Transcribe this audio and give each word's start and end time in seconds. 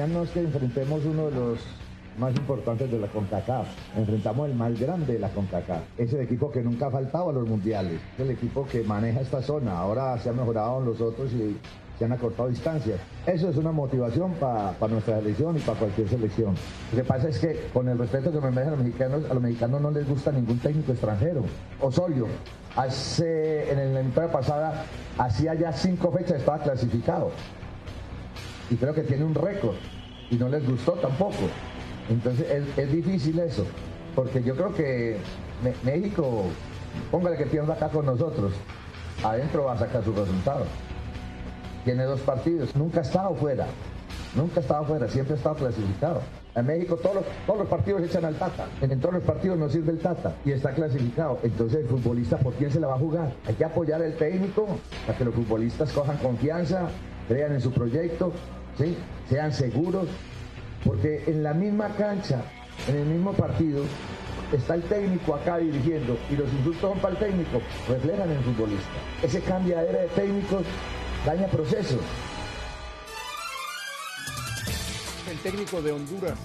Mañana 0.00 0.22
es 0.22 0.30
que 0.30 0.40
enfrentemos 0.40 1.04
uno 1.04 1.26
de 1.26 1.32
los 1.32 1.58
más 2.18 2.34
importantes 2.34 2.90
de 2.90 2.98
la 2.98 3.06
CONCACAF. 3.08 3.66
Enfrentamos 3.98 4.48
el 4.48 4.54
más 4.54 4.80
grande 4.80 5.12
de 5.12 5.18
la 5.18 5.28
CONCACAF. 5.28 5.82
Es 5.98 6.10
el 6.14 6.22
equipo 6.22 6.50
que 6.50 6.62
nunca 6.62 6.86
ha 6.86 6.90
faltado 6.90 7.28
a 7.28 7.32
los 7.34 7.46
mundiales. 7.46 8.00
Es 8.14 8.20
el 8.20 8.30
equipo 8.30 8.64
que 8.64 8.82
maneja 8.82 9.20
esta 9.20 9.42
zona. 9.42 9.76
Ahora 9.76 10.16
se 10.16 10.30
ha 10.30 10.32
mejorado 10.32 10.80
los 10.80 11.02
otros 11.02 11.30
y 11.34 11.54
se 11.98 12.06
han 12.06 12.12
acortado 12.12 12.48
distancias. 12.48 12.98
Eso 13.26 13.50
es 13.50 13.58
una 13.58 13.72
motivación 13.72 14.32
para 14.40 14.74
nuestra 14.88 15.18
selección 15.18 15.58
y 15.58 15.60
para 15.60 15.78
cualquier 15.78 16.08
selección. 16.08 16.54
Lo 16.92 16.96
que 16.96 17.04
pasa 17.04 17.28
es 17.28 17.38
que, 17.38 17.68
con 17.70 17.86
el 17.86 17.98
respeto 17.98 18.32
que 18.32 18.40
me 18.40 18.50
merecen 18.50 18.70
los 18.70 18.82
mexicanos, 18.82 19.30
a 19.30 19.34
los 19.34 19.42
mexicanos 19.42 19.82
no 19.82 19.90
les 19.90 20.08
gusta 20.08 20.32
ningún 20.32 20.58
técnico 20.60 20.92
extranjero. 20.92 21.42
Osorio, 21.78 22.26
hace, 22.74 23.70
en 23.70 23.92
la 23.92 24.00
entrada 24.00 24.32
pasada, 24.32 24.82
hacía 25.18 25.52
ya 25.52 25.74
cinco 25.74 26.10
fechas, 26.10 26.38
estaba 26.38 26.58
clasificado. 26.60 27.32
Y 28.70 28.76
creo 28.76 28.94
que 28.94 29.02
tiene 29.02 29.24
un 29.24 29.34
récord. 29.34 29.74
Y 30.30 30.36
no 30.36 30.48
les 30.48 30.66
gustó 30.66 30.92
tampoco. 30.92 31.48
Entonces 32.10 32.46
es, 32.76 32.92
difícil 32.92 33.38
eso, 33.38 33.64
porque 34.16 34.42
yo 34.42 34.56
creo 34.56 34.74
que 34.74 35.16
México, 35.84 36.44
póngale 37.10 37.36
que 37.36 37.46
pierda 37.46 37.74
acá 37.74 37.88
con 37.88 38.04
nosotros, 38.04 38.52
adentro 39.22 39.64
va 39.64 39.74
a 39.74 39.78
sacar 39.78 40.02
su 40.02 40.12
resultado. 40.12 40.64
Tiene 41.84 42.04
dos 42.04 42.20
partidos, 42.20 42.74
nunca 42.74 42.98
ha 42.98 43.02
estado 43.02 43.34
fuera, 43.36 43.66
nunca 44.34 44.58
ha 44.58 44.60
estado 44.60 44.84
fuera, 44.86 45.08
siempre 45.08 45.34
ha 45.34 45.36
estado 45.36 45.54
clasificado. 45.54 46.20
En 46.56 46.66
México 46.66 46.96
todos 46.96 47.14
los, 47.14 47.24
todos 47.46 47.60
los 47.60 47.68
partidos 47.68 48.02
echan 48.02 48.24
al 48.24 48.34
Tata. 48.34 48.66
En, 48.80 48.98
todos 48.98 49.14
los 49.14 49.22
partidos 49.22 49.56
no 49.56 49.68
sirve 49.68 49.92
el 49.92 49.98
Tata 49.98 50.34
y 50.44 50.50
está 50.50 50.72
clasificado. 50.72 51.38
Entonces 51.44 51.82
el 51.82 51.86
futbolista, 51.86 52.38
¿por 52.38 52.54
quién 52.54 52.72
se 52.72 52.80
la 52.80 52.88
va 52.88 52.94
a 52.94 52.98
jugar? 52.98 53.32
Hay 53.46 53.54
que 53.54 53.64
apoyar 53.64 54.02
al 54.02 54.14
técnico 54.14 54.66
para 55.06 55.16
que 55.16 55.24
los 55.24 55.34
futbolistas 55.34 55.92
cojan 55.92 56.16
confianza, 56.18 56.88
crean 57.28 57.52
en 57.52 57.60
su 57.60 57.70
proyecto, 57.70 58.32
sean 59.28 59.52
seguros 59.52 60.08
porque 60.84 61.24
en 61.26 61.42
la 61.42 61.52
misma 61.54 61.94
cancha, 61.96 62.42
en 62.88 62.96
el 62.96 63.06
mismo 63.06 63.32
partido, 63.32 63.84
está 64.52 64.74
el 64.74 64.82
técnico 64.84 65.34
acá 65.34 65.58
dirigiendo 65.58 66.18
y 66.30 66.36
los 66.36 66.52
insultos 66.52 66.80
son 66.80 66.98
para 66.98 67.14
el 67.14 67.20
técnico, 67.20 67.60
reflejan 67.88 68.30
en 68.30 68.38
el 68.38 68.44
futbolista. 68.44 68.88
Ese 69.22 69.40
cambiadera 69.40 70.00
de 70.00 70.08
técnicos 70.08 70.64
daña 71.24 71.46
procesos. 71.48 72.00
El 75.30 75.38
técnico 75.38 75.80
de 75.82 75.92
Honduras, 75.92 76.38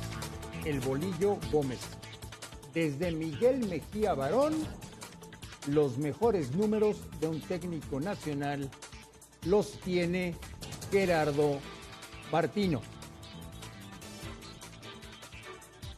el 0.65 0.79
Bolillo 0.81 1.37
Gómez. 1.51 1.79
Desde 2.73 3.11
Miguel 3.11 3.67
Mejía 3.67 4.13
Barón, 4.13 4.53
los 5.67 5.97
mejores 5.97 6.53
números 6.53 6.97
de 7.19 7.27
un 7.27 7.39
técnico 7.39 7.99
nacional 7.99 8.69
los 9.45 9.79
tiene 9.79 10.35
Gerardo 10.91 11.59
Martino. 12.31 12.81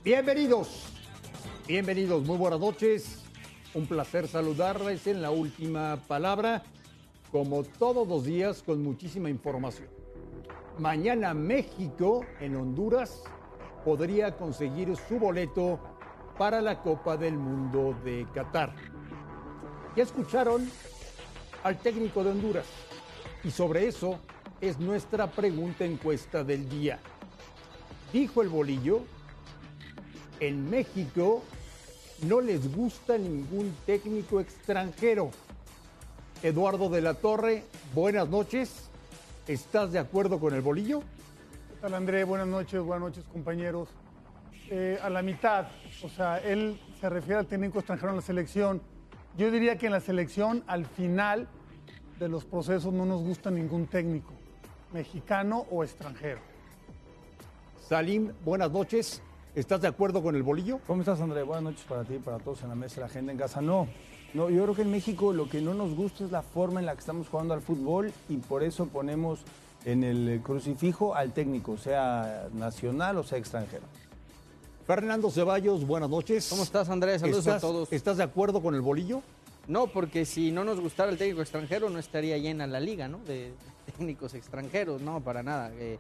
Bienvenidos, 0.04 0.86
bienvenidos, 1.68 2.24
muy 2.24 2.38
buenas 2.38 2.60
noches. 2.60 3.24
Un 3.74 3.86
placer 3.86 4.28
saludarles 4.28 5.08
en 5.08 5.22
la 5.22 5.32
última 5.32 6.00
palabra, 6.08 6.64
como 7.32 7.64
todos 7.64 8.08
los 8.08 8.26
días, 8.26 8.64
con 8.64 8.84
muchísima 8.84 9.30
información. 9.30 9.88
Mañana 10.80 11.34
México 11.34 12.26
en 12.40 12.56
Honduras 12.56 13.24
podría 13.84 14.36
conseguir 14.36 14.96
su 15.08 15.20
boleto 15.20 15.80
para 16.38 16.62
la 16.62 16.82
Copa 16.82 17.18
del 17.18 17.38
Mundo 17.38 17.98
de 18.04 18.28
Qatar. 18.34 18.74
Ya 19.96 20.04
escucharon 20.04 20.70
al 21.64 21.78
técnico 21.80 22.24
de 22.24 22.32
Honduras 22.32 22.66
y 23.44 23.52
sobre 23.52 23.88
eso 23.88 24.20
es 24.62 24.80
nuestra 24.80 25.28
pregunta 25.28 25.86
encuesta 25.86 26.44
del 26.44 26.68
día. 26.70 27.00
Dijo 28.12 28.42
el 28.42 28.50
bolillo 28.50 29.02
en 30.40 30.70
México 30.70 31.44
no 32.24 32.42
les 32.42 32.76
gusta 32.76 33.18
ningún 33.18 33.76
técnico 33.86 34.40
extranjero. 34.40 35.30
Eduardo 36.42 36.90
de 36.90 37.02
la 37.02 37.14
Torre, 37.14 37.64
buenas 37.94 38.28
noches. 38.28 38.90
¿Estás 39.48 39.92
de 39.92 40.00
acuerdo 40.00 40.40
con 40.40 40.54
el 40.54 40.62
bolillo? 40.62 41.02
¿Qué 41.80 41.94
André? 41.94 42.24
Buenas 42.24 42.48
noches, 42.48 42.82
buenas 42.82 43.10
noches, 43.10 43.24
compañeros. 43.32 43.90
Eh, 44.70 45.00
a 45.02 45.10
la 45.10 45.22
mitad, 45.22 45.68
o 46.04 46.10
sea, 46.10 46.40
él 46.40 46.80
se 47.00 47.08
refiere 47.10 47.40
al 47.40 47.46
técnico 47.46 47.80
extranjero 47.80 48.10
en 48.10 48.18
la 48.18 48.22
selección. 48.22 48.82
Yo 49.38 49.52
diría 49.52 49.78
que 49.78 49.86
en 49.86 49.92
la 49.92 50.00
selección, 50.00 50.64
al 50.68 50.86
final 50.86 51.48
de 52.20 52.28
los 52.28 52.46
procesos, 52.46 52.92
no 52.92 53.06
nos 53.06 53.22
gusta 53.22 53.52
ningún 53.52 53.86
técnico, 53.86 54.34
mexicano 54.92 55.66
o 55.72 55.84
extranjero. 55.84 56.40
Salim, 57.88 58.32
buenas 58.44 58.72
noches. 58.72 59.22
¿Estás 59.56 59.82
de 59.82 59.88
acuerdo 59.88 60.22
con 60.22 60.36
el 60.36 60.44
bolillo? 60.44 60.80
¿Cómo 60.86 61.02
estás, 61.02 61.20
André? 61.22 61.44
Buenas 61.44 61.64
noches 61.64 61.86
para 61.88 62.04
ti 62.04 62.16
y 62.16 62.20
para 62.20 62.38
todos 62.38 62.62
en 62.62 62.70
la 62.70 62.76
mesa 62.76 62.96
de 62.96 63.02
la 63.02 63.08
agenda 63.08 63.32
en 63.32 63.38
casa. 63.38 63.62
No, 63.62 63.88
no, 64.34 64.50
yo 64.50 64.64
creo 64.64 64.76
que 64.76 64.82
en 64.84 64.92
México 64.92 65.34
lo 65.34 65.50
que 65.50 65.62
no 65.62 65.74
nos 65.74 65.96
gusta 65.96 66.26
es 66.26 66.32
la 66.32 66.42
forma 66.42 66.80
en 66.80 66.86
la 66.86 66.94
que 66.94 67.00
estamos 67.00 67.28
jugando 67.28 67.54
al 67.54 67.62
fútbol 67.62 68.12
y 68.30 68.38
por 68.38 68.64
eso 68.64 68.86
ponemos 68.88 69.40
en 69.86 70.04
el 70.04 70.42
crucifijo 70.44 71.16
al 71.16 71.34
técnico, 71.34 71.78
sea 71.78 72.50
nacional 72.54 73.18
o 73.18 73.24
sea 73.24 73.38
extranjero. 73.38 73.84
Fernando 74.86 75.30
Ceballos, 75.32 75.86
buenas 75.86 76.10
noches. 76.10 76.48
¿Cómo 76.50 76.64
estás, 76.64 76.90
Andrés? 76.90 77.22
Saludos 77.22 77.48
a 77.48 77.60
todos. 77.60 77.92
¿Estás 77.92 78.18
de 78.18 78.24
acuerdo 78.24 78.62
con 78.62 78.76
el 78.76 78.82
bolillo? 78.82 79.22
No, 79.68 79.88
porque 79.88 80.26
si 80.26 80.52
no 80.52 80.64
nos 80.64 80.80
gustara 80.80 81.12
el 81.12 81.18
técnico 81.18 81.42
extranjero, 81.42 81.90
no 81.90 82.00
estaría 82.00 82.38
llena 82.38 82.68
la 82.68 82.80
liga, 82.80 83.08
¿no? 83.08 83.20
De 83.20 83.54
técnicos 83.88 84.34
extranjeros, 84.34 85.02
no, 85.02 85.22
para 85.22 85.42
nada. 85.44 85.72
Eh, 85.80 85.98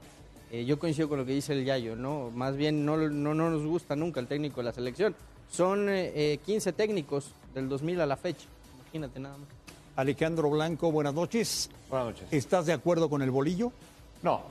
eh, 0.52 0.66
yo 0.66 0.80
coincido 0.80 1.10
con 1.10 1.20
lo 1.20 1.26
que 1.26 1.34
dice 1.34 1.54
el 1.54 1.66
Yayo, 1.66 1.96
¿no? 1.96 2.32
Más 2.32 2.56
bien 2.56 2.86
no, 2.86 2.98
no, 2.98 3.34
nos 3.34 3.66
gusta 3.66 3.96
nunca 3.96 4.20
el 4.20 4.28
técnico 4.28 4.62
de 4.62 4.66
la 4.66 4.74
selección. 4.74 5.16
Son 5.50 5.88
15 5.88 6.70
eh, 6.70 6.74
técnicos 6.76 7.32
del 7.54 7.70
2000 7.70 8.02
a 8.02 8.06
la 8.06 8.18
fecha. 8.18 8.46
Imagínate 8.84 9.20
nada 9.20 9.38
más. 9.38 9.48
Alejandro 9.96 10.50
Blanco, 10.50 10.92
buenas 10.92 11.14
noches. 11.14 11.70
Buenas 11.90 12.10
noches. 12.10 12.28
¿Estás 12.32 12.66
de 12.66 12.74
acuerdo 12.74 13.10
con 13.10 13.22
el 13.22 13.32
bolillo? 13.32 13.72
No. 14.22 14.44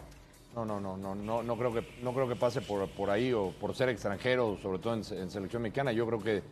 No, 0.54 0.64
no, 0.64 0.80
no, 0.80 0.96
no, 0.96 1.14
no, 1.14 1.42
no 1.42 1.56
creo 1.58 1.72
que 1.74 1.86
no 2.02 2.14
creo 2.14 2.26
que 2.26 2.34
pase 2.34 2.62
por, 2.62 2.88
por 2.88 3.10
ahí 3.10 3.30
o 3.30 3.52
por 3.60 3.74
ser 3.74 3.90
extranjero, 3.90 4.56
sobre 4.62 4.78
todo 4.78 4.94
en, 4.94 5.04
selección 5.04 5.60
mexicana. 5.60 5.92
Yo 5.92 6.06
creo 6.06 6.22
que 6.22 6.42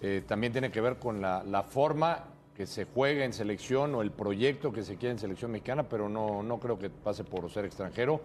eh, 0.00 0.22
también 0.26 0.52
tiene 0.52 0.70
que 0.70 0.80
ver 0.80 0.96
con 0.96 1.20
la, 1.20 1.42
la, 1.44 1.62
forma 1.62 2.24
que 2.56 2.66
se 2.66 2.84
juega 2.84 3.24
en 3.24 3.32
selección 3.32 3.94
o 3.94 4.02
el 4.02 4.10
proyecto 4.10 4.72
que 4.72 4.82
se 4.82 4.96
quiere 4.96 5.12
en 5.12 5.18
selección 5.18 5.50
mexicana, 5.50 5.84
pero 5.84 6.08
no, 6.08 6.42
no 6.42 6.58
creo 6.58 6.78
que 6.78 6.90
pase 6.90 7.24
por 7.24 7.50
ser 7.50 7.64
extranjero. 7.64 8.20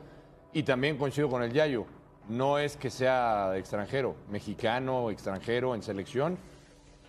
Y 0.53 0.63
también 0.63 0.97
coincido 0.97 1.29
con 1.29 1.43
el 1.43 1.53
Yayo, 1.53 1.85
no 2.29 2.59
es 2.59 2.75
que 2.75 2.89
sea 2.89 3.57
extranjero, 3.57 4.15
mexicano, 4.29 5.09
extranjero 5.11 5.75
en 5.75 5.81
selección, 5.81 6.38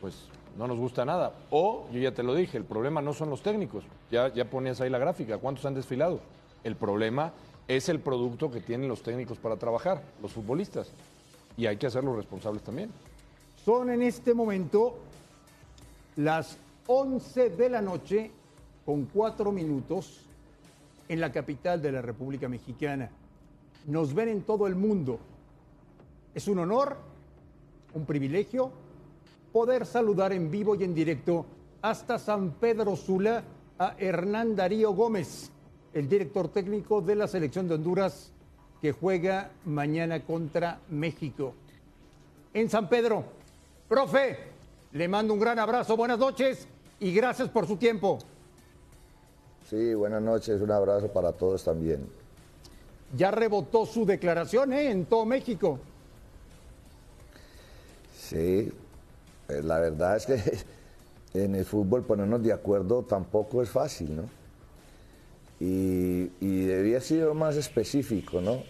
pues 0.01 0.29
no 0.57 0.69
nos 0.69 0.79
gusta 0.79 1.05
nada. 1.05 1.35
O, 1.51 1.89
yo 1.93 2.01
ya 2.01 2.13
te 2.13 2.23
lo 2.23 2.35
dije, 2.35 2.57
el 2.57 2.65
problema 2.65 3.03
no 3.03 3.13
son 3.13 3.31
los 3.31 3.43
técnicos, 3.43 3.85
ya, 4.11 4.33
ya 4.33 4.49
ponías 4.49 4.81
ahí 4.81 4.91
la 4.91 4.99
gráfica, 4.99 5.39
¿cuántos 5.39 5.65
han 5.67 5.75
desfilado? 5.75 6.21
El 6.63 6.77
problema 6.77 7.33
es 7.67 7.89
el 7.89 8.01
producto 8.01 8.51
que 8.51 8.61
tienen 8.61 8.89
los 8.89 9.03
técnicos 9.03 9.39
para 9.39 9.57
trabajar, 9.57 10.03
los 10.23 10.33
futbolistas, 10.33 10.91
y 11.57 11.67
hay 11.67 11.77
que 11.77 11.87
hacerlos 11.87 12.17
responsables 12.17 12.63
también. 12.63 12.91
Son 13.65 13.91
en 13.91 14.03
este 14.03 14.35
momento 14.35 14.97
las 16.17 16.59
11 16.91 17.51
de 17.51 17.69
la 17.69 17.83
noche 17.83 18.31
con 18.87 19.05
cuatro 19.05 19.53
minutos 19.53 20.23
en 21.07 21.21
la 21.21 21.31
capital 21.31 21.83
de 21.83 21.93
la 21.93 22.01
República 22.01 22.49
Mexicana 22.49 23.11
nos 23.89 24.15
ven 24.15 24.31
en 24.31 24.43
todo 24.43 24.67
el 24.67 24.75
mundo. 24.75 25.19
Es 26.35 26.49
un 26.49 26.59
honor, 26.61 26.97
un 27.93 28.07
privilegio 28.07 28.73
poder 29.53 29.85
saludar 29.85 30.33
en 30.33 30.51
vivo 30.51 30.77
y 30.77 30.85
en 30.85 30.95
directo 30.95 31.45
hasta 31.83 32.19
San 32.19 32.53
Pedro 32.53 32.97
Sula 32.97 33.45
a 33.79 33.95
Hernán 33.99 34.57
Darío 34.57 34.93
Gómez, 34.93 35.51
el 35.93 36.09
director 36.09 36.49
técnico 36.49 37.03
de 37.03 37.17
la 37.17 37.29
selección 37.29 37.69
de 37.69 37.75
Honduras 37.75 38.33
que 38.81 38.93
juega 38.93 39.51
mañana 39.67 40.21
contra 40.21 40.81
México. 40.89 41.53
En 42.55 42.71
San 42.71 42.89
Pedro, 42.89 43.25
profe, 43.87 44.39
le 44.93 45.07
mando 45.07 45.35
un 45.35 45.41
gran 45.41 45.59
abrazo, 45.59 45.95
buenas 45.95 46.19
noches 46.19 46.67
y 47.01 47.13
gracias 47.13 47.49
por 47.49 47.67
su 47.67 47.77
tiempo. 47.77 48.19
Sí, 49.69 49.95
buenas 49.95 50.23
noches, 50.23 50.61
un 50.61 50.71
abrazo 50.71 51.09
para 51.09 51.33
todos 51.33 51.63
también 51.65 52.07
ya 53.17 53.31
rebotó 53.31 53.87
su 53.87 54.05
declaración 54.05 54.73
¿eh? 54.73 54.91
en 54.91 55.07
todo 55.07 55.25
México. 55.25 55.79
Sí, 58.17 58.71
eh, 59.49 59.63
la 59.63 59.79
verdad 59.79 60.17
es 60.17 60.27
que 60.27 60.65
en 61.43 61.55
el 61.55 61.65
fútbol 61.65 62.03
ponernos 62.03 62.43
de 62.43 62.53
acuerdo 62.53 63.03
tampoco 63.03 63.63
es 63.63 63.71
fácil, 63.71 64.17
¿no? 64.17 64.25
Y, 65.61 66.31
y 66.41 66.67
debía 66.67 67.01
ser 67.01 67.33
más 67.35 67.57
específico, 67.57 68.41
¿no? 68.41 68.63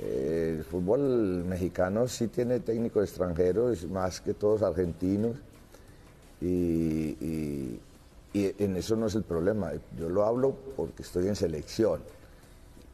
Eh, 0.00 0.54
el 0.58 0.64
fútbol 0.64 1.44
mexicano 1.44 2.06
sí 2.06 2.28
tiene 2.28 2.60
técnicos 2.60 3.02
extranjeros, 3.02 3.84
más 3.88 4.20
que 4.20 4.32
todos 4.32 4.62
argentinos, 4.62 5.36
y, 6.40 7.80
y 8.32 8.54
en 8.58 8.76
eso 8.76 8.96
no 8.96 9.06
es 9.06 9.14
el 9.14 9.24
problema. 9.24 9.72
Yo 9.98 10.08
lo 10.08 10.24
hablo 10.24 10.54
porque 10.76 11.02
estoy 11.02 11.28
en 11.28 11.36
selección 11.36 12.00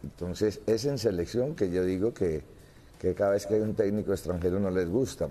Entonces 0.03 0.61
es 0.67 0.85
en 0.85 0.99
selección 0.99 1.55
que 1.55 1.71
yo 1.71 1.85
digo 1.85 2.15
que, 2.15 2.43
que 2.99 3.15
cada 3.15 3.33
vez 3.33 3.47
que 3.47 3.55
hay 3.55 3.61
un 3.61 3.75
técnico 3.75 4.13
extranjero 4.13 4.61
no 4.61 4.71
les 4.71 4.89
gusta. 4.89 5.29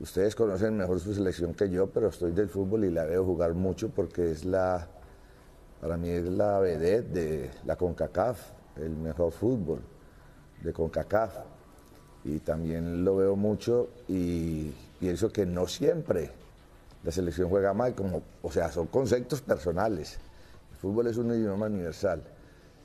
Ustedes 0.00 0.34
conocen 0.34 0.76
mejor 0.76 0.98
su 0.98 1.14
selección 1.14 1.54
que 1.54 1.70
yo, 1.70 1.86
pero 1.86 2.08
estoy 2.08 2.32
del 2.32 2.48
fútbol 2.48 2.84
y 2.84 2.90
la 2.90 3.04
veo 3.04 3.24
jugar 3.24 3.54
mucho 3.54 3.88
porque 3.90 4.32
es 4.32 4.44
la, 4.44 4.88
para 5.80 5.96
mí 5.96 6.08
es 6.08 6.24
la 6.24 6.58
vedette 6.58 7.12
de 7.12 7.50
la 7.64 7.76
CONCACAF, 7.76 8.38
el 8.78 8.96
mejor 8.96 9.30
fútbol 9.32 9.80
de 10.62 10.72
CONCACAF. 10.72 11.36
Y 12.24 12.38
también 12.38 13.04
lo 13.04 13.16
veo 13.16 13.36
mucho 13.36 13.90
y 14.08 14.70
pienso 14.98 15.32
que 15.32 15.44
no 15.44 15.66
siempre 15.66 16.30
la 17.04 17.10
selección 17.10 17.48
juega 17.48 17.74
mal, 17.74 17.94
como, 17.94 18.22
o 18.42 18.52
sea, 18.52 18.70
son 18.70 18.86
conceptos 18.86 19.40
personales. 19.40 20.18
El 20.72 20.78
fútbol 20.78 21.08
es 21.08 21.16
un 21.16 21.34
idioma 21.34 21.66
universal. 21.66 22.22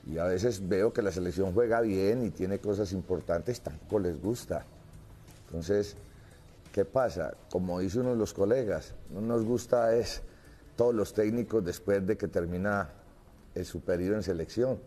Y 0.07 0.17
a 0.17 0.23
veces 0.23 0.67
veo 0.67 0.93
que 0.93 1.01
la 1.01 1.11
selección 1.11 1.53
juega 1.53 1.81
bien 1.81 2.25
y 2.25 2.29
tiene 2.31 2.59
cosas 2.59 2.93
importantes, 2.93 3.61
tampoco 3.61 3.99
les 3.99 4.21
gusta. 4.21 4.65
Entonces, 5.45 5.95
¿qué 6.71 6.85
pasa? 6.85 7.33
Como 7.51 7.79
dice 7.79 7.99
uno 7.99 8.11
de 8.11 8.15
los 8.15 8.33
colegas, 8.33 8.93
no 9.13 9.21
nos 9.21 9.43
gusta 9.43 9.95
es 9.95 10.21
todos 10.75 10.95
los 10.95 11.13
técnicos 11.13 11.63
después 11.65 12.05
de 12.05 12.17
que 12.17 12.27
termina 12.27 12.89
el 13.53 13.65
superior 13.65 14.15
en 14.15 14.23
selección, 14.23 14.79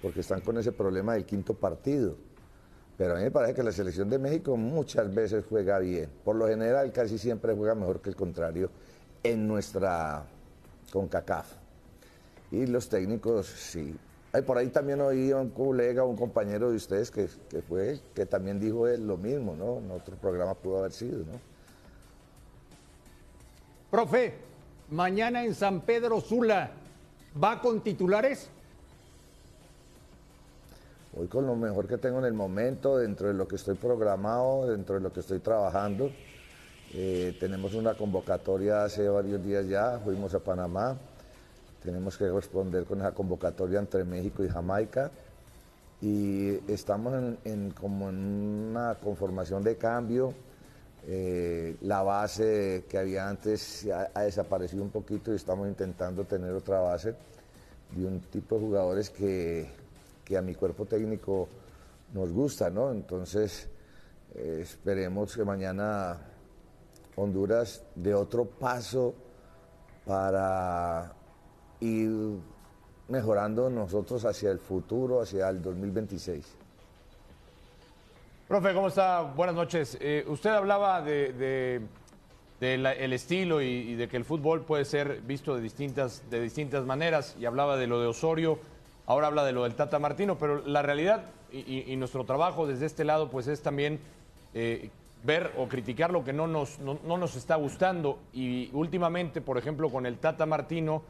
porque 0.00 0.20
están 0.20 0.40
con 0.40 0.56
ese 0.56 0.72
problema 0.72 1.14
del 1.14 1.24
quinto 1.24 1.54
partido. 1.54 2.16
Pero 3.00 3.14
a 3.14 3.16
mí 3.16 3.22
me 3.22 3.30
parece 3.30 3.54
que 3.54 3.62
la 3.62 3.72
selección 3.72 4.10
de 4.10 4.18
México 4.18 4.58
muchas 4.58 5.14
veces 5.14 5.42
juega 5.48 5.78
bien. 5.78 6.10
Por 6.22 6.36
lo 6.36 6.46
general 6.46 6.92
casi 6.92 7.16
siempre 7.16 7.54
juega 7.54 7.74
mejor 7.74 8.02
que 8.02 8.10
el 8.10 8.14
contrario 8.14 8.68
en 9.22 9.48
nuestra 9.48 10.22
CONCACAF. 10.92 11.46
Y 12.50 12.66
los 12.66 12.90
técnicos, 12.90 13.46
sí. 13.46 13.96
Ay, 14.34 14.42
por 14.42 14.58
ahí 14.58 14.68
también 14.68 15.00
oí 15.00 15.30
a 15.30 15.38
un 15.38 15.48
colega, 15.48 16.04
un 16.04 16.14
compañero 16.14 16.68
de 16.68 16.76
ustedes 16.76 17.10
que, 17.10 17.26
que 17.48 17.62
fue, 17.62 17.98
que 18.14 18.26
también 18.26 18.60
dijo 18.60 18.86
él 18.86 19.06
lo 19.06 19.16
mismo, 19.16 19.56
¿no? 19.56 19.78
En 19.78 19.90
otro 19.92 20.14
programa 20.16 20.52
pudo 20.52 20.80
haber 20.80 20.92
sido, 20.92 21.20
¿no? 21.20 21.40
Profe, 23.90 24.34
mañana 24.90 25.42
en 25.42 25.54
San 25.54 25.80
Pedro 25.80 26.20
Sula, 26.20 26.70
¿va 27.42 27.62
con 27.62 27.80
titulares? 27.80 28.50
Voy 31.12 31.26
con 31.26 31.44
lo 31.44 31.56
mejor 31.56 31.88
que 31.88 31.98
tengo 31.98 32.20
en 32.20 32.24
el 32.24 32.34
momento, 32.34 32.98
dentro 32.98 33.26
de 33.26 33.34
lo 33.34 33.48
que 33.48 33.56
estoy 33.56 33.74
programado, 33.74 34.68
dentro 34.68 34.94
de 34.94 35.00
lo 35.00 35.12
que 35.12 35.20
estoy 35.20 35.40
trabajando. 35.40 36.08
Eh, 36.92 37.36
tenemos 37.40 37.74
una 37.74 37.94
convocatoria 37.94 38.84
hace 38.84 39.08
varios 39.08 39.44
días 39.44 39.66
ya, 39.66 39.98
fuimos 40.04 40.34
a 40.34 40.38
Panamá. 40.38 40.96
Tenemos 41.82 42.16
que 42.16 42.30
responder 42.30 42.84
con 42.84 43.00
esa 43.00 43.10
convocatoria 43.10 43.80
entre 43.80 44.04
México 44.04 44.44
y 44.44 44.48
Jamaica. 44.48 45.10
Y 46.00 46.70
estamos 46.70 47.12
en, 47.44 47.70
como 47.72 48.08
en 48.08 48.16
una 48.70 48.94
conformación 48.94 49.64
de 49.64 49.76
cambio. 49.76 50.32
Eh, 51.08 51.76
la 51.80 52.02
base 52.02 52.84
que 52.88 52.98
había 52.98 53.28
antes 53.28 53.88
ha 54.14 54.22
desaparecido 54.22 54.84
un 54.84 54.90
poquito 54.90 55.32
y 55.32 55.36
estamos 55.36 55.66
intentando 55.66 56.24
tener 56.24 56.52
otra 56.52 56.78
base 56.78 57.16
de 57.96 58.06
un 58.06 58.20
tipo 58.20 58.56
de 58.56 58.60
jugadores 58.60 59.10
que, 59.10 59.79
que 60.30 60.36
a 60.36 60.42
mi 60.42 60.54
cuerpo 60.54 60.86
técnico 60.86 61.48
nos 62.14 62.30
gusta, 62.30 62.70
¿no? 62.70 62.92
Entonces, 62.92 63.68
eh, 64.36 64.60
esperemos 64.62 65.34
que 65.34 65.44
mañana 65.44 66.18
Honduras 67.16 67.84
dé 67.96 68.14
otro 68.14 68.44
paso 68.44 69.12
para 70.06 71.12
ir 71.80 72.12
mejorando 73.08 73.68
nosotros 73.70 74.24
hacia 74.24 74.52
el 74.52 74.60
futuro, 74.60 75.20
hacia 75.20 75.48
el 75.48 75.60
2026. 75.60 76.46
Profe, 78.46 78.72
¿cómo 78.72 78.86
está? 78.86 79.22
Buenas 79.22 79.56
noches. 79.56 79.98
Eh, 80.00 80.24
usted 80.28 80.50
hablaba 80.50 81.02
de, 81.02 81.82
el 82.60 83.12
estilo 83.12 83.60
y, 83.60 83.66
y 83.66 83.94
de 83.96 84.06
que 84.06 84.16
el 84.16 84.24
fútbol 84.24 84.64
puede 84.64 84.84
ser 84.84 85.22
visto 85.22 85.56
de 85.56 85.60
distintas, 85.60 86.22
de 86.30 86.40
distintas 86.40 86.84
maneras 86.84 87.34
y 87.36 87.46
hablaba 87.46 87.76
de 87.76 87.88
lo 87.88 88.00
de 88.00 88.06
Osorio, 88.06 88.60
ahora 89.10 89.26
habla 89.26 89.44
de 89.44 89.50
lo 89.50 89.64
del 89.64 89.74
Tata 89.74 89.98
Martino, 89.98 90.38
pero 90.38 90.64
la 90.64 90.82
realidad 90.82 91.24
y, 91.50 91.96
nuestro 91.96 92.24
trabajo 92.24 92.68
desde 92.68 92.86
este 92.86 93.04
lado 93.04 93.28
pues 93.28 93.48
es 93.48 93.60
también 93.60 93.98
eh, 94.54 94.88
ver 95.24 95.50
o 95.58 95.66
criticar 95.66 96.12
lo 96.12 96.22
que 96.22 96.32
no 96.32 96.46
nos, 96.46 96.78
no, 96.78 96.96
no 97.04 97.18
nos 97.18 97.34
está 97.34 97.56
gustando 97.56 98.20
y 98.32 98.70
últimamente, 98.72 99.40
por 99.40 99.58
ejemplo, 99.58 99.90
con 99.90 100.06
el 100.06 100.18
Tata 100.18 100.46
Martino, 100.46 101.02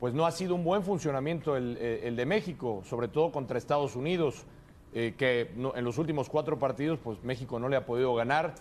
pues 0.00 0.14
no 0.14 0.24
ha 0.24 0.30
sido 0.30 0.54
un 0.54 0.64
buen 0.64 0.82
funcionamiento 0.82 1.54
el, 1.54 1.76
eh, 1.78 2.10
de 2.10 2.24
México, 2.24 2.82
sobre 2.86 3.08
todo 3.08 3.30
contra 3.30 3.58
Estados 3.58 3.96
Unidos 3.96 4.46
eh, 4.94 5.14
que 5.18 5.50
en 5.54 5.84
los 5.84 5.98
últimos 5.98 6.30
cuatro 6.30 6.58
partidos, 6.58 7.00
pues 7.04 7.22
México 7.22 7.58
no 7.58 7.68
le 7.68 7.76
ha 7.76 7.84
podido 7.84 8.14
ganar. 8.14 8.54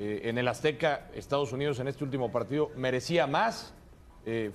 En 0.00 0.38
el 0.38 0.46
Azteca, 0.46 1.10
Estados 1.12 1.52
Unidos 1.52 1.80
en 1.80 1.88
este 1.88 2.04
último 2.04 2.30
partido 2.30 2.70
merecía 2.76 3.26
más, 3.26 3.74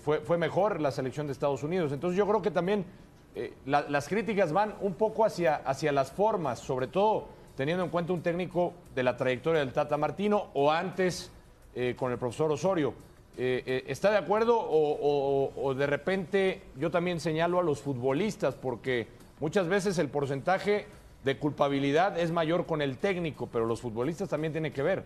fue, 0.02 0.22
fue 0.22 0.38
mejor 0.38 0.80
la 0.80 0.90
selección 0.90 1.28
de 1.28 1.34
Estados 1.34 1.64
Unidos. 1.64 1.92
Entonces 1.92 2.18
yo 2.18 2.26
creo 2.26 2.42
que 2.42 2.50
también 2.50 2.86
eh, 3.36 3.54
la- 3.66 3.82
las 3.90 4.08
críticas 4.08 4.52
van 4.54 4.76
un 4.82 4.94
poco 4.94 5.26
hacia, 5.26 5.56
hacia 5.56 5.92
las 5.92 6.12
formas, 6.12 6.60
sobre 6.60 6.88
todo 6.88 7.26
teniendo 7.56 7.84
en 7.84 7.90
cuenta 7.90 8.14
un 8.14 8.22
técnico 8.22 8.74
de 8.96 9.04
la 9.04 9.16
trayectoria 9.18 9.60
del 9.60 9.74
Tata 9.74 9.98
Martino 9.98 10.48
o 10.54 10.72
antes 10.72 11.32
eh, 11.76 11.96
con 11.98 12.12
el 12.12 12.18
profesor 12.18 12.52
Osorio. 12.52 12.94
Eh, 13.38 13.84
¿Está 13.88 14.12
de 14.12 14.18
acuerdo 14.18 14.60
o 14.60 15.74
de 15.76 15.88
repente 15.88 16.62
yo 16.78 16.92
también 16.92 17.20
señalo 17.20 17.60
a 17.60 17.64
los 17.64 17.82
futbolistas 17.82 18.54
porque 18.56 19.08
muchas 19.40 19.68
veces 19.68 19.98
el 19.98 20.10
porcentaje 20.10 20.86
de 21.24 21.38
culpabilidad 21.40 22.20
es 22.20 22.32
mayor 22.32 22.66
con 22.68 22.82
el 22.82 22.98
técnico, 22.98 23.48
pero 23.52 23.66
los 23.66 23.82
futbolistas 23.82 24.30
también 24.30 24.54
tienen 24.54 24.72
que 24.74 24.84
ver. 24.84 25.04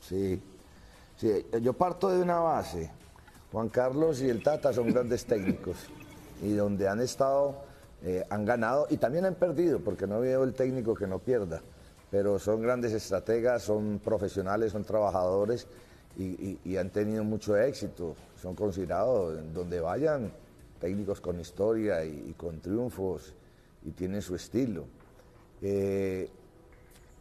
Sí, 0.00 0.40
sí, 1.16 1.46
yo 1.62 1.72
parto 1.72 2.08
de 2.10 2.20
una 2.22 2.40
base. 2.40 2.90
Juan 3.52 3.68
Carlos 3.68 4.20
y 4.20 4.28
el 4.28 4.42
Tata 4.42 4.72
son 4.72 4.92
grandes 4.92 5.24
técnicos 5.24 5.76
y 6.44 6.52
donde 6.54 6.86
han 6.86 7.00
estado, 7.00 7.56
eh, 8.02 8.24
han 8.28 8.44
ganado 8.44 8.86
y 8.90 8.98
también 8.98 9.24
han 9.24 9.34
perdido, 9.34 9.80
porque 9.80 10.06
no 10.06 10.20
veo 10.20 10.44
el 10.44 10.52
técnico 10.52 10.94
que 10.94 11.06
no 11.06 11.18
pierda, 11.18 11.62
pero 12.10 12.38
son 12.38 12.60
grandes 12.60 12.92
estrategas, 12.92 13.62
son 13.62 13.98
profesionales, 13.98 14.72
son 14.72 14.84
trabajadores 14.84 15.66
y, 16.16 16.76
han 16.76 16.90
tenido 16.90 17.24
mucho 17.24 17.56
éxito. 17.56 18.14
Son 18.40 18.54
considerados, 18.54 19.40
donde 19.52 19.80
vayan, 19.80 20.30
técnicos 20.78 21.20
con 21.20 21.40
historia 21.40 22.04
y, 22.04 22.34
con 22.36 22.60
triunfos 22.60 23.34
y 23.84 23.90
tienen 23.90 24.22
su 24.22 24.34
estilo. 24.34 24.84
Eh, 25.62 26.28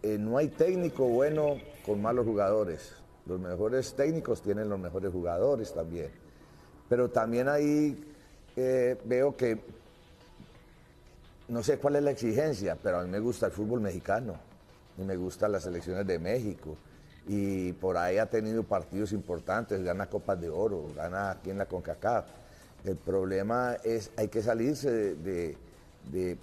eh, 0.04 0.18
no 0.20 0.38
hay 0.38 0.50
técnico 0.50 1.08
bueno 1.08 1.58
con 1.86 2.02
malos 2.02 2.26
jugadores. 2.26 2.92
Los 3.26 3.40
mejores 3.40 3.94
técnicos 3.94 4.42
tienen 4.42 4.70
los 4.70 4.80
mejores 4.80 5.12
jugadores 5.12 5.74
también. 5.74 6.12
Pero 6.90 7.10
también 7.10 7.48
ahí 7.48 8.13
veo 8.56 9.36
que, 9.36 9.60
no 11.48 11.64
sé 11.64 11.78
cuál 11.78 11.98
es 11.98 12.04
la 12.04 12.12
exigencia, 12.12 12.78
pero 12.82 13.00
a 13.00 13.04
mí 13.04 13.10
me 13.10 13.20
gusta 13.20 13.48
el 13.48 13.52
fútbol 13.52 13.82
mexicano 13.82 14.36
y 14.98 15.02
me 15.02 15.16
gustan 15.16 15.52
las 15.52 15.64
selecciones 15.64 16.06
de 16.06 16.20
México. 16.20 16.78
Y 17.28 17.74
por 17.74 17.98
ahí 17.98 18.18
ha 18.18 18.26
tenido 18.26 18.64
partidos 18.64 19.14
importantes, 19.14 19.82
gana 19.84 20.08
Copas 20.08 20.40
de 20.42 20.50
Oro, 20.50 20.88
gana 20.96 21.32
aquí 21.32 21.50
en 21.50 21.58
la 21.58 21.66
CONCACAF. 21.66 22.26
El 22.86 22.98
problema 22.98 23.78
es, 23.84 24.12
hay 24.18 24.28
que 24.28 24.42
salirse 24.42 25.16
de, 25.16 25.58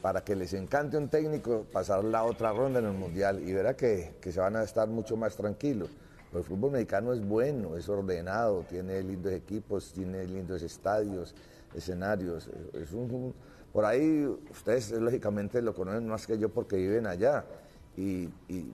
para 0.01 0.25
que 0.25 0.35
les 0.35 0.55
encante 0.55 0.97
un 0.97 1.09
técnico, 1.09 1.67
pasar 1.71 2.03
la 2.03 2.25
otra 2.25 2.53
ronda 2.53 2.79
en 2.79 2.87
el 2.87 2.95
Mundial 2.95 3.47
y 3.47 3.53
verá 3.53 3.77
que, 3.77 4.15
que 4.21 4.33
se 4.33 4.41
van 4.41 4.57
a 4.57 4.63
estar 4.63 4.89
mucho 4.89 5.17
más 5.17 5.37
tranquilos. 5.37 5.91
El 6.33 6.45
fútbol 6.45 6.71
mexicano 6.71 7.13
es 7.13 7.27
bueno, 7.27 7.77
es 7.77 7.89
ordenado, 7.89 8.65
tiene 8.69 9.03
lindos 9.03 9.33
equipos, 9.33 9.93
tiene 9.93 10.25
lindos 10.25 10.63
estadios, 10.63 11.35
escenarios. 11.75 12.49
Es 12.75 12.93
un- 12.93 13.35
por 13.73 13.85
ahí 13.85 14.27
ustedes 14.51 14.91
lógicamente 14.93 15.63
lo 15.63 15.75
conocen 15.75 16.09
más 16.09 16.27
que 16.27 16.39
yo 16.39 16.49
porque 16.49 16.77
viven 16.77 17.07
allá 17.07 17.45
y, 17.97 18.29
y 18.49 18.73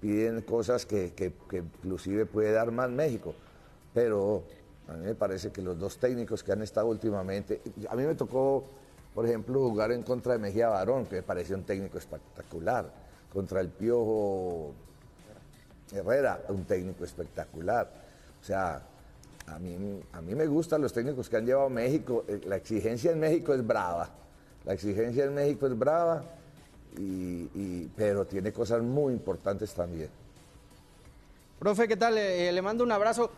piden 0.00 0.42
cosas 0.42 0.84
que, 0.84 1.12
que- 1.14 1.32
que 1.48 1.58
inclusive 1.58 2.26
puede 2.26 2.52
dar 2.52 2.70
más 2.72 2.90
México. 2.90 3.34
Pero 3.94 4.42
a 4.88 4.94
mí 4.94 5.04
me 5.04 5.14
parece 5.14 5.50
que 5.52 5.62
los 5.62 5.78
dos 5.78 5.98
técnicos 5.98 6.42
que 6.42 6.52
han 6.52 6.62
estado 6.62 6.88
últimamente, 6.88 7.60
a 7.88 7.94
mí 7.94 8.02
me 8.04 8.14
tocó, 8.16 8.64
por 9.14 9.26
ejemplo, 9.26 9.60
jugar 9.68 9.92
en 9.92 10.02
contra 10.02 10.32
de 10.32 10.38
Mejía 10.40 10.68
Barón, 10.68 11.06
que 11.06 11.16
me 11.16 11.22
pareció 11.22 11.54
un 11.56 11.62
técnico 11.64 11.98
espectacular, 11.98 12.90
contra 13.32 13.60
el 13.60 13.68
Piojo 13.68 14.72
Herrera, 15.92 16.42
un 16.48 16.64
técnico 16.64 17.04
espectacular. 17.04 17.88
O 18.40 18.44
sea, 18.44 18.82
a 19.46 19.58
mí, 19.58 19.76
a 20.12 20.20
mí 20.20 20.34
me 20.34 20.46
gustan 20.46 20.80
los 20.82 20.92
técnicos 20.92 21.28
que 21.28 21.36
han 21.36 21.46
llevado 21.46 21.68
México. 21.68 22.24
Eh, 22.28 22.40
La 22.46 22.56
exigencia 22.56 23.12
en 23.12 23.20
México 23.20 23.52
es 23.54 23.66
brava. 23.66 24.10
La 24.64 24.72
exigencia 24.72 25.24
en 25.24 25.34
México 25.34 25.66
es 25.66 25.76
brava, 25.78 26.22
y- 26.98 27.86
pero 27.96 28.24
tiene 28.26 28.52
cosas 28.52 28.82
muy 28.82 29.12
importantes 29.12 29.72
también. 29.74 30.08
Profe, 31.58 31.86
¿qué 31.86 31.96
tal? 31.96 32.18
Eh, 32.18 32.50
le 32.52 32.62
mando 32.62 32.84
un 32.84 32.92
abrazo. 32.92 33.30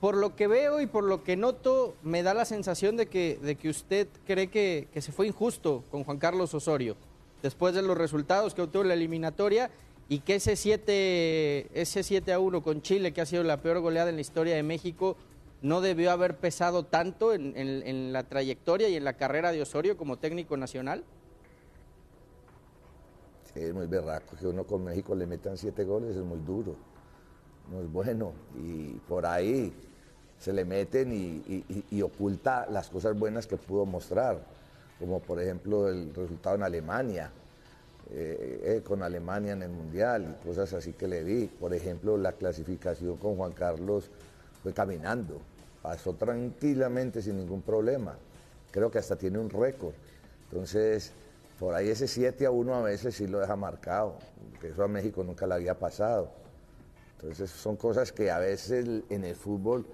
Por, 0.00 0.16
lo 0.16 0.34
que 0.34 0.46
veo 0.46 0.80
y 0.80 0.86
por 0.86 1.04
lo 1.04 1.22
que 1.22 1.36
noto, 1.36 1.94
me 2.02 2.22
da 2.22 2.32
la 2.32 2.46
sensación 2.46 2.96
de 2.96 3.06
que, 3.06 3.38
de 3.42 3.56
que 3.56 3.68
usted 3.68 4.08
cree 4.26 4.46
que, 4.46 4.88
se 4.98 5.12
fue 5.12 5.26
injusto 5.26 5.84
con 5.90 6.02
Juan 6.04 6.16
Carlos 6.16 6.54
Osorio 6.54 6.96
después 7.42 7.74
de 7.74 7.82
los 7.82 7.98
resultados 7.98 8.54
que 8.54 8.62
obtuvo 8.62 8.84
la 8.84 8.94
eliminatoria 8.94 9.70
y 10.08 10.20
que 10.20 10.36
ese 10.36 10.56
7, 10.56 11.68
ese 11.78 12.02
7 12.02 12.32
a 12.32 12.38
1 12.38 12.62
con 12.62 12.80
Chile, 12.80 13.12
que 13.12 13.20
ha 13.20 13.26
sido 13.26 13.42
la 13.42 13.58
peor 13.58 13.80
goleada 13.80 14.08
en 14.08 14.16
la 14.16 14.22
historia 14.22 14.56
de 14.56 14.62
México, 14.62 15.16
no 15.62 15.80
debió 15.80 16.10
haber 16.10 16.36
pesado 16.36 16.84
tanto 16.84 17.32
en, 17.34 17.56
en 17.56 18.12
la 18.12 18.24
trayectoria 18.24 18.88
y 18.88 18.96
en 18.96 19.04
la 19.04 19.14
carrera 19.14 19.52
de 19.52 19.62
Osorio 19.62 19.96
como 19.96 20.18
técnico 20.18 20.56
nacional? 20.56 21.04
Sí, 23.52 23.60
es 23.60 23.74
muy 23.74 23.86
berraco 23.86 24.36
que 24.36 24.46
uno 24.46 24.64
con 24.64 24.84
México 24.84 25.14
le 25.14 25.26
metan 25.26 25.56
siete 25.56 25.84
goles, 25.84 26.16
es 26.16 26.22
muy 26.22 26.38
duro 26.38 26.76
no 27.70 27.80
es 27.80 27.92
bueno. 27.92 28.32
Y 28.56 28.92
por 29.08 29.26
ahí 29.26 29.72
se 30.38 30.52
le 30.52 30.64
meten 30.64 31.12
y, 31.12 32.02
oculta 32.02 32.66
las 32.70 32.88
cosas 32.88 33.18
buenas 33.18 33.46
que 33.46 33.56
pudo 33.56 33.86
mostrar, 33.86 34.40
como 34.98 35.20
por 35.20 35.40
ejemplo 35.40 35.88
el 35.88 36.14
resultado 36.14 36.56
en 36.56 36.62
Alemania, 36.62 37.30
eh, 38.10 38.60
eh, 38.64 38.82
con 38.82 39.02
Alemania 39.02 39.52
en 39.52 39.62
el 39.62 39.70
Mundial 39.70 40.36
y 40.38 40.46
cosas 40.46 40.72
así 40.72 40.92
que 40.92 41.06
le 41.06 41.24
di. 41.24 41.46
Por 41.46 41.74
ejemplo, 41.74 42.16
la 42.16 42.32
clasificación 42.32 43.16
con 43.16 43.36
Juan 43.36 43.52
Carlos 43.52 44.10
fue 44.62 44.72
caminando, 44.72 45.40
pasó 45.82 46.14
tranquilamente 46.14 47.22
sin 47.22 47.36
ningún 47.36 47.62
problema. 47.62 48.16
Creo 48.70 48.90
que 48.90 48.98
hasta 48.98 49.16
tiene 49.16 49.38
un 49.38 49.50
récord. 49.50 49.94
Entonces, 50.50 51.12
por 51.58 51.74
ahí 51.74 51.88
ese 51.88 52.08
7 52.08 52.46
a 52.46 52.50
1 52.50 52.74
a 52.74 52.82
veces 52.82 53.14
sí 53.14 53.26
lo 53.26 53.40
deja 53.40 53.56
marcado, 53.56 54.16
que 54.60 54.68
eso 54.68 54.82
a 54.82 54.88
México 54.88 55.22
nunca 55.22 55.46
le 55.46 55.54
había 55.54 55.78
pasado. 55.78 56.30
Entonces 57.16 57.50
son 57.50 57.76
cosas 57.76 58.12
que 58.12 58.30
a 58.30 58.38
veces 58.38 59.04
en 59.10 59.24
el 59.24 59.34
fútbol 59.34 59.86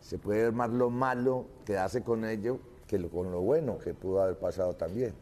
se 0.00 0.18
puede 0.18 0.42
ver 0.42 0.52
más 0.52 0.68
lo 0.68 0.90
malo, 0.90 1.46
quedarse 1.64 2.02
con 2.02 2.26
ello, 2.26 2.58
que 2.86 3.00
con 3.08 3.32
lo 3.32 3.40
bueno 3.40 3.78
que 3.78 3.94
pudo 3.94 4.22
haber 4.22 4.36
pasado 4.36 4.74
también. 4.74 5.14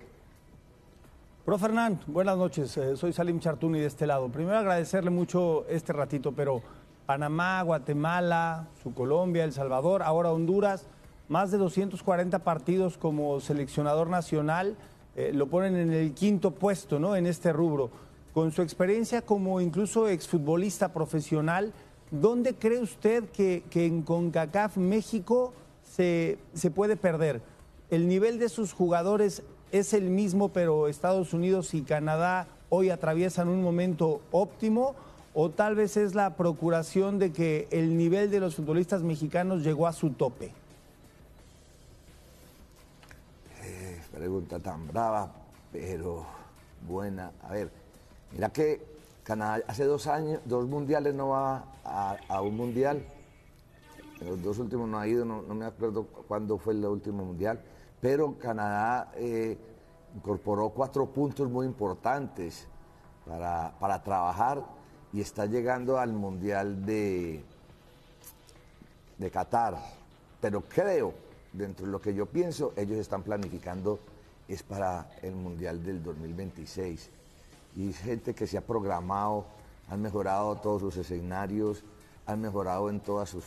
Pro 1.44 1.58
Fernán, 1.58 2.00
buenas 2.06 2.36
noches. 2.36 2.76
Eh, 2.76 2.96
soy 2.96 3.12
Salim 3.12 3.38
Chartuni 3.38 3.80
de 3.80 3.86
este 3.86 4.06
lado. 4.06 4.28
Primero 4.28 4.58
agradecerle 4.58 5.10
mucho 5.10 5.66
este 5.68 5.92
ratito, 5.92 6.32
pero 6.32 6.62
Panamá, 7.06 7.62
Guatemala, 7.62 8.68
su 8.82 8.94
Colombia, 8.94 9.44
El 9.44 9.52
Salvador, 9.52 10.02
ahora 10.02 10.32
Honduras, 10.32 10.86
más 11.28 11.50
de 11.50 11.58
240 11.58 12.38
partidos 12.40 12.98
como 12.98 13.40
seleccionador 13.40 14.08
nacional, 14.08 14.76
eh, 15.16 15.32
lo 15.34 15.48
ponen 15.48 15.76
en 15.76 15.92
el 15.92 16.14
quinto 16.14 16.52
puesto, 16.52 16.98
¿no? 16.98 17.16
En 17.16 17.26
este 17.26 17.52
rubro 17.52 17.90
con 18.32 18.50
su 18.50 18.62
experiencia 18.62 19.22
como 19.22 19.60
incluso 19.60 20.08
exfutbolista 20.08 20.92
profesional, 20.92 21.72
¿dónde 22.10 22.54
cree 22.54 22.80
usted 22.80 23.24
que, 23.30 23.62
en 23.74 24.02
CONCACAF 24.02 24.76
México 24.78 25.52
se, 25.82 26.38
se 26.54 26.70
puede 26.70 26.96
perder? 26.96 27.42
¿El 27.90 28.08
nivel 28.08 28.38
de 28.38 28.48
sus 28.48 28.72
jugadores 28.72 29.42
es 29.70 29.92
el 29.92 30.08
mismo, 30.08 30.48
pero 30.48 30.88
Estados 30.88 31.34
Unidos 31.34 31.74
y 31.74 31.82
Canadá 31.82 32.46
hoy 32.70 32.88
atraviesan 32.88 33.48
un 33.48 33.62
momento 33.62 34.22
óptimo? 34.30 34.94
¿O 35.34 35.50
tal 35.50 35.74
vez 35.74 35.96
es 35.96 36.14
la 36.14 36.36
procuración 36.36 37.18
de 37.18 37.32
que 37.32 37.68
el 37.70 37.96
nivel 37.96 38.30
de 38.30 38.40
los 38.40 38.54
futbolistas 38.56 39.02
mexicanos 39.02 39.62
llegó 39.62 39.86
a 39.86 39.92
su 39.92 40.10
tope? 40.10 40.52
Eh, 43.62 44.00
pregunta 44.12 44.58
tan 44.58 44.86
brava, 44.86 45.32
pero 45.72 46.26
buena. 46.86 47.32
A 47.42 47.52
ver, 47.52 47.70
Mira 48.32 48.48
que 48.48 48.80
Canadá 49.24 49.62
hace 49.68 49.84
dos 49.84 50.06
años, 50.06 50.40
dos 50.46 50.66
mundiales 50.66 51.14
no 51.14 51.28
va 51.28 51.64
a, 51.84 52.40
un 52.40 52.56
mundial. 52.56 53.04
Los 54.20 54.42
dos 54.42 54.58
últimos 54.58 54.88
no 54.88 54.98
ha 54.98 55.06
ido, 55.06 55.24
no, 55.24 55.42
me 55.54 55.66
acuerdo 55.66 56.04
cuándo 56.04 56.56
fue 56.56 56.72
el 56.72 56.84
último 56.86 57.24
mundial. 57.24 57.60
Pero 58.00 58.38
Canadá 58.38 59.12
eh, 59.16 59.58
incorporó 60.16 60.70
cuatro 60.70 61.06
puntos 61.06 61.48
muy 61.50 61.66
importantes 61.66 62.66
para, 63.26 63.74
para 63.78 64.02
trabajar 64.02 64.64
y 65.12 65.20
está 65.20 65.46
llegando 65.46 65.98
al 65.98 66.12
mundial 66.12 66.84
de, 66.84 67.42
de 69.18 69.30
Qatar. 69.30 69.78
Pero 70.40 70.62
creo, 70.62 71.14
dentro 71.52 71.86
de 71.86 71.92
lo 71.92 72.00
que 72.00 72.14
yo 72.14 72.26
pienso, 72.26 72.72
ellos 72.76 72.98
están 72.98 73.22
planificando 73.22 73.98
es 74.48 74.62
para 74.62 75.08
el 75.22 75.34
mundial 75.34 75.82
del 75.82 76.02
2026 76.02 77.10
y 77.76 77.92
gente 77.92 78.34
que 78.34 78.46
se 78.46 78.58
ha 78.58 78.60
programado, 78.60 79.46
han 79.88 80.02
mejorado 80.02 80.56
todos 80.56 80.82
sus 80.82 80.96
escenarios, 80.96 81.84
han 82.26 82.40
mejorado 82.40 82.90
en 82.90 83.00
todas 83.00 83.30
sus, 83.30 83.44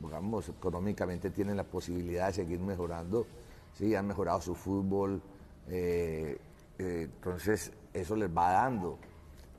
digamos, 0.00 0.48
económicamente 0.48 1.30
tienen 1.30 1.56
la 1.56 1.64
posibilidad 1.64 2.28
de 2.28 2.32
seguir 2.32 2.60
mejorando, 2.60 3.26
sí, 3.74 3.94
han 3.94 4.06
mejorado 4.06 4.40
su 4.40 4.54
fútbol, 4.54 5.20
eh, 5.68 6.38
eh, 6.78 7.08
entonces 7.14 7.72
eso 7.92 8.16
les 8.16 8.34
va 8.34 8.52
dando. 8.52 8.98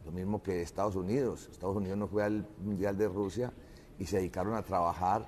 Lo 0.07 0.13
mismo 0.13 0.41
que 0.41 0.61
Estados 0.61 0.95
Unidos. 0.95 1.49
Estados 1.51 1.75
Unidos 1.75 1.97
no 1.97 2.07
fue 2.07 2.23
al 2.23 2.47
Mundial 2.63 2.97
de 2.97 3.09
Rusia 3.09 3.51
y 3.99 4.05
se 4.05 4.17
dedicaron 4.17 4.55
a 4.55 4.63
trabajar 4.63 5.27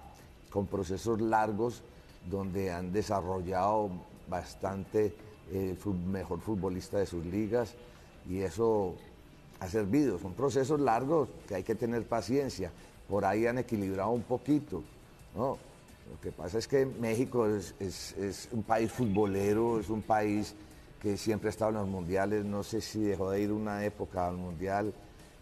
con 0.49 0.67
procesos 0.67 1.19
largos 1.19 1.83
donde 2.29 2.71
han 2.71 2.93
desarrollado 2.93 3.89
bastante 4.29 5.13
el 5.51 5.77
mejor 6.07 6.39
futbolista 6.39 6.97
de 6.97 7.05
sus 7.05 7.25
ligas 7.25 7.75
y 8.29 8.39
eso 8.39 8.95
ha 9.59 9.67
servido. 9.67 10.17
Son 10.17 10.31
procesos 10.31 10.79
largos 10.79 11.27
que 11.45 11.55
hay 11.55 11.63
que 11.63 11.75
tener 11.75 12.07
paciencia. 12.07 12.71
Por 13.09 13.25
ahí 13.25 13.47
han 13.47 13.57
equilibrado 13.57 14.11
un 14.11 14.23
poquito. 14.23 14.81
Lo 15.35 15.57
que 16.21 16.31
pasa 16.31 16.57
es 16.57 16.69
que 16.69 16.85
México 16.85 17.45
es, 17.47 18.47
un 18.53 18.63
país 18.63 18.89
futbolero, 18.89 19.81
es 19.81 19.89
un 19.89 20.01
país 20.01 20.55
que 21.01 21.17
siempre 21.17 21.49
ha 21.49 21.51
estado 21.51 21.71
en 21.71 21.77
los 21.77 21.87
mundiales. 21.87 22.45
No 22.45 22.63
sé 22.63 22.81
si 22.81 22.99
dejó 22.99 23.31
de 23.31 23.41
ir 23.41 23.51
una 23.51 23.85
época 23.85 24.27
al 24.27 24.37
mundial. 24.37 24.93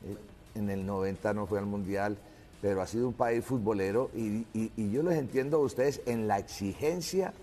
Eh, 0.06 0.60
en 0.60 0.70
el 0.70 0.86
90 0.86 1.34
no 1.34 1.46
fue 1.46 1.60
al 1.60 1.66
mundial, 1.66 2.18
pero 2.62 2.82
ha 2.82 2.88
sido 2.88 3.08
un 3.08 3.14
país 3.14 3.46
futbolero 3.46 4.10
y, 4.16 4.46
y 4.54 4.92
yo 4.92 5.04
los 5.04 5.14
entiendo 5.14 5.58
a 5.58 5.60
ustedes 5.60 6.02
en 6.08 6.28
la 6.28 6.40
exigencia 6.40 7.34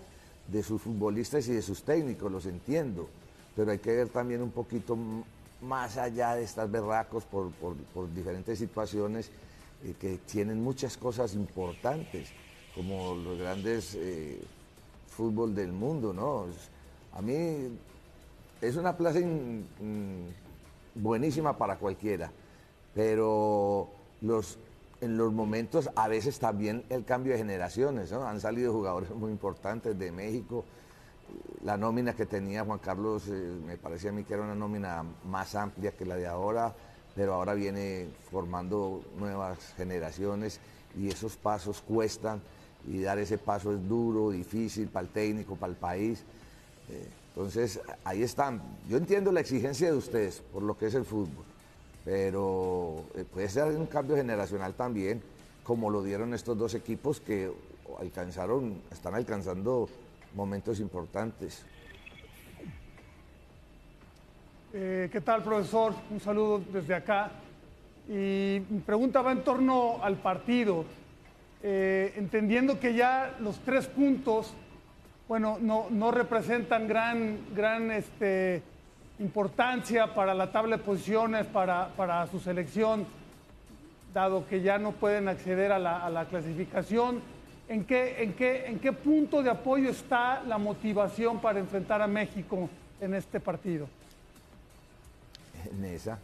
de 0.49 0.61
sus 0.63 0.81
futbolistas 0.81 1.47
y 1.47 1.53
de 1.53 1.61
sus 1.61 1.83
técnicos, 1.83 2.31
los 2.31 2.45
entiendo 2.45 3.07
pero 3.55 3.71
hay 3.71 3.79
que 3.79 3.95
ver 3.95 4.09
también 4.09 4.41
un 4.41 4.51
poquito 4.51 4.97
más 5.61 5.97
allá 5.97 6.35
de 6.35 6.43
estas 6.43 6.69
berracos 6.69 7.23
por, 7.23 7.49
diferentes 8.13 8.59
situaciones 8.59 9.31
eh, 9.83 9.95
que 9.99 10.17
tienen 10.17 10.61
muchas 10.61 10.97
cosas 10.97 11.33
importantes, 11.33 12.29
como 12.75 13.15
los 13.15 13.39
grandes 13.39 13.95
eh, 13.95 14.41
fútbol 15.07 15.55
del 15.55 15.71
mundo, 15.71 16.13
¿no? 16.13 16.47
A 17.13 17.21
mí 17.21 17.69
es 18.67 18.75
una 18.77 18.97
plaza 18.97 19.19
buenísima 20.95 21.57
para 21.57 21.77
cualquiera, 21.77 22.31
pero 22.93 23.89
los, 24.21 24.57
en 25.01 25.17
los 25.17 25.31
momentos 25.33 25.89
a 25.95 26.07
veces 26.07 26.39
también 26.39 26.83
el 26.89 27.05
cambio 27.05 27.33
de 27.33 27.39
generaciones, 27.39 28.11
¿no? 28.11 28.25
Han 28.27 28.39
salido 28.39 28.73
jugadores 28.73 29.09
muy 29.11 29.31
importantes 29.31 29.97
de 29.97 30.11
México, 30.11 30.65
la 31.63 31.77
nómina 31.77 32.15
que 32.15 32.25
tenía 32.25 32.63
Juan 32.63 32.79
Carlos 32.79 33.23
eh, 33.27 33.31
me 33.65 33.77
parecía 33.77 34.11
a 34.11 34.13
mí 34.13 34.23
que 34.23 34.35
era 34.35 34.43
una 34.43 34.55
nómina 34.55 35.03
más 35.25 35.55
amplia 35.55 35.91
que 35.91 36.05
la 36.05 36.15
de 36.15 36.27
ahora, 36.27 36.73
pero 37.15 37.33
ahora 37.33 37.53
viene 37.53 38.07
formando 38.29 39.01
nuevas 39.17 39.73
generaciones 39.75 40.59
y 40.97 41.09
esos 41.09 41.35
pasos 41.35 41.81
cuestan 41.81 42.41
y 42.87 43.01
dar 43.01 43.17
ese 43.17 43.37
paso 43.37 43.73
es 43.73 43.87
duro, 43.87 44.29
difícil 44.29 44.87
para 44.89 45.07
el 45.07 45.11
técnico, 45.11 45.55
para 45.55 45.71
el 45.71 45.77
país. 45.77 46.23
Eh, 46.89 47.09
entonces, 47.35 47.81
ahí 48.05 48.23
están. 48.23 48.61
Yo 48.87 48.95
entiendo 48.95 49.29
la 49.29 49.41
exigencia 49.41 49.91
de 49.91 49.97
ustedes 49.97 50.41
por 50.53 50.63
lo 50.63 50.77
que 50.77 50.85
es 50.85 50.95
el 50.95 51.03
fútbol, 51.03 51.43
pero 52.05 53.03
eh, 53.13 53.25
puede 53.25 53.49
ser 53.49 53.65
un 53.75 53.87
cambio 53.87 54.15
generacional 54.15 54.73
también, 54.73 55.21
como 55.61 55.89
lo 55.89 56.01
dieron 56.01 56.33
estos 56.33 56.57
dos 56.57 56.73
equipos 56.75 57.19
que 57.19 57.51
alcanzaron, 57.99 58.81
están 58.89 59.15
alcanzando 59.15 59.89
momentos 60.33 60.79
importantes. 60.79 61.65
Eh, 64.71 65.09
¿Qué 65.11 65.19
tal, 65.19 65.43
profesor? 65.43 65.93
Un 66.11 66.21
saludo 66.21 66.61
desde 66.71 66.95
acá. 66.95 67.31
Y 68.07 68.61
mi 68.69 68.79
pregunta 68.85 69.21
va 69.21 69.33
en 69.33 69.43
torno 69.43 70.01
al 70.01 70.15
partido. 70.15 70.85
Eh, 71.61 72.13
entendiendo 72.15 72.79
que 72.79 72.93
ya 72.93 73.35
los 73.41 73.59
tres 73.59 73.87
puntos, 73.87 74.53
bueno, 75.27 75.57
no, 75.59 75.87
no 75.89 76.11
representan 76.11 76.87
gran, 76.87 77.39
gran 77.55 77.91
este, 77.91 78.61
importancia 79.19 80.13
para 80.13 80.33
la 80.33 80.51
tabla 80.51 80.77
de 80.77 80.83
posiciones, 80.83 81.45
para, 81.47 81.89
para, 81.95 82.27
su 82.27 82.39
selección, 82.39 83.05
dado 84.13 84.47
que 84.47 84.61
ya 84.61 84.77
no 84.77 84.91
pueden 84.91 85.27
acceder 85.27 85.71
a 85.71 85.79
la, 85.79 86.25
clasificación 86.29 87.21
¿En 87.67 87.83
qué, 87.83 88.21
en, 88.21 88.33
qué, 88.33 88.67
¿En 88.67 88.79
qué 88.79 88.93
punto 88.93 89.41
de 89.41 89.49
apoyo 89.49 89.89
está 89.89 90.43
la 90.43 90.59
motivación 90.59 91.41
para 91.41 91.59
enfrentar 91.59 91.99
a 91.99 92.05
México 92.05 92.69
en 93.01 93.15
este 93.15 93.39
partido? 93.39 93.87
En 95.71 95.83
esa, 95.85 96.19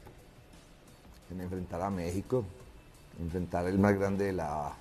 en 1.32 1.42
enfrentar 1.42 1.82
a 1.82 1.90
México, 1.90 2.46
enfrentar 3.20 3.66
el 3.66 3.80
más 3.80 3.98
grande 3.98 4.26
de 4.26 4.34
la, 4.34 4.76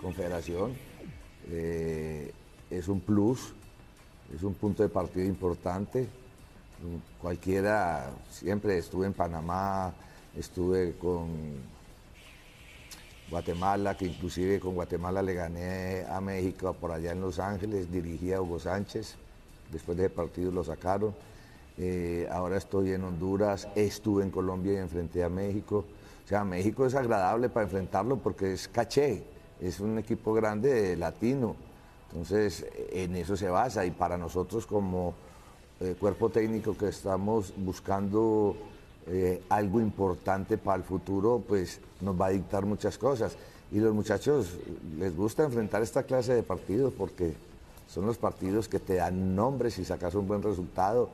confederación. 0.00 0.74
Eh, 1.50 2.32
es 2.70 2.88
un 2.88 3.00
plus, 3.00 3.54
es 4.34 4.42
un 4.42 4.54
punto 4.54 4.82
de 4.82 4.88
partida 4.88 5.24
importante. 5.24 6.08
Cualquiera, 7.20 8.10
siempre 8.30 8.78
estuve 8.78 9.06
en 9.06 9.12
Panamá, 9.12 9.92
estuve 10.36 10.96
con 10.96 11.28
Guatemala, 13.30 13.96
que 13.96 14.06
inclusive 14.06 14.60
con 14.60 14.74
Guatemala 14.74 15.22
le 15.22 15.34
gané 15.34 16.04
a 16.08 16.20
México 16.20 16.72
por 16.72 16.92
allá 16.92 17.12
en 17.12 17.20
Los 17.20 17.38
Ángeles, 17.38 17.90
dirigí 17.90 18.32
a 18.32 18.40
Hugo 18.40 18.58
Sánchez, 18.58 19.16
después 19.72 19.98
de 19.98 20.06
ese 20.06 20.14
partido 20.14 20.52
lo 20.52 20.64
sacaron. 20.64 21.14
Eh, 21.76 22.28
ahora 22.30 22.56
estoy 22.56 22.92
en 22.92 23.04
Honduras, 23.04 23.68
estuve 23.74 24.24
en 24.24 24.30
Colombia 24.30 24.72
y 24.72 24.76
enfrenté 24.76 25.22
a 25.22 25.28
México. 25.28 25.84
O 26.24 26.28
sea, 26.28 26.44
México 26.44 26.86
es 26.86 26.94
agradable 26.94 27.48
para 27.48 27.64
enfrentarlo 27.64 28.16
porque 28.16 28.52
es 28.52 28.68
caché, 28.68 29.22
es 29.60 29.80
un 29.80 29.98
equipo 29.98 30.34
grande 30.34 30.96
latino. 30.96 31.56
Entonces, 32.10 32.66
en 32.90 33.16
eso 33.16 33.36
se 33.36 33.48
basa 33.48 33.84
y 33.84 33.90
para 33.90 34.16
nosotros 34.16 34.66
como 34.66 35.14
eh, 35.80 35.94
cuerpo 35.98 36.30
técnico 36.30 36.76
que 36.76 36.88
estamos 36.88 37.52
buscando 37.56 38.56
eh, 39.06 39.42
algo 39.48 39.80
importante 39.80 40.58
para 40.58 40.78
el 40.78 40.82
futuro, 40.82 41.42
pues 41.46 41.80
nos 42.00 42.20
va 42.20 42.26
a 42.26 42.30
dictar 42.30 42.66
muchas 42.66 42.98
cosas. 42.98 43.36
Y 43.70 43.78
los 43.78 43.94
muchachos 43.94 44.56
les 44.98 45.14
gusta 45.14 45.44
enfrentar 45.44 45.82
esta 45.82 46.02
clase 46.02 46.34
de 46.34 46.42
partidos 46.42 46.92
porque 46.96 47.34
son 47.86 48.06
los 48.06 48.18
partidos 48.18 48.68
que 48.68 48.78
te 48.78 48.94
dan 48.94 49.34
nombres 49.34 49.78
y 49.78 49.84
sacas 49.84 50.14
un 50.14 50.26
buen 50.26 50.42
resultado 50.42 51.10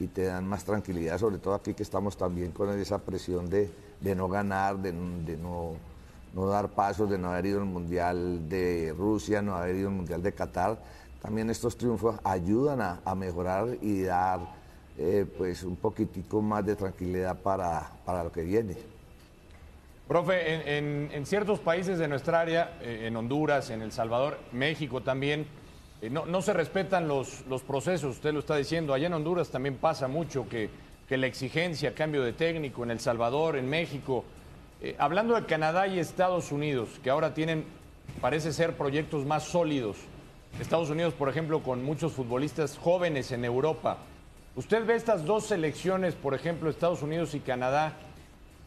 y 0.00 0.06
te 0.06 0.24
dan 0.24 0.46
más 0.46 0.64
tranquilidad, 0.64 1.18
sobre 1.18 1.38
todo 1.38 1.54
aquí 1.54 1.74
que 1.74 1.82
estamos 1.82 2.16
también 2.16 2.52
con 2.52 2.70
esa 2.78 2.98
presión 2.98 3.48
de, 3.48 3.70
no 4.14 4.28
ganar, 4.28 4.78
de, 4.78 4.92
no, 4.92 5.72
no, 6.34 6.46
dar 6.46 6.68
pasos, 6.68 7.10
de 7.10 7.18
no 7.18 7.30
haber 7.30 7.46
ido 7.46 7.60
al 7.60 7.66
Mundial 7.66 8.48
de 8.48 8.94
Rusia, 8.96 9.42
no 9.42 9.56
haber 9.56 9.76
ido 9.76 9.88
al 9.88 9.94
Mundial 9.94 10.22
de 10.22 10.32
Qatar. 10.32 10.78
También 11.20 11.50
estos 11.50 11.76
triunfos 11.76 12.16
ayudan 12.24 12.80
a, 12.80 13.14
mejorar 13.14 13.76
y 13.80 14.02
dar 14.02 14.40
eh, 14.96 15.26
pues 15.36 15.62
un 15.64 15.76
poquitico 15.76 16.40
más 16.40 16.64
de 16.64 16.76
tranquilidad 16.76 17.36
para, 17.40 17.90
para 18.04 18.22
lo 18.22 18.30
que 18.30 18.42
viene. 18.42 18.76
Profe, 20.08 20.78
en, 20.78 21.26
ciertos 21.26 21.58
países 21.58 21.98
de 21.98 22.08
nuestra 22.08 22.40
área, 22.40 22.78
eh, 22.80 23.04
en 23.06 23.14
Honduras, 23.14 23.68
en 23.68 23.82
El 23.82 23.92
Salvador, 23.92 24.38
México 24.52 25.02
también, 25.02 25.46
eh, 26.00 26.08
no, 26.08 26.40
se 26.40 26.54
respetan 26.54 27.06
los, 27.06 27.44
los, 27.46 27.62
procesos, 27.62 28.16
usted 28.16 28.32
lo 28.32 28.38
está 28.38 28.56
diciendo. 28.56 28.94
Allá 28.94 29.08
en 29.08 29.12
Honduras 29.12 29.50
también 29.50 29.76
pasa 29.76 30.08
mucho 30.08 30.48
que, 30.48 30.70
la 31.10 31.26
exigencia, 31.26 31.94
cambio 31.94 32.22
de 32.22 32.32
técnico, 32.32 32.84
en 32.84 32.90
El 32.90 33.00
Salvador, 33.00 33.56
en 33.56 33.68
México. 33.68 34.24
Eh, 34.80 34.94
hablando 34.98 35.34
de 35.34 35.44
Canadá 35.46 35.86
y 35.88 35.98
Estados 35.98 36.52
Unidos, 36.52 36.88
que 37.02 37.10
ahora 37.10 37.34
tienen, 37.34 37.64
parece 38.20 38.52
ser, 38.52 38.76
proyectos 38.76 39.26
más 39.26 39.44
sólidos. 39.44 39.96
Estados 40.60 40.90
Unidos, 40.90 41.14
por 41.14 41.28
ejemplo, 41.28 41.62
con 41.62 41.84
muchos 41.84 42.12
futbolistas 42.12 42.78
jóvenes 42.78 43.32
en 43.32 43.44
Europa. 43.44 43.98
¿Usted 44.56 44.84
ve 44.86 44.94
estas 44.94 45.24
dos 45.24 45.46
selecciones, 45.46 46.14
por 46.14 46.34
ejemplo, 46.34 46.70
Estados 46.70 47.02
Unidos 47.02 47.34
y 47.34 47.40
Canadá, 47.40 47.94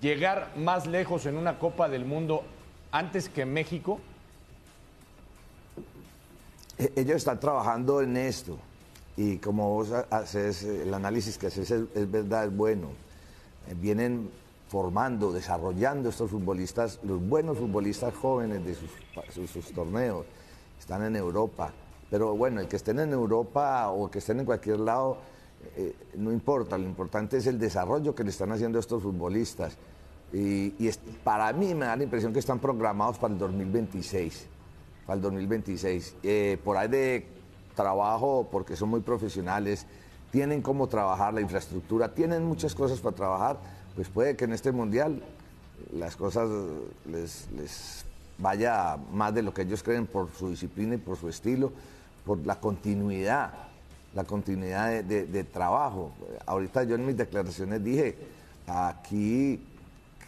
llegar 0.01 0.51
más 0.55 0.87
lejos 0.87 1.25
en 1.25 1.37
una 1.37 1.59
Copa 1.59 1.89
del 1.89 2.05
Mundo 2.05 2.43
antes 2.91 3.29
que 3.29 3.45
México? 3.45 3.99
E-, 6.77 6.91
ellos 6.95 7.17
están 7.17 7.39
trabajando 7.39 8.01
en 8.01 8.17
esto 8.17 8.57
y 9.17 9.37
como 9.37 9.69
vos 9.69 9.91
haces, 10.09 10.63
el 10.63 10.93
análisis 10.93 11.37
que 11.37 11.47
haces 11.47 11.69
es, 11.71 12.11
verdad, 12.11 12.45
es 12.45 12.55
bueno. 12.55 12.89
Eh, 13.67 13.75
vienen 13.79 14.29
formando, 14.71 15.33
desarrollando 15.33 16.07
estos 16.07 16.31
futbolistas, 16.31 17.01
los 17.03 17.19
buenos 17.27 17.57
futbolistas 17.57 18.13
jóvenes 18.15 18.63
de 18.63 18.73
sus, 18.73 19.73
torneos, 19.73 20.25
están 20.79 21.03
en 21.03 21.17
Europa. 21.17 21.73
Pero 22.09 22.37
bueno, 22.37 22.61
el 22.61 22.69
que 22.69 22.77
estén 22.77 22.99
en 22.99 23.11
Europa 23.11 23.89
o 23.89 24.09
que 24.09 24.19
estén 24.19 24.39
en 24.39 24.45
cualquier 24.45 24.79
lado, 24.79 25.17
eh, 25.75 25.93
no 26.15 26.31
importa, 26.31 26.77
lo 26.77 26.85
importante 26.85 27.35
es 27.35 27.47
el 27.47 27.59
desarrollo 27.59 28.15
que 28.15 28.23
le 28.23 28.29
están 28.29 28.49
haciendo 28.53 28.79
estos 28.79 29.03
futbolistas. 29.03 29.75
Y, 30.31 30.89
para 31.25 31.51
mí 31.51 31.75
me 31.75 31.87
da 31.87 31.97
la 31.97 32.03
impresión 32.03 32.31
que 32.31 32.39
están 32.39 32.59
programados 32.59 33.17
para 33.17 33.33
el 33.33 33.39
2026 33.39 34.47
para 35.05 35.15
el 35.15 35.21
2026. 35.21 36.15
Eh, 36.23 36.57
por 36.63 36.77
ahí 36.77 36.87
de 36.87 37.27
trabajo, 37.75 38.47
porque 38.49 38.77
son 38.77 38.87
muy 38.87 39.01
profesionales, 39.01 39.85
tienen 40.31 40.61
cómo 40.61 40.87
trabajar 40.87 41.33
la 41.33 41.41
infraestructura, 41.41 42.13
tienen 42.13 42.45
muchas 42.45 42.73
cosas 42.73 43.01
para 43.01 43.15
trabajar, 43.17 43.80
pues 43.95 44.09
puede 44.09 44.35
que 44.35 44.45
en 44.45 44.53
este 44.53 44.71
mundial 44.71 45.21
las 45.93 46.15
cosas 46.15 46.49
les, 47.05 48.05
vaya 48.37 48.97
más 49.11 49.33
de 49.33 49.41
lo 49.41 49.53
que 49.53 49.61
ellos 49.63 49.83
creen 49.83 50.07
por 50.07 50.31
su 50.31 50.49
disciplina 50.49 50.95
y 50.95 50.97
por 50.97 51.17
su 51.17 51.29
estilo, 51.29 51.71
por 52.25 52.45
la 52.45 52.59
continuidad, 52.59 53.53
la 54.15 54.23
continuidad 54.23 55.03
de, 55.03 55.25
de 55.25 55.43
trabajo. 55.43 56.11
Ahorita 56.45 56.83
yo 56.83 56.95
en 56.95 57.05
mis 57.05 57.17
declaraciones 57.17 57.83
dije, 57.83 58.17
aquí, 58.67 59.63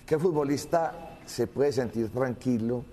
¿qué 0.05 0.19
futbolista 0.19 1.17
se 1.25 1.47
puede 1.47 1.71
sentir 1.71 2.09
tranquilo? 2.09 2.83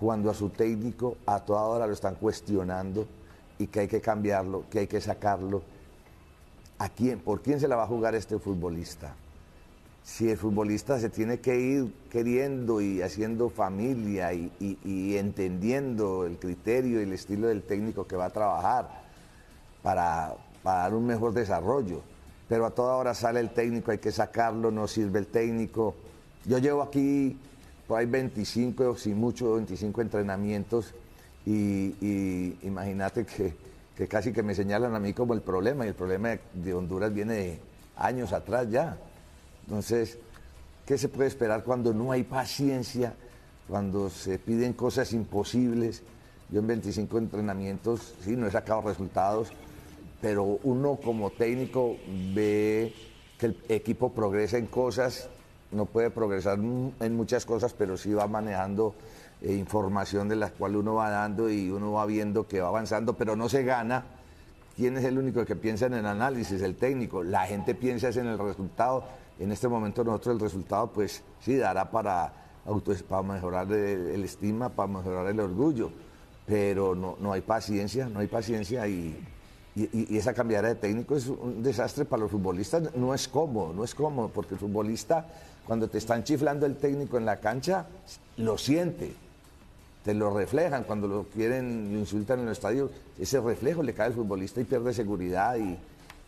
cuando 0.00 0.30
a 0.30 0.34
su 0.34 0.48
técnico 0.48 1.18
a 1.26 1.40
toda 1.40 1.60
hora 1.60 1.86
lo 1.86 1.92
están 1.92 2.14
cuestionando 2.14 3.06
y 3.58 3.66
que 3.66 3.80
hay 3.80 3.88
que 3.88 4.00
cambiarlo, 4.00 4.64
que 4.70 4.78
hay 4.78 4.86
que 4.86 4.98
sacarlo. 4.98 5.60
¿A 6.78 6.88
quién? 6.88 7.20
¿Por 7.20 7.42
quién 7.42 7.60
se 7.60 7.68
la 7.68 7.76
va 7.76 7.82
a 7.82 7.86
jugar 7.86 8.14
este 8.14 8.38
futbolista? 8.38 9.14
Si 10.02 10.30
el 10.30 10.36
futbolista 10.36 10.98
se 10.98 11.10
tiene 11.10 11.40
que 11.40 11.60
ir 11.60 11.92
queriendo 12.10 12.80
y 12.80 13.02
haciendo 13.02 13.50
familia 13.50 14.32
y, 14.32 15.16
entendiendo 15.16 16.26
el 16.26 16.38
criterio 16.38 17.00
y 17.00 17.04
el 17.04 17.12
estilo 17.12 17.48
del 17.48 17.62
técnico 17.62 18.06
que 18.06 18.16
va 18.16 18.26
a 18.26 18.30
trabajar 18.30 18.88
para, 19.82 20.34
dar 20.64 20.94
un 20.94 21.06
mejor 21.06 21.32
desarrollo. 21.32 22.02
Pero 22.48 22.66
a 22.66 22.70
toda 22.70 22.96
hora 22.96 23.14
sale 23.14 23.40
el 23.40 23.50
técnico, 23.50 23.92
hay 23.92 23.98
que 23.98 24.10
sacarlo, 24.10 24.70
no 24.70 24.88
sirve 24.88 25.20
el 25.20 25.26
técnico. 25.26 25.94
Yo 26.44 26.58
llevo 26.58 26.82
aquí 26.82 27.38
hay 27.96 28.06
25, 28.06 28.96
si 28.96 29.14
mucho, 29.14 29.54
25 29.54 30.00
entrenamientos 30.00 30.94
y, 31.46 32.56
imagínate 32.62 33.24
que, 33.24 33.54
casi 34.06 34.32
que 34.32 34.42
me 34.42 34.54
señalan 34.54 34.94
a 34.94 35.00
mí 35.00 35.12
como 35.12 35.34
el 35.34 35.40
problema 35.40 35.84
y 35.84 35.88
el 35.88 35.94
problema 35.94 36.38
de 36.54 36.74
Honduras 36.74 37.12
viene 37.12 37.34
de 37.34 37.58
años 37.96 38.32
atrás 38.32 38.70
ya. 38.70 38.96
Entonces, 39.70 40.18
¿qué 40.84 40.98
se 40.98 41.08
puede 41.08 41.28
esperar 41.28 41.62
cuando 41.62 41.94
no 41.94 42.10
hay 42.10 42.24
paciencia, 42.24 43.14
cuando 43.68 44.10
se 44.10 44.36
piden 44.40 44.72
cosas 44.72 45.12
imposibles? 45.12 46.02
Yo 46.48 46.58
en 46.58 46.66
25 46.66 47.18
entrenamientos, 47.18 48.14
sí, 48.24 48.34
no 48.34 48.48
he 48.48 48.50
sacado 48.50 48.82
resultados, 48.82 49.52
pero 50.20 50.58
uno 50.64 50.96
como 50.96 51.30
técnico 51.30 51.96
ve 52.34 52.92
que 53.38 53.46
el 53.46 53.56
equipo 53.68 54.12
progresa 54.12 54.58
en 54.58 54.66
cosas 54.66 55.28
no 55.70 55.86
puede 55.86 56.10
progresar 56.10 56.58
en 56.58 57.16
muchas 57.16 57.46
cosas, 57.46 57.72
pero 57.72 57.96
sí 57.96 58.12
va 58.12 58.26
manejando 58.26 58.96
eh, 59.40 59.54
información 59.54 60.28
de 60.28 60.34
la 60.34 60.50
cual 60.50 60.74
uno 60.74 60.94
va 60.94 61.10
dando 61.10 61.48
y 61.48 61.70
uno 61.70 61.92
va 61.92 62.06
viendo 62.06 62.48
que 62.48 62.60
va 62.60 62.66
avanzando, 62.66 63.16
pero 63.16 63.36
no 63.36 63.48
se 63.48 63.62
gana. 63.62 64.04
¿Quién 64.76 64.96
es 64.96 65.04
el 65.04 65.16
único 65.16 65.44
que 65.44 65.54
piensa 65.54 65.86
en 65.86 65.94
el 65.94 66.06
análisis? 66.06 66.60
El 66.60 66.74
técnico. 66.74 67.22
La 67.22 67.46
gente 67.46 67.76
piensa 67.76 68.08
en 68.08 68.26
el 68.26 68.36
resultado. 68.36 69.04
En 69.40 69.50
este 69.50 69.66
momento 69.66 70.04
nosotros 70.04 70.36
el 70.36 70.40
resultado 70.40 70.86
pues 70.92 71.22
sí 71.40 71.56
dará 71.56 71.90
para, 71.90 72.32
para 73.08 73.22
mejorar 73.22 73.72
el, 73.72 74.22
estima, 74.22 74.68
para 74.68 74.86
mejorar 74.86 75.26
el 75.26 75.40
orgullo, 75.40 75.90
pero 76.46 76.94
no, 76.94 77.16
no 77.18 77.32
hay 77.32 77.40
paciencia, 77.40 78.08
no 78.08 78.20
hay 78.20 78.28
paciencia 78.28 78.86
y, 78.86 79.18
y, 79.74 80.16
esa 80.16 80.34
cambiada 80.34 80.68
de 80.68 80.74
técnico 80.76 81.16
es 81.16 81.26
un 81.26 81.62
desastre 81.62 82.04
para 82.04 82.22
los 82.22 82.30
futbolistas. 82.30 82.94
No 82.94 83.14
es 83.14 83.26
cómodo, 83.26 83.72
no 83.72 83.82
es 83.82 83.94
cómodo, 83.94 84.28
porque 84.28 84.54
el 84.54 84.60
futbolista 84.60 85.26
cuando 85.70 85.88
te 85.88 85.98
están 85.98 86.24
chiflando 86.24 86.66
el 86.66 86.76
técnico 86.76 87.16
en 87.16 87.24
la 87.24 87.38
cancha, 87.38 87.86
lo 88.38 88.58
siente, 88.58 89.14
te 90.04 90.14
lo 90.14 90.36
reflejan, 90.36 90.82
cuando 90.82 91.06
lo 91.06 91.24
quieren, 91.24 91.92
lo 91.92 91.98
insultan 92.00 92.40
en 92.40 92.46
el 92.46 92.52
estadio, 92.52 92.90
ese 93.16 93.40
reflejo 93.40 93.80
le 93.82 93.94
cae 93.94 94.06
al 94.06 94.14
futbolista 94.14 94.60
y 94.60 94.64
pierde 94.64 94.92
seguridad 94.92 95.56
y, 95.56 95.78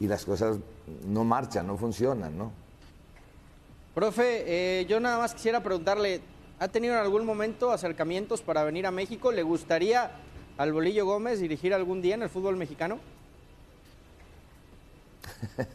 las 0.06 0.24
cosas 0.24 0.58
no 1.08 1.24
marchan, 1.24 1.66
no 1.66 1.76
funcionan, 1.76 2.38
¿no? 2.38 2.50
Profe, 3.94 4.44
eh, 4.46 4.86
yo 4.86 5.00
nada 5.00 5.18
más 5.18 5.34
quisiera 5.34 5.62
preguntarle, 5.62 6.22
¿ha 6.58 6.68
tenido 6.68 6.94
en 6.94 7.00
algún 7.00 7.26
momento 7.26 7.72
acercamientos 7.72 8.40
para 8.40 8.64
venir 8.64 8.86
a 8.86 8.90
México? 8.90 9.30
¿Le 9.30 9.42
gustaría 9.42 10.12
al 10.56 10.72
Bolillo 10.72 11.04
Gómez 11.04 11.40
dirigir 11.40 11.74
algún 11.74 12.00
día 12.00 12.14
en 12.14 12.22
el 12.22 12.30
fútbol 12.30 12.56
mexicano? 12.56 12.98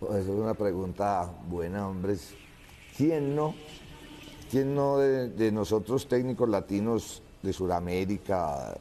pues 0.00 0.22
es 0.22 0.28
una 0.28 0.54
pregunta 0.54 1.28
buena, 1.48 1.88
hombre. 1.88 2.16
¿Quién 2.96 3.34
no? 3.34 3.54
¿Quién 4.48 4.74
no 4.74 4.98
de, 4.98 5.50
nosotros 5.50 6.06
técnicos 6.06 6.48
latinos 6.48 7.20
de 7.42 7.52
Sudamérica, 7.52 8.76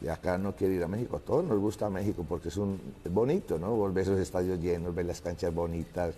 de 0.00 0.10
acá 0.10 0.36
no 0.36 0.56
quiere 0.56 0.74
ir 0.74 0.82
a 0.82 0.88
México? 0.88 1.16
A 1.18 1.20
todos 1.20 1.44
nos 1.44 1.60
gusta 1.60 1.88
México 1.90 2.24
porque 2.28 2.48
es, 2.48 2.56
un, 2.56 2.80
bonito, 3.08 3.56
¿no? 3.56 3.70
Volver 3.76 4.02
esos 4.02 4.18
estadios 4.18 4.58
llenos, 4.60 4.94
ver 4.94 5.06
las 5.06 5.20
canchas 5.20 5.54
bonitas, 5.54 6.14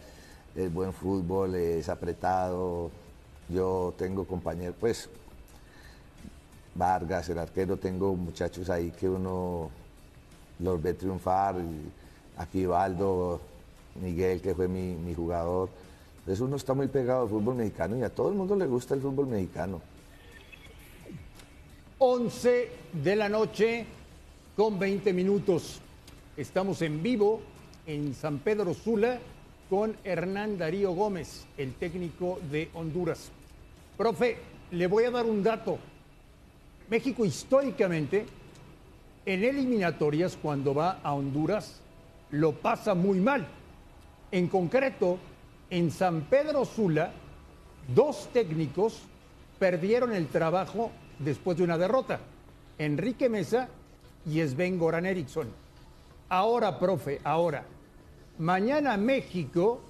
el 0.56 0.70
buen 0.70 0.92
fútbol, 0.92 1.54
es 1.54 1.88
apretado. 1.88 2.90
Yo 3.48 3.94
tengo 3.96 4.26
compañeros, 4.26 4.74
pues 4.80 5.08
Vargas, 6.74 7.28
el 7.28 7.38
arquero, 7.38 7.76
tengo 7.76 8.14
muchachos 8.16 8.68
ahí 8.70 8.90
que 8.90 9.08
uno 9.08 9.70
los 10.58 10.82
ve 10.82 10.94
triunfar. 10.94 11.56
aquí 12.38 12.66
Valdo, 12.66 13.40
Miguel, 14.00 14.40
que 14.40 14.54
fue 14.54 14.66
mi, 14.66 14.94
mi 14.94 15.14
jugador. 15.14 15.68
Entonces 16.20 16.40
uno 16.40 16.56
está 16.56 16.74
muy 16.74 16.88
pegado 16.88 17.22
al 17.22 17.28
fútbol 17.28 17.54
mexicano 17.54 17.96
y 17.96 18.02
a 18.02 18.10
todo 18.10 18.30
el 18.30 18.34
mundo 18.34 18.56
le 18.56 18.66
gusta 18.66 18.94
el 18.94 19.00
fútbol 19.00 19.26
mexicano. 19.28 19.80
11 21.98 22.70
de 22.92 23.16
la 23.16 23.28
noche 23.28 23.86
con 24.56 24.78
20 24.78 25.12
minutos. 25.12 25.80
Estamos 26.36 26.82
en 26.82 27.02
vivo 27.02 27.40
en 27.86 28.12
San 28.14 28.38
Pedro 28.38 28.74
Sula 28.74 29.20
con 29.68 29.96
Hernán 30.04 30.58
Darío 30.58 30.92
Gómez, 30.92 31.46
el 31.56 31.74
técnico 31.74 32.38
de 32.50 32.70
Honduras. 32.74 33.30
Profe, 33.96 34.38
le 34.70 34.86
voy 34.86 35.04
a 35.04 35.10
dar 35.10 35.26
un 35.26 35.42
dato. 35.42 35.78
México 36.88 37.24
históricamente, 37.24 38.26
en 39.24 39.44
eliminatorias, 39.44 40.38
cuando 40.40 40.74
va 40.74 41.00
a 41.02 41.14
Honduras, 41.14 41.80
lo 42.30 42.52
pasa 42.52 42.94
muy 42.94 43.18
mal. 43.18 43.46
En 44.30 44.48
concreto, 44.48 45.18
en 45.70 45.90
San 45.90 46.22
Pedro 46.22 46.64
Sula, 46.64 47.12
dos 47.94 48.28
técnicos 48.32 49.02
perdieron 49.58 50.12
el 50.12 50.28
trabajo 50.28 50.92
después 51.18 51.56
de 51.56 51.64
una 51.64 51.78
derrota. 51.78 52.20
Enrique 52.78 53.28
Mesa 53.28 53.68
y 54.26 54.40
Sven 54.46 54.78
Goran 54.78 55.06
Eriksson. 55.06 55.48
Ahora, 56.28 56.78
profe, 56.78 57.20
ahora. 57.24 57.64
Mañana 58.38 58.96
México 58.98 59.80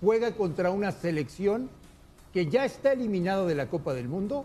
juega 0.00 0.32
contra 0.32 0.70
una 0.70 0.92
selección 0.92 1.70
que 2.34 2.46
ya 2.46 2.66
está 2.66 2.92
eliminado 2.92 3.46
de 3.46 3.54
la 3.54 3.68
Copa 3.68 3.94
del 3.94 4.08
Mundo 4.08 4.44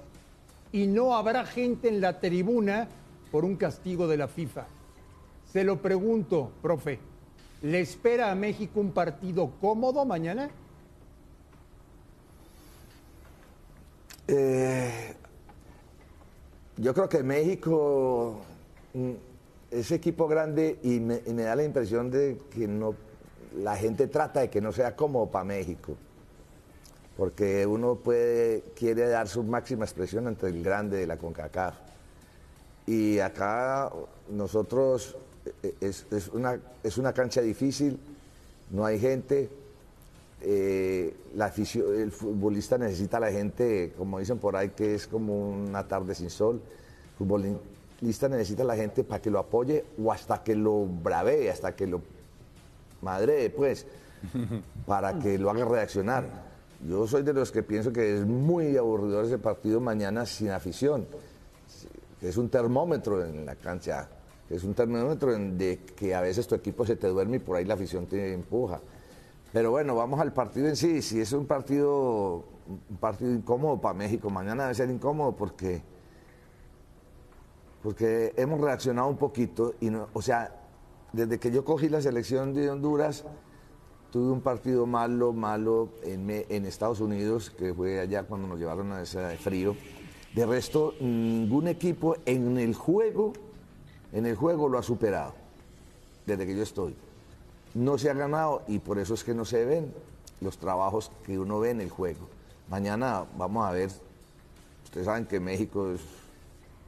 y 0.72 0.88
no 0.88 1.16
habrá 1.16 1.46
gente 1.46 1.90
en 1.90 2.00
la 2.00 2.22
tribuna 2.22 2.88
por 3.32 3.44
un 3.44 3.58
castigo 3.58 4.08
de 4.08 4.18
la 4.18 4.28
FIFA. 4.28 4.66
Se 5.52 5.64
lo 5.64 5.82
pregunto, 5.82 6.52
profe, 6.62 7.00
¿le 7.62 7.82
espera 7.82 8.32
a 8.32 8.36
México 8.36 8.80
un 8.80 8.92
partido 8.92 9.52
cómodo 9.60 10.06
mañana? 10.06 10.50
Eh, 14.28 15.14
yo 16.78 16.94
creo 16.94 17.10
que 17.10 17.22
México 17.24 18.40
mm, 18.94 19.12
es 19.70 19.92
equipo 19.92 20.30
grande 20.30 20.80
y 20.82 21.02
me, 21.02 21.22
y 21.26 21.34
me 21.34 21.44
da 21.44 21.58
la 21.58 21.64
impresión 21.64 22.10
de 22.10 22.40
que 22.50 22.68
no, 22.68 22.96
la 23.58 23.76
gente 23.76 24.08
trata 24.08 24.42
de 24.42 24.50
que 24.50 24.62
no 24.62 24.72
sea 24.72 24.96
cómodo 24.96 25.28
para 25.28 25.46
México. 25.46 25.96
Porque 27.18 27.66
uno 27.66 27.96
puede, 27.96 28.63
quiere 28.76 29.08
dar 29.08 29.28
su 29.28 29.44
máxima 29.44 29.86
expresión 29.86 30.28
ante 30.28 30.48
el 30.48 30.63
grande 30.63 30.98
de 30.98 31.08
la 31.08 31.18
CONCACAF. 31.18 31.76
Y 32.88 33.20
acá 33.20 33.92
nosotros 34.30 35.16
eh, 35.62 35.76
es, 35.80 36.06
es 36.12 36.28
una, 36.30 36.60
es 36.82 36.98
una 36.98 37.13
cancha 37.13 37.42
difícil, 37.42 38.00
no 38.72 38.86
hay 38.86 39.00
gente, 39.00 39.50
eh, 40.42 41.16
el 41.36 42.12
futbolista 42.12 42.78
necesita 42.78 43.18
a 43.18 43.20
la 43.22 43.32
gente, 43.32 43.94
como 43.98 44.20
dicen 44.20 44.39
por 44.39 44.56
ahí, 44.56 44.70
que 44.70 44.96
es 44.96 45.08
como 45.08 45.50
una 45.50 45.88
tarde 45.88 46.16
sin 46.16 46.30
sol. 46.30 46.62
El 47.12 47.18
futbolista 47.18 48.28
necesita 48.28 48.63
a 48.63 48.66
la 48.66 48.76
gente 48.76 49.04
para 49.04 49.22
que 49.22 49.30
lo 49.30 49.39
apoye 49.39 49.86
o 50.04 50.12
hasta 50.12 50.44
que 50.44 50.56
lo 50.56 50.86
bravee, 50.86 51.50
hasta 51.50 51.76
que 51.76 51.88
lo 51.88 52.02
madre, 53.04 53.50
pues, 53.50 53.86
para 54.86 55.20
que 55.20 55.38
lo 55.38 55.50
haga 55.50 55.66
reaccionar. 55.66 56.26
Yo 56.88 57.08
soy 57.08 57.24
de 57.24 57.34
los 57.34 57.52
que 57.52 57.63
pienso 57.63 57.94
que 57.94 58.18
es 58.18 58.26
muy 58.26 58.76
aburridor 58.76 59.26
ese 59.26 59.38
partido 59.38 59.80
mañana 59.80 60.26
sin 60.26 60.50
afición, 60.50 61.06
que 62.20 62.30
es 62.30 62.38
un 62.38 62.50
termómetro 62.50 63.24
en 63.24 63.46
la 63.46 63.56
cancha, 63.56 64.10
que 64.48 64.56
es 64.56 64.63
un 64.63 64.74
termómetro 64.74 65.34
en 65.34 65.58
de 65.58 65.80
que 65.96 66.13
a 66.13 66.22
veces 66.22 66.48
tu 66.48 66.56
equipo 66.56 66.86
se 66.86 66.96
te 66.96 67.08
duerme 67.08 67.38
y 67.38 67.39
por 67.39 67.56
ahí 67.56 67.66
la 67.66 67.76
afición 67.76 68.06
te 68.06 68.34
empuja. 68.34 68.82
Pero 69.54 69.72
bueno, 69.72 69.96
vamos 69.96 70.20
al 70.20 70.34
partido 70.34 70.68
en 70.68 70.76
sí. 70.76 71.02
Si 71.02 71.22
es 71.22 71.32
un 71.32 71.46
partido, 71.46 72.44
un 72.68 72.98
partido 73.00 73.32
incómodo 73.32 73.80
para 73.80 73.94
México, 73.94 74.30
mañana 74.30 74.63
debe 74.63 74.76
ser 74.76 74.89
incómodo 74.89 75.34
porque, 75.36 75.82
porque 77.82 78.34
hemos 78.36 78.60
reaccionado 78.60 79.08
un 79.08 79.18
poquito 79.18 79.76
y 79.80 79.89
no, 79.89 80.08
o 80.12 80.22
sea, 80.22 80.62
desde 81.13 81.39
que 81.39 81.52
yo 81.52 81.63
cogí 81.63 81.89
la 81.89 82.02
selección 82.02 82.54
de 82.54 82.71
Honduras, 82.71 83.23
tuve 84.12 84.32
un 84.32 84.41
partido 84.41 84.88
malo, 84.88 85.32
malo 85.32 85.89
en, 86.04 86.30
Estados 86.65 86.99
Unidos, 86.99 87.52
que 87.52 87.73
fue 87.73 87.99
allá 87.99 88.23
cuando 88.23 88.47
nos 88.47 88.60
llevaron 88.60 88.91
a 88.91 89.02
ese 89.04 89.38
frío. 89.38 89.76
De 90.34 90.45
resto, 90.45 90.95
ningún 90.99 91.67
equipo 91.67 92.15
en 92.26 92.58
el 92.58 92.73
juego, 92.73 93.34
en 94.12 94.26
el 94.26 94.36
juego 94.36 94.67
lo 94.67 94.80
ha 94.80 94.84
superado, 94.84 95.36
desde 96.26 96.47
que 96.47 96.56
yo 96.56 96.63
estoy. 96.63 96.95
No 97.76 97.99
se 97.99 98.10
ha 98.10 98.13
ganado 98.15 98.63
y 98.67 98.80
por 98.80 98.97
eso 98.97 99.13
es 99.13 99.23
que 99.23 99.36
no 99.36 99.45
se 99.45 99.65
ven 99.65 99.93
los 100.41 100.58
trabajos 100.58 101.12
que 101.26 101.38
uno 101.38 101.60
ve 101.60 101.69
en 101.69 101.82
el 101.82 101.89
juego. 101.91 102.28
Mañana 102.69 103.26
vamos 103.38 103.67
a 103.67 103.71
ver, 103.71 103.91
ustedes 104.84 105.06
saben 105.06 105.26
que 105.28 105.39
México 105.39 105.91
es, 105.91 106.02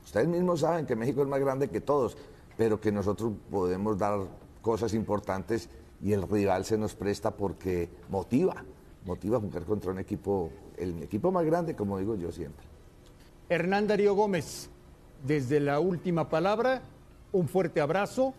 ustedes 0.03 0.27
mismos 0.27 0.61
saben 0.61 0.87
que 0.87 0.95
México 0.95 1.21
es 1.21 1.27
más 1.27 1.39
grande 1.39 1.69
que 1.69 1.79
todos, 1.79 2.17
pero 2.57 2.79
que 2.79 2.91
nosotros 2.91 3.33
podemos 3.49 3.97
dar 3.97 4.19
cosas 4.61 4.93
importantes 4.93 5.69
y 6.01 6.13
el 6.13 6.27
rival 6.27 6.65
se 6.65 6.77
nos 6.77 6.95
presta 6.95 7.31
porque 7.31 7.89
motiva, 8.09 8.63
motiva 9.05 9.37
a 9.37 9.39
jugar 9.41 9.63
contra 9.63 9.91
un 9.91 9.99
equipo, 9.99 10.51
el 10.77 11.03
equipo 11.03 11.31
más 11.31 11.45
grande, 11.45 11.75
como 11.75 11.99
digo 11.99 12.15
yo 12.15 12.31
siempre. 12.31 12.65
Hernán 13.49 13.87
Darío 13.87 14.15
Gómez, 14.15 14.69
desde 15.25 15.59
la 15.59 15.79
última 15.79 16.29
palabra, 16.29 16.81
un 17.31 17.47
fuerte 17.47 17.81
abrazo. 17.81 18.33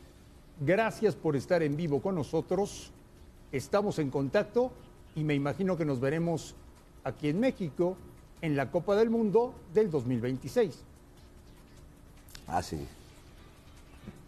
Gracias 0.61 1.15
por 1.15 1.37
estar 1.37 1.63
en 1.63 1.77
vivo 1.77 2.01
con 2.01 2.15
nosotros. 2.15 2.91
Estamos 3.53 3.99
en 3.99 4.11
contacto 4.11 4.73
y 5.15 5.23
me 5.23 5.35
imagino 5.35 5.77
que 5.77 5.85
nos 5.85 6.01
veremos 6.01 6.55
aquí 7.05 7.29
en 7.29 7.41
México 7.41 7.97
en 8.43 8.57
la 8.57 8.71
Copa 8.71 8.97
del 8.97 9.11
Mundo 9.11 9.55
del 9.73 9.91
2026. 9.91 10.83
Ah, 12.49 12.63
sí. 12.63 12.87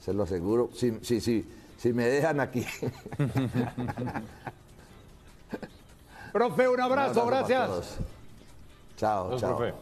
Se 0.00 0.12
lo 0.12 0.22
aseguro. 0.24 0.70
Sí, 0.74 0.98
sí, 1.02 1.20
sí. 1.20 1.44
Si 1.78 1.92
me 1.92 2.06
dejan 2.06 2.40
aquí. 2.40 2.64
Profe, 6.32 6.68
un 6.68 6.80
abrazo, 6.80 7.22
Un 7.22 7.28
gracias. 7.28 7.98
Chao, 8.96 9.38
chao. 9.38 9.56
profe. 9.56 9.74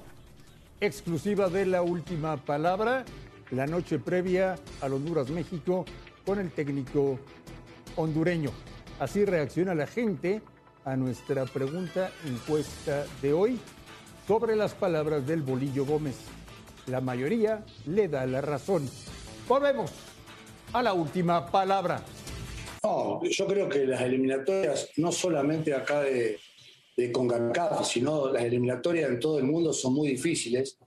Exclusiva 0.80 1.48
de 1.48 1.66
la 1.66 1.82
última 1.82 2.36
palabra, 2.36 3.04
la 3.50 3.66
noche 3.66 3.98
previa 3.98 4.56
al 4.80 4.92
Honduras-México 4.92 5.84
con 6.24 6.38
el 6.38 6.50
técnico 6.50 7.18
hondureño. 7.96 8.50
Así 9.00 9.24
reacciona 9.24 9.74
la 9.74 9.86
gente 9.86 10.42
a 10.84 10.96
nuestra 10.96 11.46
pregunta 11.46 12.10
encuesta 12.26 13.04
de 13.22 13.32
hoy 13.32 13.58
sobre 14.28 14.54
las 14.54 14.74
palabras 14.74 15.26
del 15.26 15.42
Bolillo 15.42 15.84
Gómez. 15.86 16.16
La 16.86 17.00
mayoría 17.00 17.64
le 17.86 18.08
da 18.08 18.26
la 18.26 18.40
razón. 18.40 18.88
Volvemos 19.48 19.92
a 20.72 20.82
la 20.82 20.92
última 20.92 21.46
palabra. 21.46 22.02
No, 22.82 23.22
yo 23.24 23.46
creo 23.46 23.68
que 23.68 23.86
las 23.86 24.00
eliminatorias, 24.02 24.90
no 24.96 25.10
solamente 25.10 25.74
acá 25.74 26.02
de, 26.02 26.38
de 26.96 27.12
sino 27.84 28.32
las 28.32 28.44
eliminatorias 28.44 29.10
en 29.10 29.20
todo 29.20 29.38
el 29.38 29.44
mundo 29.44 29.72
son 29.72 29.94
muy 29.94 30.08
difíciles 30.08 30.78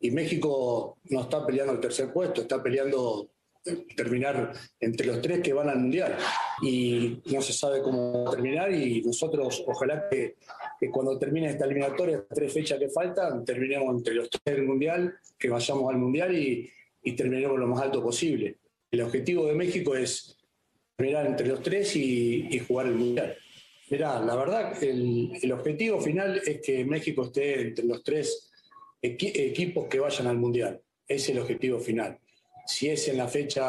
y 0.00 0.10
México 0.10 0.98
no 1.04 1.22
está 1.22 1.44
peleando 1.44 1.72
el 1.72 1.80
tercer 1.80 2.12
puesto, 2.12 2.42
está 2.42 2.62
peleando 2.62 3.30
eh, 3.64 3.86
terminar 3.96 4.52
entre 4.78 5.06
los 5.06 5.20
tres 5.20 5.40
que 5.40 5.52
van 5.52 5.68
al 5.68 5.78
Mundial 5.78 6.16
y 6.62 7.20
no 7.32 7.40
se 7.40 7.52
sabe 7.52 7.82
cómo 7.82 8.30
terminar 8.30 8.72
y 8.72 9.02
nosotros 9.02 9.64
ojalá 9.66 10.08
que, 10.10 10.36
cuando 10.92 11.18
termine 11.18 11.48
esta 11.48 11.64
eliminatoria, 11.64 12.24
tres 12.32 12.52
fechas 12.52 12.78
que 12.78 12.90
faltan, 12.90 13.44
terminemos 13.44 13.96
entre 13.96 14.14
los 14.14 14.30
tres 14.30 14.56
del 14.56 14.66
Mundial, 14.66 15.14
que 15.38 15.48
vayamos 15.48 15.90
al 15.92 15.98
Mundial 15.98 16.36
y 16.36 17.16
terminemos 17.16 17.58
lo 17.58 17.66
más 17.66 17.80
alto 17.82 18.02
posible. 18.02 18.58
El 18.90 19.00
objetivo 19.02 19.46
de 19.46 19.54
México 19.54 19.94
es 19.96 20.36
terminar 20.96 21.26
entre 21.26 21.46
los 21.48 21.62
tres 21.62 21.94
y, 21.96 22.58
jugar 22.66 22.86
el 22.86 22.94
Mundial. 22.94 23.36
Mirá, 23.90 24.20
la 24.20 24.34
verdad, 24.34 24.82
el, 24.82 25.52
objetivo 25.52 26.00
final 26.00 26.40
es 26.44 26.60
que 26.60 26.84
México 26.84 27.24
esté 27.24 27.60
entre 27.60 27.84
los 27.84 28.02
tres 28.02 28.50
equi- 29.02 29.32
equipos 29.34 29.86
que 29.88 29.98
vayan 30.00 30.26
al 30.26 30.38
Mundial. 30.38 30.80
Es 31.06 31.28
el 31.28 31.38
objetivo 31.38 31.78
final. 31.78 32.18
Si 32.66 32.88
es 32.88 33.06
en 33.08 33.18
la 33.18 33.28
fecha 33.28 33.68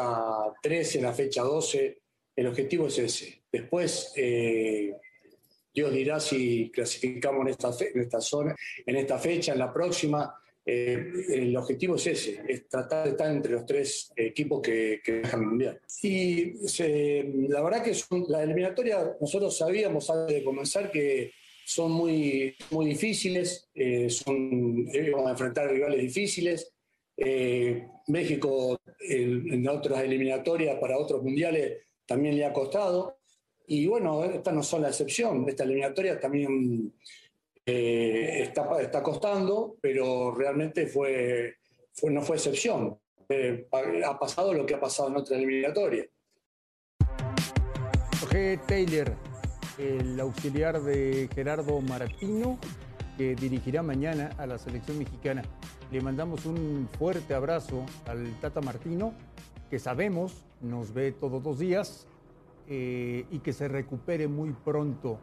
13, 0.62 0.98
en 0.98 1.04
la 1.04 1.12
fecha 1.12 1.42
12, 1.42 1.98
el 2.34 2.46
objetivo 2.46 2.88
es 2.88 2.98
ese. 2.98 3.42
Después, 3.52 4.12
eh, 4.16 4.92
Dios 5.72 5.92
dirá 5.92 6.18
si 6.18 6.70
clasificamos 6.70 7.42
en 7.42 7.48
esta, 7.48 7.70
en 7.94 8.00
esta 8.00 8.20
zona, 8.20 8.56
en 8.84 8.96
esta 8.96 9.18
fecha, 9.18 9.52
en 9.52 9.58
la 9.58 9.72
próxima. 9.72 10.34
Eh, 10.70 11.02
el 11.30 11.56
objetivo 11.56 11.94
es 11.96 12.06
ese, 12.08 12.42
es 12.46 12.68
tratar 12.68 13.04
de 13.04 13.10
estar 13.12 13.30
entre 13.30 13.52
los 13.52 13.64
tres 13.64 14.12
equipos 14.14 14.60
que, 14.60 15.00
que 15.02 15.12
viajan 15.20 15.40
al 15.40 15.46
Mundial. 15.46 15.80
Y 16.02 16.52
se- 16.68 17.24
la 17.48 17.62
verdad 17.62 17.82
que 17.82 17.94
son, 17.94 18.24
la 18.28 18.42
eliminatoria, 18.42 19.16
nosotros 19.18 19.56
sabíamos 19.56 20.10
antes 20.10 20.36
de 20.36 20.44
comenzar 20.44 20.90
que 20.90 21.32
son 21.64 21.92
muy, 21.92 22.54
muy 22.70 22.84
difíciles, 22.86 23.70
eh, 23.74 24.10
son, 24.10 24.86
eh, 24.92 25.10
vamos 25.10 25.28
a 25.28 25.32
enfrentar 25.32 25.70
rivales 25.70 26.00
difíciles, 26.02 26.70
Eh, 27.20 27.84
México 28.06 28.78
en 29.00 29.66
otras 29.68 30.04
eliminatorias 30.04 30.78
para 30.78 30.96
otros 30.96 31.20
mundiales 31.20 31.78
también 32.06 32.36
le 32.36 32.44
ha 32.44 32.52
costado. 32.52 33.18
Y 33.66 33.86
bueno, 33.88 34.22
esta 34.24 34.52
no 34.52 34.62
son 34.62 34.82
la 34.82 34.88
excepción. 34.90 35.44
Esta 35.48 35.64
eliminatoria 35.64 36.20
también 36.20 36.92
eh, 37.70 38.42
está, 38.44 39.02
costando, 39.02 39.76
pero 39.82 40.34
realmente 40.34 40.84
no 40.84 42.22
fue 42.22 42.36
excepción. 42.36 42.98
Eh, 43.28 43.68
ha 44.06 44.18
pasado 44.18 44.54
lo 44.54 44.64
que 44.64 44.74
ha 44.74 44.80
pasado 44.80 45.10
en 45.10 45.16
otra 45.16 45.36
eliminatoria. 45.36 46.06
Jorge 48.20 48.58
Taylor, 48.66 49.12
el 49.76 50.18
auxiliar 50.18 50.80
de 50.80 51.28
Gerardo 51.34 51.78
Martino, 51.82 52.58
que 53.18 53.34
dirigirá 53.34 53.82
mañana 53.82 54.30
a 54.38 54.46
la 54.46 54.58
selección 54.58 54.98
mexicana. 54.98 55.42
Le 55.90 56.00
mandamos 56.00 56.46
un 56.46 56.88
fuerte 56.98 57.34
abrazo 57.34 57.84
al 58.06 58.40
Tata 58.40 58.62
Martino, 58.62 59.12
que 59.68 59.78
sabemos 59.78 60.46
nos 60.62 60.94
ve 60.94 61.12
todos 61.12 61.42
los 61.44 61.58
días 61.58 62.06
eh, 62.66 63.26
y 63.30 63.40
que 63.40 63.52
se 63.52 63.68
recupere 63.68 64.26
muy 64.26 64.52
pronto 64.52 65.18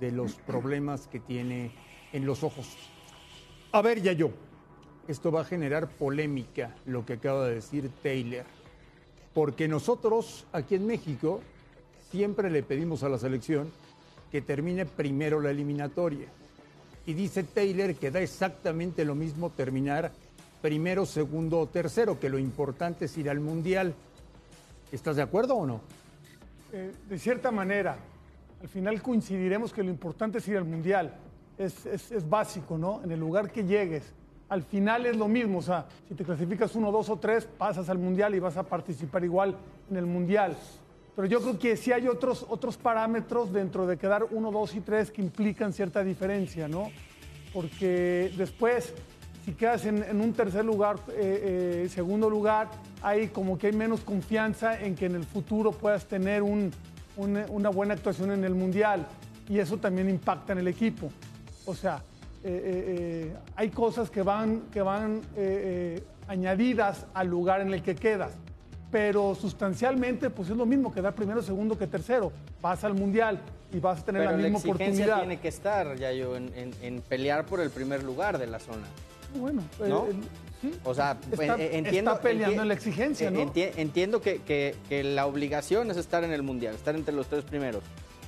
de 0.00 0.12
los 0.12 0.34
problemas 0.34 1.06
que 1.06 1.20
tiene 1.20 1.72
en 2.12 2.26
los 2.26 2.42
ojos. 2.42 2.66
A 3.72 3.82
ver, 3.82 4.02
ya 4.02 4.12
yo, 4.12 4.30
esto 5.08 5.30
va 5.30 5.42
a 5.42 5.44
generar 5.44 5.88
polémica, 5.88 6.74
lo 6.86 7.04
que 7.04 7.14
acaba 7.14 7.46
de 7.46 7.56
decir 7.56 7.90
Taylor, 8.02 8.44
porque 9.34 9.68
nosotros 9.68 10.46
aquí 10.52 10.74
en 10.74 10.86
México 10.86 11.40
siempre 12.10 12.50
le 12.50 12.62
pedimos 12.62 13.02
a 13.02 13.08
la 13.08 13.18
selección 13.18 13.70
que 14.30 14.40
termine 14.40 14.86
primero 14.86 15.40
la 15.40 15.50
eliminatoria. 15.50 16.26
Y 17.06 17.14
dice 17.14 17.44
Taylor 17.44 17.94
que 17.94 18.10
da 18.10 18.20
exactamente 18.20 19.04
lo 19.04 19.14
mismo 19.14 19.50
terminar 19.50 20.10
primero, 20.60 21.06
segundo 21.06 21.60
o 21.60 21.66
tercero, 21.66 22.18
que 22.18 22.28
lo 22.28 22.38
importante 22.38 23.04
es 23.04 23.16
ir 23.18 23.30
al 23.30 23.40
Mundial. 23.40 23.94
¿Estás 24.90 25.16
de 25.16 25.22
acuerdo 25.22 25.54
o 25.54 25.66
no? 25.66 25.80
Eh, 26.72 26.92
de 27.08 27.18
cierta 27.18 27.52
manera, 27.52 27.96
al 28.62 28.68
final 28.68 29.00
coincidiremos 29.02 29.72
que 29.72 29.82
lo 29.82 29.90
importante 29.90 30.38
es 30.38 30.48
ir 30.48 30.56
al 30.56 30.64
Mundial. 30.64 31.14
Es, 31.58 31.86
es- 31.86 32.12
es 32.12 32.28
básico, 32.28 32.76
¿no? 32.78 33.00
En 33.02 33.10
el 33.12 33.20
lugar 33.20 33.50
que 33.50 33.64
llegues. 33.64 34.12
Al 34.48 34.62
final 34.62 35.06
es 35.06 35.16
lo 35.16 35.26
mismo, 35.28 35.58
o 35.58 35.62
sea, 35.62 35.86
si 36.08 36.14
te 36.14 36.24
clasificas 36.24 36.74
uno, 36.76 36.92
dos 36.92 37.08
o 37.10 37.16
tres, 37.16 37.46
pasas 37.46 37.88
al 37.88 37.98
Mundial 37.98 38.34
y 38.34 38.38
vas 38.38 38.56
a 38.56 38.62
participar 38.62 39.24
igual 39.24 39.56
en 39.90 39.96
el 39.96 40.06
Mundial. 40.06 40.56
Pero 41.16 41.26
yo 41.28 41.40
creo 41.40 41.58
que 41.58 41.76
sí 41.76 41.92
hay 41.92 42.06
otros, 42.08 42.44
otros 42.48 42.76
parámetros 42.76 43.52
dentro 43.52 43.86
de 43.86 43.96
quedar 43.96 44.24
uno, 44.30 44.50
dos 44.52 44.74
y 44.74 44.80
tres 44.80 45.10
que 45.10 45.22
implican 45.22 45.72
cierta 45.72 46.04
diferencia, 46.04 46.68
¿no? 46.68 46.90
Porque 47.52 48.30
después, 48.36 48.92
si 49.44 49.52
quedas 49.52 49.86
en, 49.86 50.02
en 50.02 50.20
un 50.20 50.32
tercer 50.32 50.64
lugar, 50.64 50.96
eh, 51.08 51.84
eh, 51.84 51.88
segundo 51.88 52.28
lugar, 52.28 52.68
hay 53.02 53.28
como 53.28 53.56
que 53.58 53.68
hay 53.68 53.72
menos 53.72 54.00
confianza 54.02 54.78
en 54.80 54.94
que 54.94 55.06
en 55.06 55.14
el 55.14 55.24
futuro 55.24 55.72
puedas 55.72 56.06
tener 56.06 56.42
un- 56.42 56.70
una, 57.16 57.46
una 57.48 57.68
buena 57.70 57.94
actuación 57.94 58.30
en 58.32 58.44
el 58.44 58.54
Mundial. 58.54 59.06
Y 59.48 59.58
eso 59.58 59.76
también 59.78 60.08
impacta 60.10 60.52
en 60.52 60.58
el 60.58 60.68
equipo. 60.68 61.10
O 61.66 61.74
sea, 61.74 61.96
eh, 62.42 62.48
eh, 62.48 63.30
eh, 63.32 63.36
hay 63.54 63.70
cosas 63.70 64.10
que 64.10 64.22
van, 64.22 64.62
que 64.72 64.82
van 64.82 65.20
eh, 65.36 66.02
añadidas 66.28 67.06
al 67.14 67.28
lugar 67.28 67.60
en 67.60 67.72
el 67.72 67.82
que 67.82 67.94
quedas. 67.94 68.32
Pero 68.90 69.34
sustancialmente, 69.34 70.30
pues 70.30 70.48
es 70.50 70.56
lo 70.56 70.66
mismo 70.66 70.92
quedar 70.92 71.14
primero, 71.14 71.42
segundo 71.42 71.76
que 71.78 71.86
tercero. 71.86 72.32
Vas 72.62 72.82
al 72.84 72.94
Mundial 72.94 73.40
y 73.72 73.80
vas 73.80 74.00
a 74.00 74.04
tener 74.04 74.22
Pero 74.22 74.30
la 74.32 74.36
la 74.36 74.42
misma 74.44 74.58
exigencia 74.58 74.86
oportunidad. 75.04 75.18
tiene 75.18 75.40
que 75.40 75.48
estar, 75.48 75.96
ya 75.96 76.12
yo, 76.12 76.36
en, 76.36 76.52
en- 76.54 76.72
en 76.82 77.00
pelear 77.02 77.44
por 77.46 77.60
el 77.60 77.70
primer 77.70 78.02
lugar 78.04 78.38
de 78.38 78.46
la 78.46 78.58
zona. 78.60 78.86
Bueno, 79.38 79.62
eh, 79.80 79.86
¿No? 79.88 80.06
eh, 80.06 80.12
sí. 80.60 80.72
O 80.84 80.94
sea, 80.94 81.18
Está- 81.30 81.56
eh, 81.58 81.76
entiendo. 81.78 82.10
está 82.12 82.22
peleando 82.22 82.62
en 82.62 82.68
la 82.68 82.74
exigencia, 82.74 83.30
¿no? 83.30 83.40
enti- 83.40 83.70
entiendo 83.76 84.20
que, 84.20 84.38
que- 84.42 84.74
que 84.88 85.04
la 85.04 85.26
obligación 85.26 85.90
es 85.90 85.96
estar 85.96 86.24
en 86.24 86.32
el 86.32 86.42
mundial, 86.42 86.74
estar 86.74 86.94
entre 86.94 87.14
los 87.14 87.26
tres 87.28 87.44
primeros. 87.44 87.82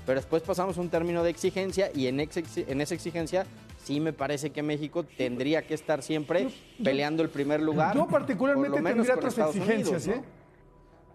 Pero 0.07 0.21
después 0.21 0.42
pasamos 0.42 0.79
a 0.79 0.81
un 0.81 0.88
término 0.88 1.23
de 1.23 1.31
exigencia 1.31 1.90
y 1.94 2.07
en, 2.07 2.21
ex- 2.21 2.57
en 2.57 2.81
esa 2.81 2.94
exigencia 2.94 3.47
sí 3.85 4.01
me 4.01 4.12
parece 4.12 4.51
que 4.51 4.62
México 4.62 5.05
tendría 5.05 5.66
que 5.66 5.75
estar 5.75 6.03
siempre 6.03 6.44
Yo- 6.44 6.85
peleando 6.85 7.23
el 7.23 7.29
primer 7.29 7.61
lugar. 7.61 7.94
Yo 7.94 8.03
por 8.03 8.21
particularmente 8.21 8.77
lo 8.79 8.83
menos 8.83 9.07
tendría 9.07 9.14
otras 9.16 9.37
exigencias, 9.38 10.07
Unidos, 10.07 10.09
¿eh? 10.09 10.23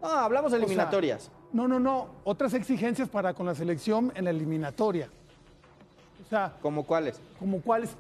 ¿no? 0.02 0.08
No, 0.10 0.14
hablamos 0.16 0.52
de 0.52 0.58
O 0.58 0.60
sea, 0.60 0.66
eliminatorias. 0.68 1.32
no, 1.54 1.68
no, 1.68 1.80
no. 1.80 2.10
Otras 2.26 2.54
exigencias 2.54 3.08
para 3.10 3.34
con 3.34 3.46
la 3.46 3.56
selección 3.56 4.12
en 4.16 4.26
la 4.26 4.32
eliminatoria. 4.32 5.10
O 6.26 6.30
sea, 6.30 6.54
¿Como 6.62 6.84
cuáles? 6.84 7.20
como 7.40 7.62
cuáles, 7.62 7.92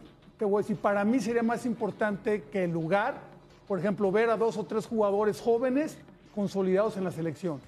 te 0.43 0.49
voy 0.49 0.60
a 0.60 0.63
decir, 0.63 0.75
para 0.75 1.06
mí 1.06 1.21
sería 1.21 1.41
más 1.41 1.65
importante 1.65 2.43
que 2.51 2.65
el 2.65 2.71
lugar, 2.71 3.15
por 3.65 3.79
ejemplo, 3.79 4.12
ver 4.12 4.29
a 4.29 4.36
dos 4.36 4.58
o 4.58 4.65
tres 4.65 4.86
jugadores 4.86 5.39
jóvenes 5.39 5.97
consolidados 6.36 6.97
en 6.97 7.06
la 7.06 7.12
selección. 7.12 7.62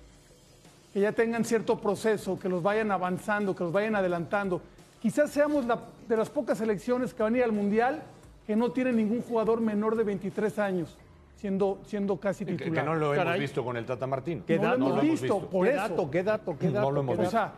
Que 0.94 1.00
ya 1.00 1.14
tengan 1.14 1.46
cierto 1.46 1.80
proceso, 1.80 2.38
que 2.38 2.50
los 2.50 2.62
vayan 2.62 2.92
avanzando, 2.92 3.56
que 3.56 3.64
los 3.64 3.72
vayan 3.72 3.96
adelantando. 3.96 4.60
Quizás 5.02 5.30
seamos 5.32 5.66
la- 5.66 5.80
de 6.10 6.18
las 6.18 6.30
pocas 6.30 6.58
selecciones 6.58 7.14
que 7.14 7.24
van 7.24 7.36
a 7.36 7.38
ir 7.38 7.44
al 7.46 7.54
Mundial 7.54 8.04
que 8.46 8.58
no 8.58 8.70
tienen 8.74 8.98
ningún 8.98 9.22
jugador 9.22 9.62
menor 9.62 9.96
de 9.96 10.04
23 10.04 10.60
años, 10.60 10.98
siendo, 11.38 11.80
siendo 11.88 12.18
casi 12.18 12.44
Que, 12.44 12.56
titular. 12.56 12.84
que 12.84 12.90
no 12.90 12.96
lo 12.96 13.14
hemos 13.14 13.24
Caray. 13.24 13.40
visto 13.40 13.64
con 13.64 13.78
el 13.78 13.86
Tata 13.86 14.06
Martín. 14.06 14.44
¿Qué 14.46 14.58
no 14.58 14.64
dato? 14.64 14.78
lo 14.80 14.86
hemos 14.86 14.90
No 14.90 14.96
lo 14.98 15.02
hemos 15.02 15.22
visto, 15.22 15.36
visto. 15.36 15.50
por 15.50 15.66
¿Qué 15.66 15.72
eso. 15.74 15.82
dato? 15.82 16.12
¿Qué 16.12 16.24
dato? 16.24 16.58
¿Qué 16.60 16.68
No 16.68 16.74
dato? 16.74 16.92
lo 16.92 17.00
hemos 17.00 17.18
qué 17.20 17.26
O 17.26 17.30
sea, 17.32 17.54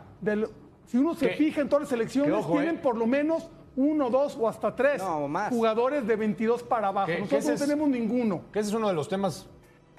si 0.86 0.96
uno 0.96 1.14
se 1.16 1.30
Que- 1.30 1.34
fija 1.34 1.60
en 1.62 1.68
todas 1.68 1.82
las 1.82 1.88
selecciones, 1.90 2.30
que 2.32 2.38
ojo, 2.38 2.52
tienen 2.52 2.76
eh. 2.76 2.80
por 2.80 2.96
lo 2.96 3.06
menos 3.08 3.48
uno, 3.78 4.10
dos 4.10 4.36
o 4.38 4.48
hasta 4.48 4.74
tres 4.74 5.00
No, 5.00 5.28
más. 5.28 5.50
jugadores 5.50 6.06
de 6.06 6.16
22 6.16 6.62
para 6.64 6.88
abajo. 6.88 7.06
Que- 7.06 7.18
Nosotros 7.20 7.44
no 7.46 7.52
es- 7.54 7.60
tenemos 7.60 7.88
ninguno. 7.88 8.42
Que 8.52 8.58
ese 8.58 8.70
es 8.70 8.74
uno 8.74 8.88
de 8.88 8.94
los 8.94 9.08
temas 9.08 9.46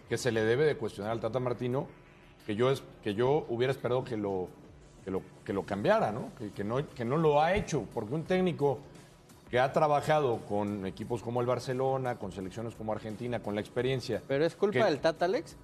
que 0.10 0.18
se 0.18 0.32
le 0.32 0.44
debe 0.44 0.66
de 0.66 0.76
cuestionar 0.76 1.12
al 1.14 1.20
Tata 1.22 1.40
Martino, 1.40 1.88
que 2.46 2.56
yo, 2.56 2.70
es, 2.72 2.84
que 3.04 3.14
yo 3.14 3.46
hubiera 3.48 3.72
esperado 3.72 4.04
que 4.04 4.18
lo, 4.18 4.48
que 5.06 5.12
lo, 5.12 5.22
que 5.46 5.54
lo 5.54 5.64
cambiara, 5.66 6.12
¿no? 6.12 6.32
Que, 6.38 6.52
que 6.52 6.64
¿no? 6.64 6.86
que 6.90 7.06
no 7.06 7.16
lo 7.16 7.42
ha 7.42 7.54
hecho, 7.56 7.86
porque 7.94 8.14
un 8.16 8.24
técnico 8.26 8.80
que 9.50 9.60
ha 9.60 9.72
trabajado 9.72 10.40
con 10.48 10.86
equipos 10.86 11.22
como 11.24 11.40
el 11.42 11.48
Barcelona, 11.48 12.18
con 12.20 12.32
selecciones 12.32 12.76
como 12.76 12.92
Argentina, 12.92 13.42
con 13.42 13.56
la 13.56 13.62
experiencia. 13.62 14.22
Pero 14.28 14.46
es 14.46 14.56
culpa 14.56 14.80
que 14.80 14.84
del 14.84 15.00
Tata 15.00 15.26
Alex. 15.26 15.56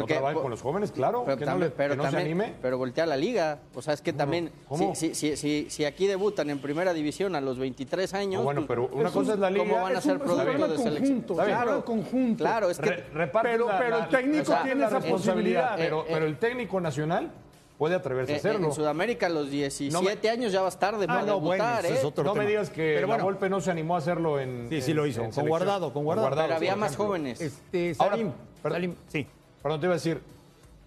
No 0.00 0.06
trabaje 0.06 0.36
con 0.40 0.50
los 0.50 0.60
jóvenes, 0.62 0.90
claro, 0.92 1.22
Pero, 1.24 1.36
que 1.38 1.44
no, 1.44 1.50
también- 1.52 1.70
le- 1.70 1.76
pero 1.76 1.90
que 1.92 1.96
no 1.96 2.02
se 2.04 2.08
también- 2.10 2.26
anime. 2.42 2.54
pero 2.62 2.78
voltea 2.78 3.06
la 3.06 3.16
liga. 3.16 3.58
O 3.74 3.82
sea, 3.82 3.94
es 3.94 4.00
que 4.02 4.12
también, 4.12 4.50
¿Cómo? 4.68 4.94
Si, 4.94 5.14
si, 5.14 5.36
si, 5.36 5.70
si- 5.70 5.84
aquí 5.84 6.06
debutan 6.06 6.50
en 6.50 6.58
primera 6.60 6.92
división 6.94 7.34
a 7.34 7.40
los 7.40 7.58
23 7.58 8.12
años. 8.14 8.40
No, 8.40 8.44
bueno, 8.44 8.66
pues, 8.66 8.68
pero 8.80 8.88
una 8.96 9.10
cosa 9.10 9.34
es 9.34 9.38
la 9.38 9.50
liga. 9.50 9.64
¿Cómo 9.64 9.82
van 9.82 9.96
a 9.96 10.00
ser 10.00 10.18
producto 10.18 10.68
de 10.68 10.78
selección? 10.78 11.22
problema 11.22 11.84
conjunto. 11.84 12.44
Claro, 12.44 12.70
es 12.70 12.78
que. 12.78 12.90
Re- 12.90 13.26
pero- 13.28 13.68
la- 13.68 13.78
pero 13.78 13.96
el 13.96 14.02
la- 14.02 14.08
técnico 14.08 14.54
tiene 14.62 14.80
la 14.80 14.86
esa 14.88 14.98
responsabilidad, 14.98 15.70
posibilidad. 15.70 15.76
Pero, 15.76 16.00
Eh, 16.02 16.06
pero 16.12 16.24
eh. 16.26 16.28
el 16.28 16.38
técnico 16.38 16.80
nacional 16.80 17.30
puede 17.78 17.96
atreverse 17.96 18.32
a 18.32 18.36
eh, 18.36 18.38
hacerlo. 18.38 18.68
en 18.68 18.72
Sudamérica 18.72 19.26
a 19.26 19.30
los 19.30 19.50
17 19.50 19.92
No 19.92 20.02
me- 20.02 20.28
años 20.30 20.52
ya 20.52 20.62
vas 20.62 20.78
tarde 20.78 21.04
Ah, 21.04 21.14
para 21.14 21.22
no, 21.26 21.40
bueno, 21.40 21.64
debutar, 21.64 21.84
ese 21.84 21.94
¿eh? 21.94 21.98
es 21.98 22.04
otro 22.04 22.22
no 22.24 22.34
me 22.34 22.40
tema. 22.40 22.48
digas 22.50 22.70
que 22.70 22.92
Pero 22.94 23.00
la 23.02 23.14
bueno. 23.14 23.24
Volpe 23.24 23.48
no 23.50 23.60
se 23.60 23.70
animó 23.70 23.96
a 23.96 23.98
hacerlo 23.98 24.38
en. 24.40 24.68
Sí, 24.68 24.80
sí 24.80 24.94
lo 24.94 25.06
hizo, 25.06 25.20
en 25.20 25.26
con 25.26 25.32
selección. 25.34 25.48
Guardado, 25.48 25.92
con 25.92 26.04
Guardado. 26.04 26.30
Pero 26.36 26.54
había 26.54 26.76
más 26.76 26.96
jóvenes. 26.96 27.40
Este, 27.40 27.94
Ahora, 27.98 28.12
Salim, 28.12 28.32
perdón. 28.62 28.76
Salim, 28.76 28.94
sí. 29.08 29.26
Perdón, 29.64 29.80
te 29.80 29.86
iba 29.86 29.94
a 29.94 29.96
decir, 29.96 30.20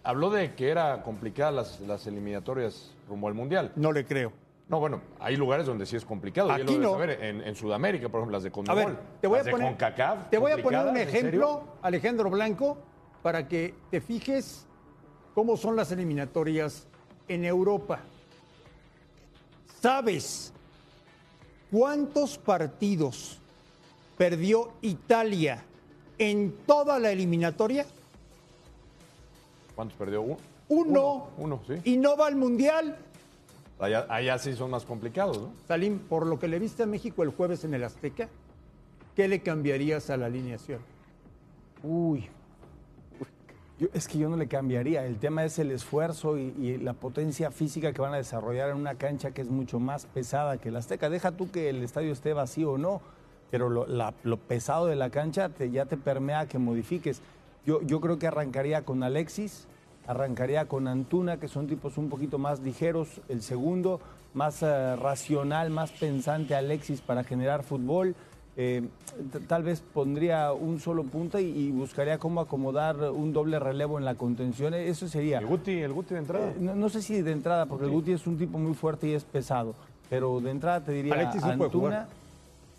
habló 0.04 0.30
de 0.30 0.54
que 0.54 0.70
era 0.70 1.02
complicada 1.02 1.50
las, 1.50 1.80
las 1.80 2.06
eliminatorias 2.06 2.92
rumbo 3.10 3.28
al 3.28 3.34
Mundial. 3.34 3.72
No 3.76 3.92
le 3.92 4.06
creo. 4.06 4.32
No, 4.70 4.80
bueno, 4.80 5.02
hay 5.20 5.36
lugares 5.36 5.66
donde 5.66 5.88
sí 5.88 5.96
es 5.96 6.06
complicado. 6.06 6.52
Aquí 6.52 6.76
lo 6.76 6.80
no. 6.80 6.92
saber. 6.92 7.24
En, 7.24 7.42
en 7.42 7.56
Sudamérica, 7.56 8.08
por 8.08 8.20
ejemplo, 8.20 8.34
las 8.38 8.44
de 8.44 8.50
A 8.50 8.52
Conmebol. 8.52 8.86
ver, 8.86 9.00
te 9.20 9.26
voy 9.26 9.40
a 9.40 9.44
poner, 9.46 9.68
CONCACAF, 9.70 10.30
te 10.30 10.38
voy 10.38 10.52
a 10.52 10.62
poner 10.62 10.86
un 10.86 10.96
ejemplo, 10.96 11.64
Alejandro 11.82 12.30
Blanco, 12.30 12.78
para 13.24 13.48
que 13.48 13.74
te 13.90 14.00
fijes 14.00 14.68
cómo 15.34 15.58
son 15.58 15.76
las 15.76 15.92
eliminatorias 15.92 16.86
en 17.28 17.46
Europa. 17.46 18.02
¿Sabes 19.82 20.54
cuántos 21.72 22.38
partidos 22.38 23.40
perdió 24.20 24.74
Italia 24.82 25.64
en 26.20 26.54
toda 26.68 27.00
la 27.00 27.10
eliminatoria? 27.10 27.88
¿Cuántos 29.78 29.96
perdió? 29.96 30.24
Uno. 30.24 30.40
Uno. 30.70 31.28
Uno, 31.38 31.62
sí. 31.68 31.76
Y 31.84 31.98
no 31.98 32.18
va 32.18 32.26
al 32.26 32.36
Mundial. 32.36 32.98
Allá, 33.80 34.08
allá 34.10 34.40
sí 34.40 34.54
son 34.56 34.72
más 34.72 34.84
complicados, 34.86 35.38
¿no? 35.40 35.52
Salim, 35.68 36.00
por 36.00 36.26
lo 36.26 36.40
que 36.40 36.48
le 36.48 36.58
viste 36.58 36.82
a 36.82 36.88
México 36.88 37.22
el 37.22 37.30
jueves 37.30 37.64
en 37.64 37.76
el 37.76 37.84
Azteca, 37.84 38.28
¿qué 39.16 39.28
le 39.28 39.42
cambiarías 39.44 40.10
a 40.10 40.18
la 40.18 40.26
alineación? 40.26 40.80
Uy. 41.84 42.28
Yo- 43.78 43.88
es 43.94 44.08
que 44.08 44.18
yo 44.18 44.30
no 44.30 44.36
le 44.36 44.48
cambiaría. 44.48 45.06
El 45.06 45.18
tema 45.20 45.46
es 45.46 45.60
el 45.60 45.70
esfuerzo 45.70 46.40
y, 46.40 46.52
y 46.60 46.78
la 46.80 46.94
potencia 46.94 47.52
física 47.52 47.94
que 47.94 48.02
van 48.02 48.16
a 48.16 48.18
desarrollar 48.18 48.72
en 48.72 48.78
una 48.78 48.96
cancha 48.96 49.30
que 49.30 49.44
es 49.44 49.50
mucho 49.52 49.80
más 49.80 50.08
pesada 50.08 50.58
que 50.58 50.72
la 50.72 50.80
Azteca. 50.80 51.12
Deja 51.12 51.34
tú 51.34 51.52
que 51.52 51.70
el 51.70 51.84
estadio 51.84 52.12
esté 52.12 52.34
vacío 52.34 52.72
o 52.72 52.78
no, 52.80 53.00
pero 53.52 53.70
lo, 53.70 53.86
la- 53.86 54.16
lo 54.24 54.38
pesado 54.38 54.88
de 54.88 54.96
la 54.96 55.12
cancha 55.12 55.50
te- 55.50 55.70
ya 55.70 55.86
te 55.86 55.98
permea 55.98 56.48
que 56.48 56.58
modifiques. 56.58 57.22
Yo, 57.66 57.82
yo 57.82 58.00
creo 58.00 58.18
que 58.18 58.28
arrancaría 58.28 58.84
con 58.84 59.04
Alexis, 59.04 59.66
arrancaría 60.08 60.66
con 60.66 60.88
Antuna, 60.88 61.38
que 61.38 61.48
son 61.48 61.68
tipos 61.68 61.98
un 61.98 62.10
poquito 62.10 62.38
más 62.38 62.62
ligeros. 62.62 63.22
El 63.28 63.42
segundo, 63.42 64.00
más 64.34 64.64
eh, 64.64 64.96
racional, 64.96 65.70
más 65.70 65.92
pensante 65.92 66.56
Alexis 66.56 67.02
para 67.02 67.24
generar 67.24 67.64
fútbol. 67.64 68.16
eh, 68.56 68.82
tal 69.48 69.64
vez 69.64 69.82
pondría 69.94 70.52
un 70.54 70.80
solo 70.80 71.04
punta 71.04 71.40
y, 71.42 71.46
y 71.46 71.72
buscaría 71.72 72.18
cómo 72.18 72.42
acomodar 72.42 72.96
un 73.12 73.32
doble 73.34 73.60
relevo 73.60 74.00
en 74.00 74.06
la 74.06 74.16
contención. 74.16 74.74
Eso 74.74 75.08
sería. 75.08 75.40
El 75.40 75.46
Guti, 75.46 75.74
el 75.74 75.94
Guti 75.94 76.14
de 76.14 76.20
entrada. 76.22 76.50
Eh, 76.50 76.56
no, 76.60 76.74
no 76.74 76.90
sé 76.90 77.02
si 77.02 77.22
de 77.22 77.32
entrada, 77.34 77.66
porque 77.66 77.86
el 77.86 77.92
Guti 77.92 78.14
es 78.14 78.26
un 78.26 78.38
tipo 78.38 78.58
muy 78.58 78.74
fuerte 78.74 79.08
y 79.10 79.14
es 79.14 79.24
pesado. 79.26 79.76
Pero 80.10 80.40
de 80.40 80.52
entrada 80.52 80.82
te 80.82 80.94
diría 80.94 81.14
Alexis 81.14 81.42
puede 81.42 81.54
Antuna. 81.54 81.70
jugar. 81.70 82.08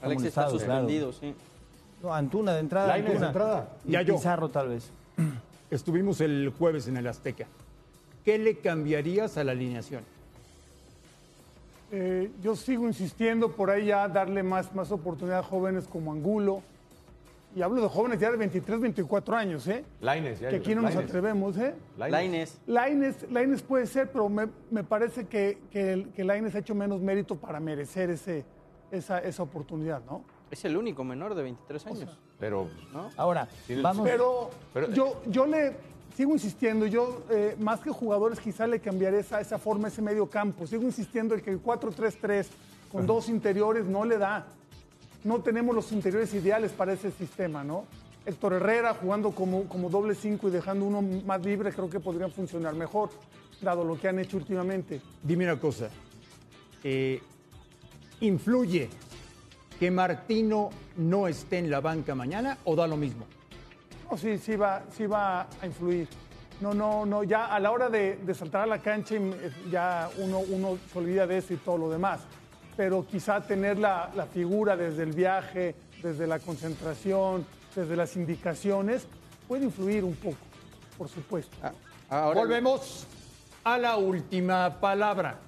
Alex 0.00 0.22
está 0.24 0.42
claro. 0.42 0.58
suspendido, 0.58 1.12
sí. 1.12 1.34
No, 2.02 2.14
Antuna 2.14 2.54
de 2.54 2.60
entrada. 2.60 2.94
De 2.94 3.12
entrada. 3.12 3.68
Y 3.84 3.92
Ya 3.92 4.02
yo. 4.02 4.16
Pizarro 4.16 4.48
tal 4.48 4.68
vez. 4.68 4.90
Estuvimos 5.70 6.20
el 6.20 6.52
jueves 6.56 6.88
en 6.88 6.96
el 6.96 7.06
Azteca. 7.06 7.46
¿Qué 8.24 8.38
le 8.38 8.56
cambiarías 8.58 9.36
a 9.36 9.44
la 9.44 9.52
alineación? 9.52 10.02
Eh, 11.90 12.30
yo 12.42 12.54
sigo 12.54 12.86
insistiendo 12.86 13.52
por 13.52 13.70
ahí 13.70 13.86
ya 13.86 14.06
darle 14.08 14.42
más, 14.42 14.74
más 14.74 14.90
oportunidad 14.92 15.38
a 15.38 15.42
jóvenes 15.42 15.86
como 15.88 16.12
Angulo. 16.12 16.62
Y 17.56 17.62
hablo 17.62 17.80
de 17.80 17.88
jóvenes 17.88 18.20
ya 18.20 18.30
de 18.30 18.36
23, 18.36 18.78
24 18.78 19.34
años, 19.34 19.66
¿eh? 19.68 19.82
Lainez, 20.02 20.38
ya. 20.38 20.50
Que 20.50 20.56
aquí 20.56 20.74
no 20.74 20.82
nos 20.82 20.94
atrevemos, 20.94 21.56
¿eh? 21.56 21.74
Laines. 22.66 23.24
Laines, 23.30 23.62
puede 23.62 23.86
ser, 23.86 24.12
pero 24.12 24.28
me, 24.28 24.48
me 24.70 24.84
parece 24.84 25.26
que, 25.26 25.58
que, 25.72 25.92
el- 25.94 26.08
que 26.10 26.24
Lainez 26.24 26.54
ha 26.54 26.58
hecho 26.58 26.74
menos 26.74 27.00
mérito 27.00 27.36
para 27.36 27.58
merecer 27.58 28.10
ese, 28.10 28.44
esa, 28.92 29.18
esa 29.20 29.42
oportunidad, 29.42 30.02
¿no? 30.04 30.22
Es 30.50 30.64
el 30.64 30.76
único 30.76 31.04
menor 31.04 31.34
de 31.34 31.42
23 31.42 31.86
años. 31.86 32.18
Pero 32.38 32.68
¿no? 32.92 33.10
Ahora, 33.16 33.48
vamos. 33.82 34.06
Pero, 34.08 34.50
Pero- 34.72 34.90
yo, 34.92 35.20
yo 35.26 35.46
le 35.46 35.76
sigo 36.16 36.32
insistiendo, 36.32 36.86
yo 36.86 37.22
eh, 37.30 37.54
más 37.58 37.80
que 37.80 37.90
jugadores 37.90 38.40
quizá 38.40 38.66
le 38.66 38.80
cambiaré 38.80 39.20
esa, 39.20 39.40
esa 39.40 39.58
forma, 39.58 39.88
ese 39.88 40.02
medio 40.02 40.26
campo. 40.28 40.66
Sigo 40.66 40.82
insistiendo 40.84 41.34
en 41.34 41.40
que 41.42 41.50
el 41.50 41.62
4-3-3 41.62 42.46
con 42.90 43.06
dos 43.06 43.28
interiores 43.28 43.84
no 43.84 44.04
le 44.04 44.18
da. 44.18 44.46
No 45.24 45.40
tenemos 45.42 45.74
los 45.74 45.92
interiores 45.92 46.32
ideales 46.34 46.72
para 46.72 46.92
ese 46.92 47.10
sistema, 47.10 47.62
¿no? 47.64 47.84
Héctor 48.24 48.54
Herrera 48.54 48.94
jugando 48.94 49.30
como, 49.32 49.64
como 49.64 49.88
doble 49.90 50.14
5 50.14 50.48
y 50.48 50.50
dejando 50.50 50.84
uno 50.84 51.02
más 51.02 51.44
libre 51.44 51.72
creo 51.72 51.88
que 51.90 51.98
podría 52.00 52.28
funcionar 52.28 52.74
mejor, 52.74 53.10
dado 53.60 53.84
lo 53.84 53.98
que 53.98 54.08
han 54.08 54.18
hecho 54.18 54.36
últimamente. 54.36 55.00
Dime 55.22 55.44
una 55.44 55.58
cosa. 55.60 55.88
eh, 56.84 57.20
¿Influye 58.20 58.88
que 59.78 59.90
Martino 59.90 60.70
no 60.96 61.28
esté 61.28 61.58
en 61.58 61.70
la 61.70 61.80
banca 61.80 62.14
mañana 62.14 62.58
o 62.64 62.74
da 62.74 62.86
lo 62.86 62.96
mismo? 62.96 63.26
No, 64.10 64.16
sí, 64.16 64.38
sí 64.38 64.56
va, 64.56 64.82
sí 64.90 65.06
va 65.06 65.42
a 65.42 65.66
influir. 65.66 66.08
No, 66.60 66.74
no, 66.74 67.06
no, 67.06 67.22
ya 67.22 67.46
a 67.46 67.60
la 67.60 67.70
hora 67.70 67.88
de, 67.88 68.16
de 68.16 68.34
saltar 68.34 68.62
a 68.62 68.66
la 68.66 68.78
cancha 68.80 69.14
eh, 69.14 69.52
ya 69.70 70.10
uno, 70.18 70.40
uno 70.40 70.78
se 70.92 70.98
olvida 70.98 71.26
de 71.26 71.38
eso 71.38 71.54
y 71.54 71.56
todo 71.58 71.78
lo 71.78 71.90
demás. 71.90 72.20
Pero 72.76 73.06
quizá 73.06 73.40
tener 73.40 73.78
la, 73.78 74.10
la 74.16 74.26
figura 74.26 74.76
desde 74.76 75.04
el 75.04 75.12
viaje, 75.12 75.74
desde 76.02 76.26
la 76.26 76.38
concentración, 76.40 77.46
desde 77.74 77.94
las 77.94 78.16
indicaciones, 78.16 79.06
puede 79.46 79.64
influir 79.64 80.04
un 80.04 80.14
poco, 80.16 80.36
por 80.96 81.08
supuesto. 81.08 81.56
Ah, 81.62 81.72
ahora, 82.08 82.40
Volvemos 82.40 83.06
a 83.62 83.78
la 83.78 83.96
última 83.96 84.80
palabra. 84.80 85.38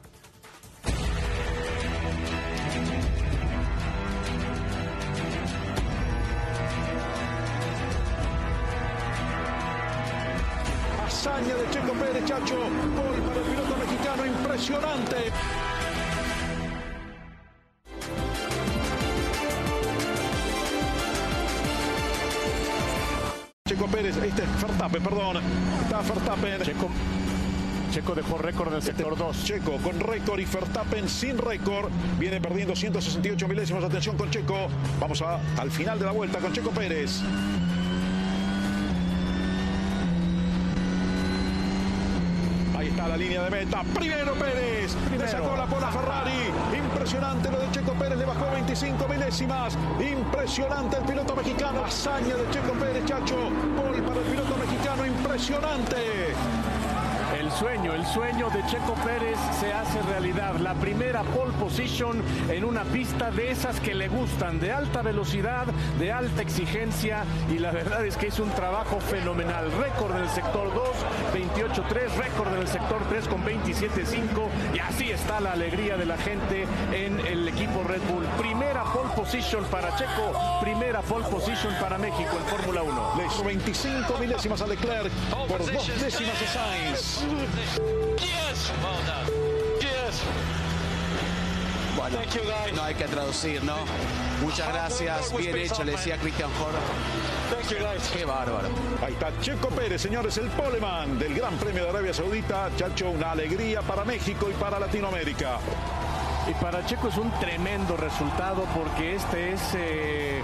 Checo 23.67 23.87
Pérez, 23.87 24.17
este 24.17 24.43
es 24.43 24.63
Verstappen, 24.63 25.03
perdón. 25.03 25.37
Está 25.83 26.01
Verstappen. 26.03 26.63
Checo, 26.63 26.89
Checo 27.93 28.15
dejó 28.15 28.39
récord 28.39 28.73
del 28.73 28.83
sector 28.83 29.17
2. 29.17 29.45
Checo 29.45 29.77
con 29.79 29.99
récord 29.99 30.39
y 30.39 30.45
Verstappen 30.45 31.09
sin 31.09 31.39
récord. 31.39 31.91
Viene 32.19 32.41
perdiendo 32.41 32.77
168 32.77 33.49
milésimas. 33.49 33.83
Atención 33.85 34.17
con 34.17 34.31
Checo. 34.31 34.69
Vamos 35.01 35.23
a, 35.23 35.41
al 35.57 35.71
final 35.71 35.99
de 35.99 36.05
la 36.05 36.13
vuelta 36.13 36.39
con 36.39 36.53
Checo 36.53 36.71
Pérez. 36.71 37.23
Está 43.01 43.09
la 43.09 43.17
línea 43.17 43.43
de 43.45 43.51
meta. 43.51 43.83
Primero 43.95 44.35
Pérez. 44.35 44.95
Le 45.11 45.27
sacó 45.27 45.57
la 45.57 45.65
bola 45.65 45.91
Ferrari. 45.91 46.53
Impresionante 46.77 47.51
lo 47.51 47.59
de 47.59 47.71
Checo 47.71 47.95
Pérez. 47.95 48.19
Le 48.19 48.27
bajó 48.27 48.51
25 48.53 49.09
milésimas. 49.09 49.79
Impresionante 49.99 50.99
el 50.99 51.05
piloto 51.05 51.35
mexicano. 51.35 51.83
Hazaña 51.83 52.37
de 52.37 52.51
Checo 52.51 52.75
Pérez, 52.75 53.03
Chacho. 53.07 53.37
Gol 53.37 54.03
para 54.03 54.21
el 54.21 54.27
piloto 54.27 54.55
mexicano. 54.55 55.07
Impresionante. 55.07 55.97
El 57.61 57.67
sueño, 57.67 57.95
el 57.95 58.07
sueño 58.07 58.49
de 58.49 58.65
Checo 58.65 58.95
Pérez 59.05 59.39
se 59.61 59.71
hace 59.71 60.01
realidad. 60.01 60.55
La 60.61 60.73
primera 60.73 61.23
pole 61.25 61.53
position 61.61 62.23
en 62.49 62.65
una 62.65 62.85
pista 62.85 63.31
de 63.31 63.51
esas 63.51 63.79
que 63.81 63.95
le 63.95 64.09
gustan, 64.09 64.59
de 64.59 64.73
alta 64.73 65.03
velocidad, 65.03 65.67
de 65.99 66.11
alta 66.11 66.41
exigencia 66.41 67.23
y 67.51 67.59
la 67.59 67.71
verdad 67.71 68.07
es 68.07 68.17
que 68.17 68.29
es 68.29 68.39
un 68.39 68.49
trabajo 68.53 68.99
fenomenal. 68.99 69.71
Récord 69.73 70.17
en 70.17 70.23
el 70.23 70.31
sector 70.31 70.73
2, 70.73 70.89
28-3, 71.35 72.17
récord 72.17 72.55
en 72.55 72.61
el 72.63 72.69
sector 72.69 73.03
3 73.11 73.29
con 73.29 73.45
27-5 73.45 74.49
y 74.75 74.79
así 74.79 75.11
está 75.11 75.39
la 75.39 75.53
alegría 75.53 75.99
de 75.99 76.07
la 76.07 76.17
gente 76.17 76.67
en 76.95 77.21
el 77.27 77.47
equipo 77.47 77.85
Red 77.85 78.01
Bull. 78.11 78.25
Primera 78.39 78.85
pole 78.85 79.11
position 79.15 79.65
para 79.65 79.95
Checo, 79.97 80.33
primera 80.63 81.03
pole 81.03 81.27
position 81.27 81.75
para 81.79 81.99
México 81.99 82.39
en 82.39 82.45
Fórmula 82.47 82.83
1. 82.83 83.13
Le 83.19 83.27
hizo 83.27 83.45
25 83.45 84.17
milésimas 84.19 84.63
a 84.63 84.67
Leclerc 84.67 85.13
por 85.47 85.59
dos 85.59 86.01
décimas 86.01 86.41
de 86.41 86.47
Sainz. 86.47 87.21
Bueno, 91.97 92.19
no 92.75 92.83
hay 92.83 92.95
que 92.95 93.05
traducir, 93.05 93.63
¿no? 93.63 93.77
Muchas 94.43 94.69
gracias, 94.69 95.37
bien 95.37 95.57
hecho, 95.57 95.85
le 95.85 95.93
decía 95.93 96.17
Christian 96.17 96.51
Horner. 96.61 96.81
Qué 98.13 98.25
bárbaro. 98.25 98.69
Ahí 99.05 99.13
está 99.13 99.31
Checo 99.41 99.69
Pérez, 99.69 100.01
señores, 100.01 100.37
el 100.39 100.49
poleman 100.49 101.19
del 101.19 101.35
Gran 101.35 101.57
Premio 101.59 101.85
de 101.85 101.91
Arabia 101.91 102.15
Saudita. 102.15 102.71
Chacho, 102.77 103.11
una 103.11 103.33
alegría 103.33 103.83
para 103.83 104.05
México 104.05 104.49
y 104.51 104.55
para 104.55 104.79
Latinoamérica. 104.81 105.59
Y 106.49 106.55
para 106.55 106.85
Checo 106.87 107.09
es 107.09 107.19
un 107.19 107.31
tremendo 107.33 107.97
resultado 107.97 108.65
porque 108.75 109.15
este 109.15 109.53
es 109.53 109.61
eh, 109.75 110.43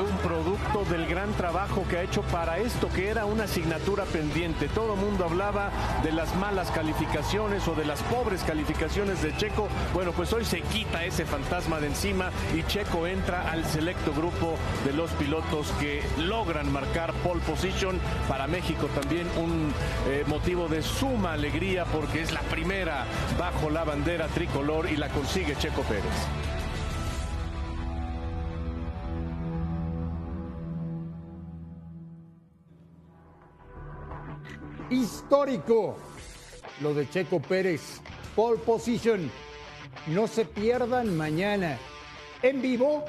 un 0.00 0.16
producto 0.18 0.84
del 0.84 1.06
gran 1.06 1.32
trabajo 1.32 1.84
que 1.88 1.96
ha 1.96 2.02
hecho 2.02 2.22
para 2.22 2.58
esto 2.58 2.88
que 2.88 3.08
era 3.08 3.24
una 3.24 3.44
asignatura 3.44 4.04
pendiente. 4.04 4.68
Todo 4.68 4.94
el 4.94 5.00
mundo 5.00 5.24
hablaba 5.24 5.70
de 6.02 6.12
las 6.12 6.34
malas 6.36 6.70
calificaciones 6.70 7.66
o 7.66 7.74
de 7.74 7.84
las 7.84 8.02
pobres 8.04 8.42
calificaciones 8.44 9.22
de 9.22 9.36
Checo. 9.36 9.68
Bueno, 9.94 10.12
pues 10.12 10.32
hoy 10.32 10.44
se 10.44 10.60
quita 10.60 11.04
ese 11.04 11.24
fantasma 11.24 11.80
de 11.80 11.88
encima 11.88 12.30
y 12.56 12.62
Checo 12.64 13.06
entra 13.06 13.50
al 13.50 13.64
selecto 13.64 14.12
grupo 14.12 14.56
de 14.84 14.92
los 14.92 15.10
pilotos 15.12 15.72
que 15.80 16.02
logran 16.18 16.70
marcar 16.72 17.12
pole 17.24 17.40
position. 17.40 17.98
Para 18.28 18.46
México 18.46 18.88
también 18.94 19.26
un 19.36 19.72
eh, 20.08 20.24
motivo 20.26 20.68
de 20.68 20.82
suma 20.82 21.32
alegría 21.32 21.84
porque 21.86 22.22
es 22.22 22.32
la 22.32 22.42
primera 22.42 23.06
bajo 23.38 23.70
la 23.70 23.84
bandera 23.84 24.26
tricolor 24.28 24.90
y 24.90 24.96
la 24.96 25.08
consigue 25.38 25.56
Checo 25.58 25.82
Pérez. 25.82 26.04
Histórico. 34.90 35.96
Lo 36.80 36.94
de 36.94 37.08
Checo 37.08 37.40
Pérez. 37.40 38.00
Pole 38.34 38.58
position. 38.58 39.30
No 40.08 40.26
se 40.26 40.44
pierdan 40.44 41.16
mañana. 41.16 41.78
En 42.42 42.62
vivo 42.62 43.04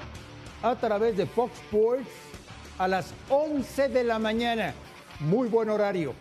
a 0.62 0.76
través 0.76 1.16
de 1.18 1.26
Fox 1.26 1.54
Sports 1.54 2.10
a 2.78 2.88
las 2.88 3.14
11 3.30 3.90
de 3.90 4.04
la 4.04 4.20
mañana. 4.20 4.74
Muy 5.20 5.48
buen 5.48 5.70
horario. 5.70 6.14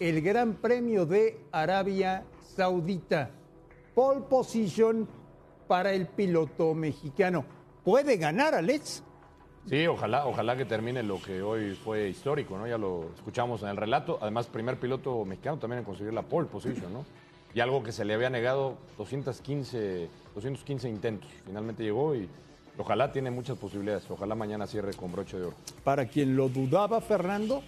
El 0.00 0.20
Gran 0.20 0.54
Premio 0.54 1.06
de 1.06 1.38
Arabia 1.52 2.24
Saudita. 2.56 3.30
Pole 3.94 4.22
position 4.22 5.06
para 5.66 5.92
el 5.92 6.06
piloto 6.06 6.74
mexicano. 6.74 7.44
¿Puede 7.84 8.16
ganar, 8.16 8.54
Alex? 8.54 9.02
Sí, 9.68 9.86
ojalá, 9.86 10.26
ojalá 10.26 10.56
que 10.56 10.66
termine 10.66 11.02
lo 11.02 11.20
que 11.20 11.40
hoy 11.40 11.74
fue 11.74 12.08
histórico, 12.08 12.58
¿no? 12.58 12.66
Ya 12.66 12.76
lo 12.76 13.10
escuchamos 13.16 13.62
en 13.62 13.68
el 13.70 13.76
relato. 13.76 14.18
Además, 14.20 14.46
primer 14.46 14.78
piloto 14.78 15.24
mexicano 15.24 15.58
también 15.58 15.78
en 15.78 15.84
conseguir 15.84 16.12
la 16.12 16.22
pole 16.22 16.48
position, 16.48 16.92
¿no? 16.92 17.04
Y 17.54 17.60
algo 17.60 17.82
que 17.82 17.92
se 17.92 18.04
le 18.04 18.14
había 18.14 18.28
negado 18.28 18.76
215, 18.98 20.08
215 20.34 20.88
intentos. 20.88 21.30
Finalmente 21.46 21.82
llegó 21.82 22.14
y 22.14 22.28
ojalá 22.76 23.10
tiene 23.10 23.30
muchas 23.30 23.56
posibilidades. 23.56 24.04
Ojalá 24.10 24.34
mañana 24.34 24.66
cierre 24.66 24.92
con 24.92 25.12
broche 25.12 25.38
de 25.38 25.46
oro. 25.46 25.56
Para 25.82 26.06
quien 26.06 26.36
lo 26.36 26.48
dudaba, 26.48 27.00
Fernando, 27.00 27.62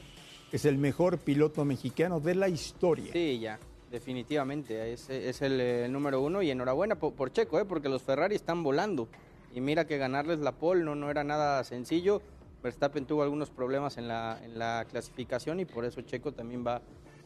es 0.53 0.67
el 0.67 0.77
mejor 0.77 1.19
piloto 1.19 1.65
mexicano 1.65 2.21
de 2.21 2.35
la 2.35 2.49
historia. 2.49 3.13
Sí, 3.13 3.39
ya, 3.39 3.59
definitivamente. 3.97 4.93
Es, 4.93 5.09
es 5.09 5.41
el, 5.43 5.59
eh, 5.61 5.89
número 5.89 6.21
uno 6.21 6.43
y 6.43 6.51
enhorabuena 6.51 6.97
por, 6.97 7.15
por 7.15 7.33
Checo, 7.33 7.59
¿eh? 7.59 7.65
porque 7.65 7.89
los 7.89 8.03
Ferrari 8.03 8.35
están 8.35 8.63
volando. 8.63 9.09
Y 9.55 9.61
mira 9.63 9.87
que 9.87 9.97
ganarles 9.97 10.41
la 10.41 10.53
pole 10.53 10.85
no, 10.85 10.95
no 10.95 11.11
era 11.11 11.25
nada 11.25 11.65
sencillo. 11.65 12.21
Verstappen 12.63 13.07
tuvo 13.07 13.23
algunos 13.23 13.49
problemas 13.49 13.97
en 13.97 14.07
la, 14.09 14.39
en 14.45 14.59
la 14.59 14.85
clasificación 14.91 15.61
y 15.61 15.65
por 15.65 15.85
eso 15.85 16.01
Checo 16.03 16.33
también 16.33 16.65
va, 16.67 16.83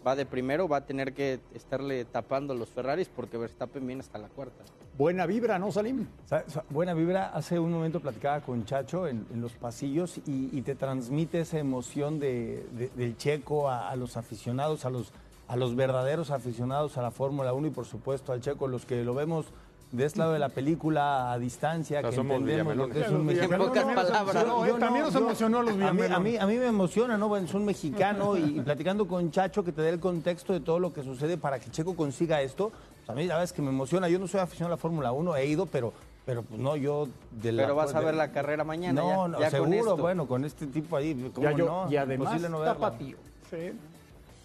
va 0.06 0.14
de 0.14 0.26
primero, 0.26 0.68
va 0.68 0.78
a 0.78 0.86
tener 0.86 1.12
que 1.12 1.40
estarle 1.54 2.04
tapando 2.04 2.54
los 2.54 2.68
Ferraris 2.68 3.08
porque 3.08 3.36
Verstappen 3.38 3.84
viene 3.86 4.00
hasta 4.00 4.18
la 4.18 4.28
cuarta. 4.28 4.62
Buena 4.96 5.26
vibra, 5.26 5.58
¿no, 5.58 5.72
Salim? 5.72 6.06
Sa- 6.26 6.44
sa- 6.48 6.64
Buena 6.68 6.94
vibra. 6.94 7.30
Hace 7.30 7.58
un 7.58 7.72
momento 7.72 8.00
platicaba 8.00 8.42
con 8.42 8.64
Chacho 8.64 9.08
en, 9.08 9.26
en 9.32 9.40
los 9.40 9.54
pasillos 9.54 10.18
y, 10.18 10.50
y 10.56 10.62
te 10.62 10.74
transmite 10.76 11.40
esa 11.40 11.58
emoción 11.58 12.20
de, 12.20 12.66
de- 12.72 12.90
del 12.90 13.16
checo 13.16 13.68
a, 13.68 13.88
a 13.90 13.96
los 13.96 14.16
aficionados, 14.16 14.84
a 14.84 14.90
los, 14.90 15.10
a 15.50 15.56
los 15.56 15.74
verdaderos 15.74 16.30
aficionados 16.30 16.96
a 16.96 17.02
la 17.02 17.10
Fórmula 17.10 17.52
1 17.52 17.66
y 17.66 17.70
por 17.70 17.84
supuesto 17.84 18.32
al 18.32 18.40
checo, 18.40 18.68
los 18.68 18.86
que 18.86 19.02
lo 19.02 19.14
vemos 19.14 19.46
de 19.90 20.04
este 20.04 20.20
lado 20.20 20.32
de 20.32 20.38
la 20.38 20.48
película 20.50 21.32
a 21.32 21.38
distancia, 21.40 21.98
O 21.98 22.02
sea, 22.02 22.10
que 22.10 22.14
somos 22.16 22.36
entendemos 22.36 22.76
lo 22.76 22.88
que 22.88 23.00
es 23.00 23.08
un 23.08 23.26
mexicano. 23.26 23.64
En 23.64 23.68
pocas 23.68 23.74
también 23.84 23.96
nos 23.96 24.04
palabras. 24.06 24.44
emocionó. 24.44 24.78
También 24.78 25.04
nos 25.06 25.14
emocionó 25.16 25.58
a 25.58 25.62
los 25.64 25.72
a 25.72 25.92
mí, 25.92 26.02
a, 26.08 26.18
mí, 26.20 26.36
a 26.36 26.46
mí 26.46 26.56
me 26.56 26.66
emociona, 26.68 27.18
¿no? 27.18 27.26
Bueno, 27.26 27.46
es 27.46 27.54
un 27.54 27.64
mexicano 27.64 28.36
y, 28.36 28.58
y 28.58 28.60
platicando 28.60 29.08
con 29.08 29.32
Chacho 29.32 29.64
que 29.64 29.72
te 29.72 29.82
dé 29.82 29.88
el 29.90 29.98
contexto 29.98 30.52
de 30.52 30.60
todo 30.60 30.78
lo 30.78 30.92
que 30.92 31.02
sucede 31.02 31.36
para 31.36 31.58
que 31.58 31.68
Checo 31.72 31.96
consiga 31.96 32.40
esto. 32.42 32.70
pues 32.98 33.10
a 33.10 33.14
mí 33.14 33.22
la 33.26 33.34
verdad 33.34 33.44
es 33.44 33.52
que 33.52 33.62
me 33.62 33.70
emociona. 33.70 34.08
Yo 34.08 34.20
no 34.20 34.28
soy 34.28 34.38
aficionado 34.38 34.74
a 34.74 34.76
la 34.76 34.80
Fórmula 34.80 35.10
1, 35.10 35.34
he 35.34 35.46
ido, 35.46 35.66
pero, 35.66 35.92
pero 36.24 36.44
pues 36.44 36.60
no, 36.60 36.76
yo 36.76 37.08
de 37.42 37.50
la- 37.50 37.64
Pero 37.64 37.74
vas 37.74 37.92
a 37.92 37.98
de- 37.98 38.04
ver 38.06 38.14
la 38.14 38.30
carrera 38.30 38.62
mañana. 38.62 39.00
No, 39.02 39.08
ya, 39.08 39.28
no, 39.28 39.40
ya 39.40 39.50
con 39.50 39.70
seguro, 39.70 39.90
esto. 39.90 39.96
bueno, 39.96 40.26
con 40.28 40.44
este 40.44 40.68
tipo 40.68 40.96
ahí, 40.96 41.32
¿cómo 41.34 41.50
Ya 41.50 41.56
yo- 41.56 41.66
no? 41.66 41.90
y 41.90 41.96
además, 41.96 42.40
no 42.48 42.60
tapatío. 42.60 43.16
Sí. 43.50 43.72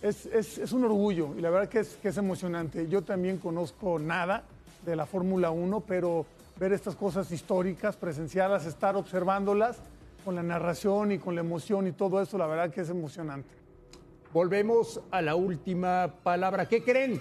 Es, 0.02 0.26
es- 0.28 0.58
es 0.58 0.72
un 0.72 0.84
orgullo 0.84 1.30
y 1.38 1.42
la 1.42 1.50
verdad 1.50 1.70
que 1.70 1.80
es, 1.80 1.98
que 2.02 2.10
es 2.10 2.18
emocionante. 2.18 2.88
Yo 2.88 3.02
también 3.02 3.38
conozco 3.38 3.98
nada 4.00 4.44
de 4.86 4.96
la 4.96 5.06
Fórmula 5.06 5.50
1, 5.52 5.80
pero 5.82 6.26
ver 6.60 6.74
estas 6.74 6.96
cosas 6.96 7.32
históricas, 7.32 7.96
presenciarlas, 7.96 8.66
estar 8.66 8.96
observándolas 8.96 9.78
con 10.24 10.36
la 10.36 10.44
narración 10.44 11.12
y 11.12 11.18
con 11.20 11.36
la 11.36 11.42
emoción 11.42 11.88
y 11.88 11.92
todo 11.92 12.22
eso, 12.22 12.38
la 12.38 12.48
verdad 12.48 12.72
que 12.72 12.82
es 12.82 12.90
emocionante. 12.90 13.50
Volvemos 14.34 15.00
a 15.12 15.22
la 15.22 15.36
última 15.36 16.14
palabra. 16.24 16.68
¿Qué 16.68 16.84
creen? 16.84 17.20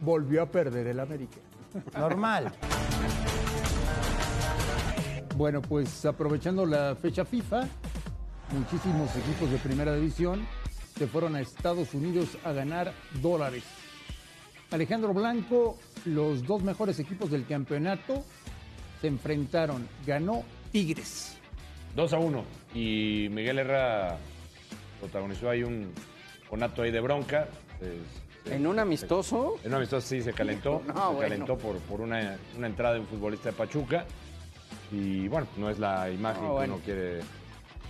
Volvió 0.00 0.42
a 0.42 0.46
perder 0.46 0.86
el 0.88 0.98
América. 1.00 1.38
Normal. 1.96 2.52
Bueno, 5.36 5.62
pues 5.62 6.04
aprovechando 6.04 6.66
la 6.66 6.94
fecha 6.94 7.24
FIFA, 7.24 7.66
muchísimos 8.52 9.14
equipos 9.16 9.50
de 9.50 9.56
primera 9.58 9.94
división 9.94 10.42
se 10.96 11.06
fueron 11.06 11.36
a 11.36 11.40
Estados 11.40 11.94
Unidos 11.94 12.36
a 12.44 12.52
ganar 12.52 12.92
dólares. 13.20 13.64
Alejandro 14.70 15.12
Blanco, 15.12 15.76
los 16.04 16.44
dos 16.46 16.62
mejores 16.62 16.98
equipos 16.98 17.30
del 17.30 17.46
campeonato 17.46 18.24
se 19.00 19.08
enfrentaron. 19.08 19.86
Ganó 20.06 20.42
Tigres. 20.70 21.36
2 21.94 22.12
a 22.12 22.18
1. 22.18 22.44
Y 22.74 23.28
Miguel 23.30 23.58
Herrera 23.58 24.16
protagonizó 25.00 25.50
ahí 25.50 25.62
un 25.62 25.92
conato 26.48 26.82
ahí 26.82 26.90
de 26.90 27.00
bronca. 27.00 27.48
Se- 28.44 28.54
En 28.54 28.66
un 28.66 28.78
amistoso. 28.78 29.56
En 29.62 29.70
un 29.72 29.76
amistoso 29.76 30.06
sí 30.08 30.22
se 30.22 30.32
calentó. 30.32 30.82
No, 30.86 30.94
se 30.94 31.00
bueno. 31.00 31.20
calentó 31.20 31.58
por, 31.58 31.76
por 31.80 32.00
una, 32.00 32.38
una 32.56 32.66
entrada 32.66 32.94
de 32.94 33.00
un 33.00 33.06
futbolista 33.06 33.50
de 33.50 33.56
Pachuca. 33.56 34.06
Y 34.90 35.28
bueno, 35.28 35.46
no 35.58 35.68
es 35.68 35.78
la 35.78 36.10
imagen 36.10 36.42
No, 36.42 36.48
que 36.48 36.54
bueno. 36.54 36.74
uno 36.76 36.82
quiere 36.84 37.20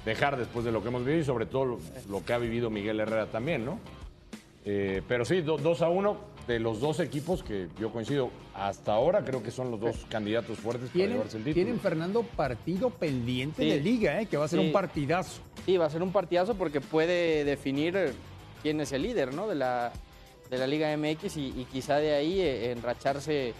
dejar 0.04 0.36
después 0.36 0.64
de 0.64 0.72
lo 0.72 0.82
que 0.82 0.88
hemos 0.88 1.04
vivido 1.04 1.22
y 1.22 1.24
sobre 1.24 1.46
todo 1.46 1.64
lo, 1.64 1.78
lo 2.08 2.24
que 2.24 2.32
ha 2.32 2.38
vivido 2.38 2.70
Miguel 2.70 3.00
Herrera 3.00 3.26
también, 3.26 3.64
¿no? 3.64 3.78
Eh, 4.64 5.02
pero 5.08 5.24
sí, 5.24 5.40
2 5.40 5.82
a 5.82 5.88
1 5.88 6.32
de 6.46 6.58
los 6.60 6.80
dos 6.80 6.98
equipos 7.00 7.42
que 7.42 7.68
yo 7.80 7.92
coincido 7.92 8.30
hasta 8.54 8.92
ahora, 8.92 9.24
creo 9.24 9.42
que 9.42 9.50
son 9.50 9.70
los 9.70 9.80
dos 9.80 10.06
candidatos 10.08 10.58
fuertes 10.58 10.90
para 10.90 11.06
llevarse 11.06 11.36
el 11.36 11.44
título. 11.44 11.54
tienen 11.64 11.80
Fernando 11.80 12.22
partido 12.22 12.90
pendiente 12.90 13.62
Sí. 13.62 13.68
de 13.70 13.80
liga, 13.80 14.20
¿eh? 14.20 14.26
que 14.26 14.36
va 14.36 14.44
a 14.44 14.48
ser 14.48 14.60
Sí. 14.60 14.66
un 14.66 14.72
partidazo. 14.72 15.40
Sí, 15.66 15.76
va 15.76 15.86
a 15.86 15.90
ser 15.90 16.02
un 16.02 16.12
partidazo 16.12 16.54
porque 16.54 16.80
puede 16.80 17.44
definir 17.44 17.96
eh, 17.96 18.12
quién 18.62 18.80
es 18.80 18.90
el 18.92 19.02
líder 19.02 19.32
¿no? 19.34 19.46
de, 19.48 19.54
la, 19.56 19.92
de 20.50 20.58
la 20.58 20.66
Liga 20.66 20.96
MX 20.96 21.36
y, 21.36 21.46
y 21.60 21.66
quizá 21.70 21.96
de 21.96 22.14
ahí 22.14 22.40
eh, 22.40 22.72
enracharse 22.72 23.54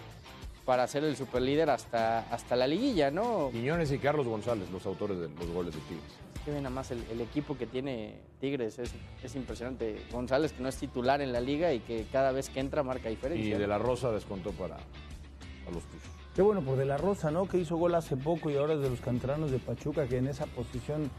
para 0.65 0.87
ser 0.87 1.03
el 1.05 1.15
superlíder 1.17 1.69
hasta, 1.69 2.19
hasta 2.33 2.55
la 2.55 2.67
liguilla, 2.67 3.11
¿no? 3.11 3.49
Quiñones 3.51 3.91
y 3.91 3.97
Carlos 3.97 4.25
González, 4.27 4.69
los 4.71 4.85
autores 4.85 5.19
de 5.19 5.27
los 5.27 5.47
goles 5.49 5.73
de 5.73 5.81
Tigres. 5.81 6.11
Que 6.45 6.51
ven 6.51 6.63
nada 6.63 6.75
más 6.75 6.91
el, 6.91 7.01
el 7.09 7.21
equipo 7.21 7.57
que 7.57 7.65
tiene 7.67 8.19
Tigres, 8.41 8.77
es, 8.77 8.91
es 9.23 9.35
impresionante. 9.35 10.05
González, 10.11 10.51
que 10.51 10.61
no 10.61 10.67
es 10.69 10.75
titular 10.77 11.21
en 11.21 11.31
la 11.31 11.39
liga 11.39 11.71
y 11.73 11.79
que 11.79 12.05
cada 12.11 12.31
vez 12.33 12.49
que 12.49 12.59
entra 12.59 12.83
marca 12.83 13.09
Y 13.09 13.15
diferencia. 13.15 13.57
de 13.57 13.67
la 13.67 13.77
Rosa 13.77 14.11
descontó 14.11 14.51
para, 14.51 14.75
para 14.75 15.71
los 15.75 15.83
Tuzos. 15.85 16.09
Qué 16.35 16.41
bueno 16.41 16.61
por 16.61 16.77
De 16.77 16.85
La 16.85 16.97
Rosa, 16.97 17.29
¿no? 17.31 17.47
Que 17.47 17.59
hizo 17.59 17.77
gol 17.77 17.93
hace 17.95 18.17
poco 18.17 18.49
y 18.49 18.57
ahora 18.57 18.73
es 18.73 18.81
de 18.81 18.89
los 18.89 18.99
canteranos 18.99 19.51
de 19.51 19.59
Pachuca, 19.59 20.07
que 20.07 20.17
en 20.17 20.27
esa 20.27 20.47
posición 20.47 21.09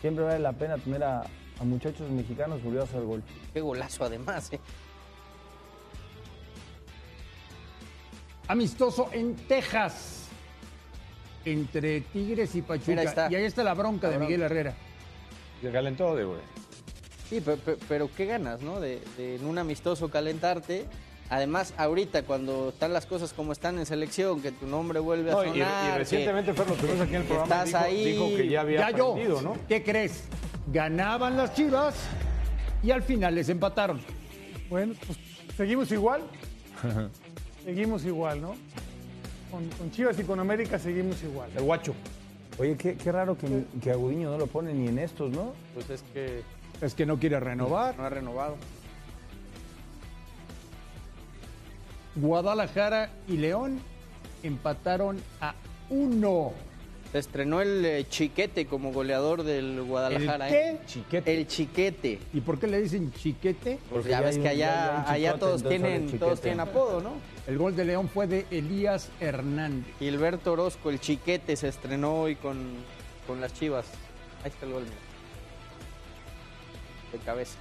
siempre 0.00 0.24
vale 0.24 0.40
la 0.40 0.52
pena 0.52 0.76
tener 0.76 1.04
a, 1.04 1.20
a 1.22 1.64
muchachos 1.64 2.10
mexicanos 2.10 2.62
volvió 2.62 2.80
a 2.80 2.84
hacer 2.84 3.00
gol. 3.02 3.22
Qué 3.54 3.60
golazo 3.60 4.04
además, 4.04 4.52
¿eh? 4.52 4.60
Amistoso 8.48 9.08
en 9.12 9.34
Texas. 9.36 10.15
Entre 11.46 12.00
Tigres 12.02 12.54
y 12.56 12.62
Pachuca. 12.62 12.90
Mira, 12.90 13.02
ahí 13.02 13.08
está. 13.08 13.30
Y 13.30 13.34
ahí 13.36 13.44
está 13.44 13.62
la 13.64 13.72
bronca 13.74 14.08
La 14.08 14.12
de 14.12 14.16
bronca. 14.18 14.28
Miguel 14.30 14.42
Herrera. 14.42 14.74
Se 15.62 15.70
calentó 15.70 16.14
de 16.16 16.24
güey. 16.24 16.40
Sí, 17.30 17.40
pero, 17.44 17.58
pero- 17.64 17.78
pero 17.88 18.10
qué 18.14 18.26
ganas, 18.26 18.60
¿no? 18.60 18.80
De, 18.80 19.00
de 19.16 19.36
en 19.36 19.46
un 19.46 19.56
amistoso 19.58 20.10
calentarte. 20.10 20.86
Además, 21.30 21.74
ahorita 21.76 22.22
cuando 22.22 22.68
están 22.68 22.92
las 22.92 23.06
cosas 23.06 23.32
como 23.32 23.52
están 23.52 23.78
en 23.78 23.86
selección, 23.86 24.40
que 24.42 24.52
tu 24.52 24.66
nombre 24.66 25.00
vuelve 25.00 25.30
a 25.30 25.34
No, 25.34 25.44
y, 25.44 25.48
sonar. 25.48 25.84
y 25.88 25.92
que- 25.92 25.98
recientemente, 25.98 26.52
Fer, 26.54 26.68
lo 26.68 26.74
tuvimos 26.74 27.00
aquí 27.00 27.14
en 27.14 27.22
el 27.22 27.22
que 27.22 27.34
programa, 27.34 27.64
estás 27.64 27.66
dijo, 27.66 27.84
ahí. 27.84 28.04
dijo 28.12 28.36
que 28.36 28.48
ya 28.48 28.60
había 28.60 28.78
Ya 28.78 28.90
yo. 28.96 29.10
aprendido, 29.12 29.42
¿no? 29.42 29.56
¿Qué 29.68 29.82
crees? 29.82 30.24
Ganaban 30.72 31.36
las 31.36 31.54
Chivas 31.54 31.94
y 32.82 32.90
al 32.92 33.02
final 33.02 33.34
les 33.34 33.48
empataron. 33.48 34.00
Bueno, 34.68 34.94
pues 35.06 35.18
seguimos 35.56 35.90
igual. 35.92 36.22
seguimos 37.64 38.04
igual, 38.04 38.40
¿no? 38.40 38.54
Con, 39.56 39.66
con 39.70 39.90
Chivas 39.90 40.18
y 40.18 40.24
con 40.24 40.38
América 40.38 40.78
seguimos 40.78 41.22
igual. 41.22 41.48
El 41.56 41.62
guacho. 41.62 41.94
Oye, 42.58 42.76
qué, 42.76 42.94
qué 42.94 43.10
raro 43.10 43.38
que, 43.38 43.64
que 43.82 43.90
a 43.90 43.94
Gudiño 43.94 44.30
no 44.30 44.36
lo 44.36 44.46
ponen 44.48 44.82
ni 44.82 44.88
en 44.88 44.98
estos, 44.98 45.30
¿no? 45.30 45.54
Pues 45.72 45.88
es 45.88 46.02
que 46.12 46.42
Es 46.82 46.94
que 46.94 47.06
no 47.06 47.18
quiere 47.18 47.40
renovar. 47.40 47.96
no 47.96 48.04
ha 48.04 48.10
renovado. 48.10 48.56
Guadalajara 52.16 53.08
y 53.28 53.38
León 53.38 53.80
empataron 54.42 55.22
a 55.40 55.54
uno. 55.88 56.52
Se 57.16 57.20
estrenó 57.20 57.62
el 57.62 57.82
eh, 57.86 58.04
Chiquete 58.10 58.66
como 58.66 58.92
goleador 58.92 59.42
del 59.42 59.82
Guadalajara. 59.82 60.48
¿El 60.48 60.52
qué? 60.52 60.68
¿eh? 60.68 60.80
Chiquete. 60.84 61.34
El 61.34 61.46
Chiquete. 61.46 62.18
¿Y 62.34 62.42
por 62.42 62.58
qué 62.58 62.66
le 62.66 62.82
dicen 62.82 63.10
chiquete? 63.10 63.78
Porque 63.88 64.10
ya 64.10 64.20
ves 64.20 64.36
que 64.36 64.46
allá, 64.46 65.34
todos, 65.38 65.66
tienen, 65.66 66.18
todos 66.18 66.42
tienen 66.42 66.60
apodo, 66.60 67.00
¿no? 67.00 67.12
El 67.46 67.56
gol 67.56 67.74
de 67.74 67.86
León 67.86 68.10
fue 68.10 68.26
de 68.26 68.44
Elías 68.50 69.08
Hernández. 69.18 69.94
Gilberto 69.98 70.52
Orozco, 70.52 70.90
el 70.90 71.00
Chiquete, 71.00 71.56
se 71.56 71.68
estrenó 71.68 72.20
hoy 72.20 72.36
con, 72.36 72.58
con 73.26 73.40
las 73.40 73.54
Chivas. 73.54 73.86
Ahí 74.44 74.50
está 74.50 74.66
el 74.66 74.72
gol, 74.72 74.82
mira. 74.82 74.96
De 77.12 77.18
cabeza. 77.24 77.56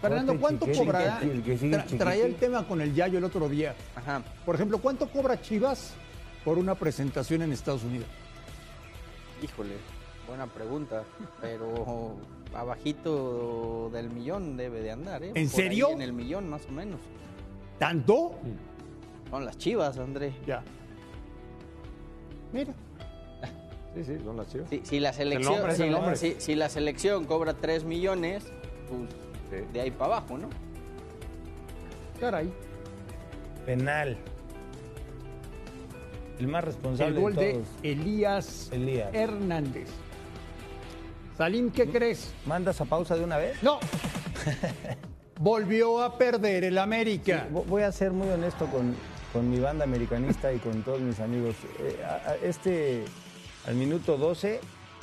Fernando, 0.00 0.36
¿cuánto 0.40 0.66
chiquete, 0.66 0.84
cobrará? 0.84 1.20
Tra- 1.20 1.96
traía 1.96 2.26
el 2.26 2.34
tema 2.34 2.66
con 2.66 2.80
el 2.80 2.92
Yayo 2.92 3.18
el 3.18 3.24
otro 3.24 3.48
día. 3.48 3.76
Ajá. 3.94 4.20
Por 4.44 4.56
ejemplo, 4.56 4.78
¿cuánto 4.78 5.08
cobra 5.08 5.40
Chivas 5.40 5.92
por 6.44 6.58
una 6.58 6.74
presentación 6.74 7.42
en 7.42 7.52
Estados 7.52 7.84
Unidos? 7.84 8.08
Híjole, 9.42 9.74
buena 10.26 10.46
pregunta. 10.46 11.04
Pero 11.40 12.16
abajito 12.54 13.90
del 13.92 14.10
millón 14.10 14.56
debe 14.56 14.80
de 14.80 14.90
andar, 14.90 15.22
¿eh? 15.22 15.32
¿En 15.34 15.48
Por 15.50 15.60
ahí 15.60 15.68
serio? 15.68 15.90
en 15.90 16.02
el 16.02 16.12
millón, 16.12 16.48
más 16.48 16.66
o 16.66 16.72
menos. 16.72 17.00
¿Tanto? 17.78 18.32
Son 19.30 19.44
las 19.44 19.56
Chivas, 19.58 19.98
André. 19.98 20.32
Ya. 20.46 20.62
Mira. 22.52 22.72
Sí, 23.94 24.04
sí, 24.04 24.18
son 24.22 24.36
las 24.36 24.46
chivas. 24.52 24.68
Si, 24.68 24.82
si 24.84 25.00
la 25.00 25.12
selección, 25.14 25.54
nombre, 25.54 25.72
es 25.72 25.78
si, 25.78 25.82
el 25.84 25.90
la, 25.92 25.98
nombre. 25.98 26.16
si- 26.16 26.36
si 26.38 26.54
la 26.54 26.68
selección 26.68 27.24
cobra 27.24 27.54
3 27.54 27.84
millones, 27.84 28.44
pues 28.88 29.10
Sí. 29.50 29.66
de 29.72 29.80
ahí 29.80 29.90
para 29.90 30.16
abajo, 30.18 30.36
¿no? 30.36 30.48
Caray. 32.20 32.52
Penal. 33.64 34.16
El 36.38 36.48
más 36.48 36.64
responsable 36.64 37.16
El 37.16 37.20
gol 37.22 37.34
de 37.34 37.44
de 37.46 37.52
todos. 37.54 37.66
Elías, 37.82 38.68
Elías. 38.72 39.08
Hernández. 39.12 39.88
Salim, 41.36 41.70
¿qué 41.70 41.88
crees? 41.88 42.32
¿Mandas 42.46 42.80
a 42.80 42.84
pausa 42.84 43.16
de 43.16 43.24
una 43.24 43.36
vez? 43.38 43.62
No. 43.62 43.78
Volvió 45.40 46.02
a 46.02 46.18
perder 46.18 46.64
el 46.64 46.78
América. 46.78 47.46
Vo- 47.52 47.64
Voy 47.66 47.82
a 47.82 47.92
ser 47.92 48.10
muy 48.12 48.28
honesto 48.28 48.66
con, 48.66 48.94
con 49.32 49.48
mi 49.50 49.60
banda 49.60 49.84
americanista 49.84 50.52
y 50.52 50.58
con 50.58 50.82
todos 50.82 51.00
mis 51.00 51.20
amigos. 51.20 51.54
Eh, 51.78 51.96
este, 52.42 53.04
al 53.66 53.76
minuto 53.76 54.16
12, 54.16 54.60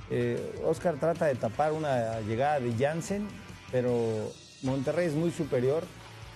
eh, 0.10 0.56
Oscar 0.66 0.96
trata 1.00 1.26
de 1.28 1.36
tapar 1.36 1.72
una 1.72 2.20
llegada 2.22 2.60
de 2.60 2.74
Jansen, 2.78 3.28
pero 3.72 3.94
Monterrey 4.64 5.08
es 5.08 5.14
muy 5.14 5.32
superior. 5.32 5.84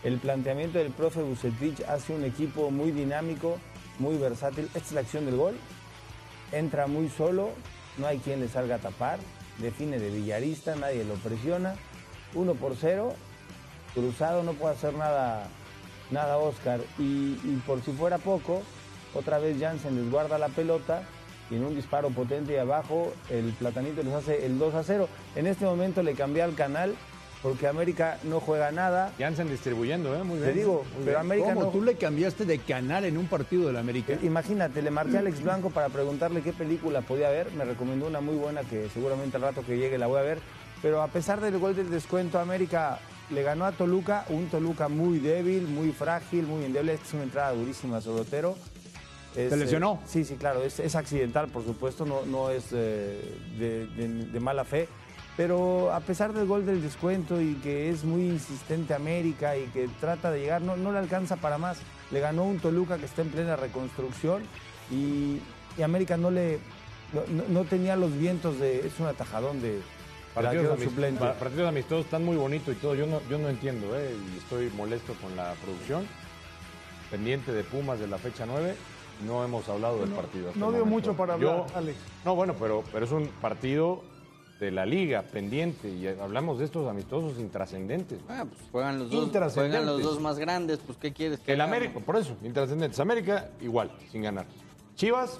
El 0.02 0.18
planteamiento 0.18 0.78
del 0.78 0.92
profe 0.92 1.22
Bucetich 1.22 1.82
hace 1.90 2.14
un 2.14 2.24
equipo 2.24 2.72
muy 2.72 2.92
dinámico, 2.92 3.58
muy 4.00 4.18
versátil. 4.18 4.66
Esta 4.66 4.80
es 4.80 4.92
la 4.94 5.02
acción 5.02 5.26
del 5.26 5.38
gol. 5.38 5.56
entra 6.52 6.88
muy 6.88 7.10
solo, 7.10 7.52
no 7.98 8.08
hay 8.08 8.18
quien 8.18 8.40
le 8.40 8.48
salga 8.48 8.76
a 8.76 8.80
tapar, 8.80 9.20
define 9.60 10.00
de 10.00 10.10
villarista, 10.10 10.76
nadie 10.76 11.04
lo 11.04 11.14
presiona, 11.16 11.76
uno 12.34 12.56
por 12.56 12.76
cero, 12.76 13.14
cruzado, 13.94 14.42
no 14.42 14.54
puede 14.54 14.74
hacer 14.74 14.94
nada, 14.96 15.48
nada 16.10 16.38
Oscar. 16.38 16.80
Y, 16.98 17.36
por 17.68 17.84
si 17.84 17.92
fuera 17.92 18.18
poco, 18.18 18.64
otra 19.14 19.38
vez 19.38 19.60
Jansen 19.60 19.96
les 19.96 20.10
guarda 20.10 20.40
la 20.40 20.50
pelota 20.50 21.04
y 21.52 21.56
en 21.56 21.66
un 21.66 21.76
disparo 21.76 22.10
potente 22.10 22.54
y 22.54 22.58
abajo 22.58 23.14
el 23.30 23.54
platanito 23.54 24.04
les 24.04 24.14
hace 24.14 24.46
el 24.46 24.58
2 24.58 24.74
a 24.74 24.84
0. 24.84 25.08
En 25.36 25.48
este 25.48 25.66
momento 25.66 26.02
le 26.02 26.14
cambié 26.14 26.42
al 26.42 26.56
canal 26.56 26.96
porque 27.42 27.68
América 27.68 28.18
no 28.24 28.40
juega 28.40 28.72
nada. 28.72 29.14
Jansen 29.18 29.50
distribuyendo, 29.50 30.14
¿eh? 30.16 30.24
Muy 30.24 30.40
bien. 30.40 30.52
Te 30.52 30.58
digo, 30.60 30.84
pero 31.06 31.20
América 31.20 31.54
¿Cómo? 31.54 31.66
no. 31.66 31.70
¿Tú 31.72 31.82
le 31.82 31.96
cambiaste 31.96 32.46
de 32.46 32.60
canal 32.60 33.06
en 33.06 33.18
un 33.18 33.28
partido 33.28 33.68
del 33.68 33.78
América? 33.78 34.14
Eh, 34.14 34.20
Imagínate, 34.24 34.82
le 34.82 34.92
marqué 34.92 35.18
a 35.18 35.20
Alex 35.22 35.42
Blanco 35.42 35.70
para 35.70 35.90
preguntarle 35.90 36.42
qué 36.42 36.52
película 36.54 37.02
podía 37.02 37.30
ver. 37.30 37.52
Me 37.54 37.64
recomendó 37.66 38.08
una 38.08 38.20
muy 38.22 38.36
buena 38.36 38.62
que 38.62 38.90
seguramente 38.94 39.38
al 39.38 39.44
rato 39.44 39.64
que 39.66 39.78
llegue 39.78 39.98
la 39.98 40.08
voy 40.08 40.20
a 40.20 40.24
ver. 40.24 40.40
Pero 40.82 41.02
a 41.02 41.08
pesar 41.08 41.40
del 41.42 41.58
gol 41.60 41.76
del 41.76 41.90
descuento, 41.90 42.40
América 42.40 43.00
le 43.30 43.44
ganó 43.44 43.66
a 43.66 43.72
Toluca, 43.74 44.26
un 44.30 44.48
Toluca 44.48 44.88
muy 44.90 45.20
débil, 45.20 45.64
muy 45.68 45.92
frágil, 45.92 46.44
muy 46.46 46.66
endeble. 46.66 46.94
Esta 46.96 47.08
es 47.08 47.14
una 47.14 47.24
entrada 47.24 47.52
durísima 47.54 48.02
sobre 48.02 48.22
Otero. 48.22 48.56
Es, 49.36 49.52
¿Se 49.52 49.58
lesionó? 49.58 50.00
eh, 50.02 50.08
sí, 50.08 50.26
sí, 50.26 50.36
claro. 50.36 50.64
Es, 50.64 50.80
es 50.80 50.96
accidental, 50.96 51.48
por 51.50 51.64
supuesto, 51.64 52.06
no, 52.06 52.26
no 52.26 52.50
es 52.50 52.66
eh, 52.74 53.22
de, 53.60 53.86
de- 53.88 54.26
de 54.26 54.40
mala 54.40 54.66
fe. 54.66 54.88
Pero 55.40 55.94
a 55.94 56.02
pesar 56.02 56.34
del 56.34 56.46
gol 56.48 56.66
del 56.66 56.82
descuento 56.82 57.40
y 57.40 57.54
que 57.64 57.90
es 57.90 58.04
muy 58.04 58.24
insistente 58.24 58.94
América 58.94 59.56
y 59.56 59.68
que 59.68 59.88
trata 60.02 60.32
de 60.32 60.42
llegar, 60.42 60.62
no, 60.62 60.76
no 60.76 60.92
le 60.92 60.98
alcanza 61.00 61.38
para 61.38 61.58
más. 61.58 61.78
Le 62.12 62.20
ganó 62.20 62.44
un 62.44 62.60
Toluca 62.60 62.98
que 62.98 63.06
está 63.06 63.22
en 63.22 63.30
plena 63.30 63.56
reconstrucción 63.56 64.44
y, 64.92 65.38
y 65.78 65.82
América 65.82 66.18
no 66.18 66.30
le 66.30 66.60
no, 67.48 67.64
tenía 67.64 67.96
los 67.96 68.12
vientos 68.18 68.60
de. 68.60 68.86
Es 68.86 69.00
un 69.00 69.08
atajadón 69.08 69.62
de 69.62 69.80
Partidos, 70.36 70.78
amist- 70.78 70.84
suplente. 70.90 71.20
pa- 71.22 71.36
partidos 71.36 71.70
amistosos 71.70 72.04
están 72.04 72.26
muy 72.26 72.36
bonitos 72.36 72.76
y 72.76 72.78
todo. 72.78 72.94
Yo 72.96 73.06
no, 73.08 73.22
yo 73.30 73.38
no 73.38 73.48
entiendo, 73.48 73.98
¿eh? 73.98 74.12
Y 74.36 74.40
estoy 74.40 74.70
molesto 74.76 75.14
con 75.22 75.38
la 75.38 75.54
producción. 75.64 76.06
Pendiente 77.10 77.54
de 77.54 77.64
Pumas 77.64 77.98
de 77.98 78.08
la 78.08 78.18
fecha 78.18 78.46
9. 78.46 78.76
No 79.26 79.46
hemos 79.46 79.70
hablado 79.70 80.02
del 80.02 80.10
partido. 80.10 80.52
No 80.56 80.70
dio 80.72 80.80
momento. 80.80 80.86
mucho 80.88 81.14
para 81.16 81.38
Yo- 81.38 81.50
hablar, 81.64 81.78
Alex. 81.78 81.98
No, 82.26 82.36
bueno, 82.36 82.56
pero, 82.60 82.84
pero 82.92 83.06
es 83.06 83.12
un 83.14 83.28
partido 83.42 84.04
de 84.60 84.72
la 84.72 84.86
liga 84.86 85.22
pendiente 85.22 85.88
y 85.90 86.06
hablamos 86.08 86.60
de 86.60 86.66
estos 86.66 86.88
amistosos 86.90 87.40
intrascendentes. 87.40 88.20
Ah, 88.28 88.46
pues 88.48 88.62
juegan 88.72 89.00
los 89.00 89.10
dos, 89.10 89.54
juegan 89.54 89.86
los 89.86 90.04
dos 90.04 90.20
más 90.20 90.38
grandes, 90.38 90.80
pues 90.86 90.98
¿qué 90.98 91.14
quieres? 91.14 91.40
que 91.40 91.54
El 91.54 91.62
hagamos? 91.62 91.78
América, 91.78 92.00
por 92.06 92.18
eso, 92.18 92.36
intrascendentes. 92.44 93.00
América, 93.00 93.50
igual, 93.62 93.90
sin 94.12 94.22
ganar. 94.24 94.46
Chivas, 94.96 95.40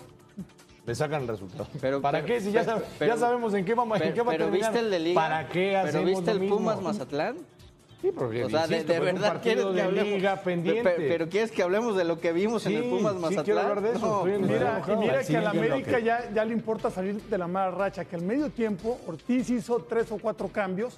le 0.86 0.96
sacan 0.96 1.24
el 1.24 1.28
resultado. 1.28 1.68
Pero- 1.82 2.02
¿Para 2.02 2.20
pero- 2.22 2.34
qué? 2.34 2.42
Si 2.42 2.52
ya, 2.52 2.64
pero- 2.64 2.82
pero- 2.98 3.14
ya 3.14 3.20
sabemos 3.20 3.54
en 3.54 3.66
qué, 3.66 3.74
vamos, 3.74 3.98
en 3.98 4.04
Pero, 4.04 4.16
qué 4.16 4.22
va 4.22 4.32
a 4.32 4.36
pero 4.36 4.46
terminar. 4.46 4.72
¿viste 4.72 4.86
el 4.86 4.92
de 4.92 5.00
Liga? 5.00 5.22
¿Para 5.22 5.48
qué 5.50 5.70
¿Pero 5.76 5.80
hacemos 5.90 6.06
viste 6.06 6.34
lo 6.34 6.42
el? 6.44 6.50
Pumas 6.50 6.82
Mazatlán? 6.82 7.38
Sí, 8.02 8.12
porque, 8.16 8.46
O 8.46 8.50
sea, 8.50 8.66
de, 8.66 8.76
insisto, 8.76 8.94
de 8.94 9.00
pero 9.00 9.10
es 9.10 9.14
un 9.16 9.22
verdad 9.22 9.42
quieres 9.42 9.64
partido 9.66 9.70
que 9.72 9.76
de 9.76 9.82
hablemos. 9.82 10.10
liga 10.14 10.36
Pe- 10.38 10.42
pendiente. 10.44 10.90
pe- 10.90 11.08
Pero, 11.10 11.28
quieres 11.30 11.52
que 11.52 11.64
hablemos 11.64 11.98
de 11.98 12.04
lo 12.06 12.20
que 12.20 12.32
vimos 12.32 12.66
en 12.66 12.76
el 12.78 12.84
Sí, 12.84 12.90
Pumas 12.90 13.14
sí, 13.14 13.20
Mazatlán. 13.20 13.44
quiero 13.46 13.60
hablar 13.60 13.82
de 13.82 13.90
eso, 13.92 14.00
No, 14.08 14.18
estoy 14.20 14.32
en- 14.32 14.40
pues, 14.40 14.52
Mira, 14.52 14.82
y 14.88 14.96
mira 14.98 15.24
que 15.26 15.38
a 15.38 15.42
la 15.42 15.50
América 15.50 16.00
ya, 16.00 16.30
ya 16.34 16.46
le 16.46 16.54
importa 16.54 16.90
salir 16.90 17.22
de 17.22 17.38
la 17.38 17.48
mala 17.48 17.72
racha, 17.72 18.06
que 18.06 18.16
al 18.16 18.22
medio 18.22 18.50
tiempo 18.52 18.98
Ortiz 19.06 19.50
hizo 19.50 19.80
tres 19.80 20.10
o 20.14 20.18
cuatro 20.18 20.48
cambios 20.48 20.96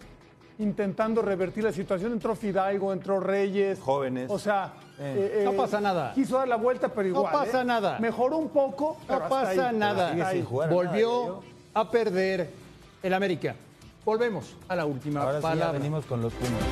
intentando 0.60 1.24
revertir 1.24 1.64
la 1.64 1.72
situación. 1.72 2.12
Entró 2.12 2.36
Fidalgo, 2.36 2.94
entró 2.94 3.20
Reyes. 3.20 3.80
Jóvenes. 3.80 4.30
O 4.30 4.38
sea, 4.38 4.74
eh, 5.00 5.42
No 5.44 5.54
eh, 5.54 5.58
pasa 5.58 5.82
nada. 5.82 6.12
Quiso 6.14 6.38
dar 6.38 6.48
la 6.48 6.58
vuelta, 6.58 6.90
pero 6.90 7.10
No 7.10 7.16
igual. 7.16 7.34
pasa 7.34 7.62
¿eh? 7.62 7.66
nada. 7.66 7.98
Mejoró 7.98 8.38
un 8.38 8.50
poco, 8.50 8.98
pero 9.08 9.22
No 9.22 9.28
pasa 9.30 9.70
ahí. 9.70 9.76
nada. 9.76 10.14
Volvió 10.70 11.26
nada, 11.28 11.42
a 11.74 11.90
perder 11.90 12.50
el 13.02 13.14
América. 13.16 13.56
Volvemos 14.06 14.56
a 14.68 14.76
la 14.76 14.86
última 14.86 15.22
Ahora 15.22 15.38
sí 15.38 15.44
ya 15.44 15.50
palabra. 15.50 15.78
venimos 15.80 16.06
con 16.06 16.22
los 16.22 16.34
Pumas. 16.34 16.64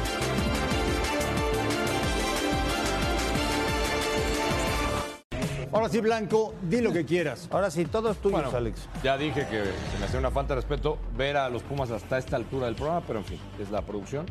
Ahora 5.71 5.87
sí, 5.87 5.99
Blanco, 6.01 6.55
di 6.63 6.81
lo 6.81 6.91
que 6.91 7.05
quieras. 7.05 7.47
Ahora 7.51 7.69
sí, 7.69 7.85
todos 7.85 8.17
tuyos, 8.17 8.41
Bueno, 8.41 8.57
Alex. 8.57 8.87
Ya 9.03 9.17
dije 9.17 9.45
que 9.47 9.63
se 9.91 9.99
me 9.99 10.05
hace 10.05 10.17
una 10.17 10.31
falta 10.31 10.55
de 10.55 10.61
respeto 10.61 10.97
ver 11.15 11.37
a 11.37 11.47
los 11.49 11.61
Pumas 11.61 11.91
hasta 11.91 12.17
esta 12.17 12.35
altura 12.37 12.65
del 12.65 12.75
programa, 12.75 13.03
pero 13.05 13.19
en 13.19 13.25
fin, 13.25 13.39
es 13.59 13.69
la 13.69 13.83
producción. 13.83 14.25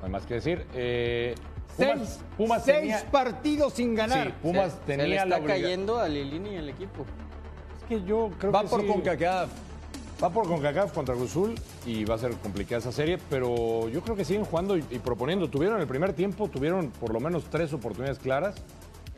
No 0.00 0.06
hay 0.06 0.10
más 0.10 0.24
que 0.24 0.34
decir. 0.34 0.66
Eh, 0.74 1.34
Pumas, 1.76 1.98
Seis, 1.98 2.20
Pumas 2.38 2.64
seis 2.64 2.78
tenía- 2.78 3.10
partidos 3.10 3.74
sin 3.74 3.94
ganar. 3.94 4.28
Sí, 4.28 4.34
Pumas 4.42 4.72
se, 4.72 4.78
tenía 4.96 5.20
se 5.22 5.26
le 5.28 5.34
está 5.36 5.46
cayendo 5.46 5.98
a 5.98 6.08
Lilini 6.08 6.50
y 6.50 6.54
el 6.56 6.68
equipo. 6.70 7.04
Es 7.76 7.84
que 7.84 8.02
yo 8.04 8.30
creo 8.38 8.50
Va 8.50 8.62
que 8.62 8.68
por 8.68 8.80
sí. 8.80 8.86
CONCACAF. 8.86 9.50
Va 10.22 10.30
por 10.30 10.48
CONCACAF 10.48 10.92
contra 10.92 11.14
Cruz 11.14 11.30
Azul 11.30 11.54
y 11.86 12.04
va 12.04 12.16
a 12.16 12.18
ser 12.18 12.32
complicada 12.38 12.80
esa 12.80 12.90
serie, 12.90 13.18
pero 13.30 13.88
yo 13.88 14.00
creo 14.00 14.16
que 14.16 14.24
siguen 14.24 14.44
jugando 14.44 14.76
y 14.76 14.82
proponiendo. 14.82 15.48
Tuvieron 15.48 15.80
el 15.80 15.86
primer 15.86 16.12
tiempo, 16.12 16.48
tuvieron 16.48 16.90
por 16.90 17.12
lo 17.12 17.20
menos 17.20 17.44
tres 17.44 17.72
oportunidades 17.72 18.18
claras. 18.18 18.56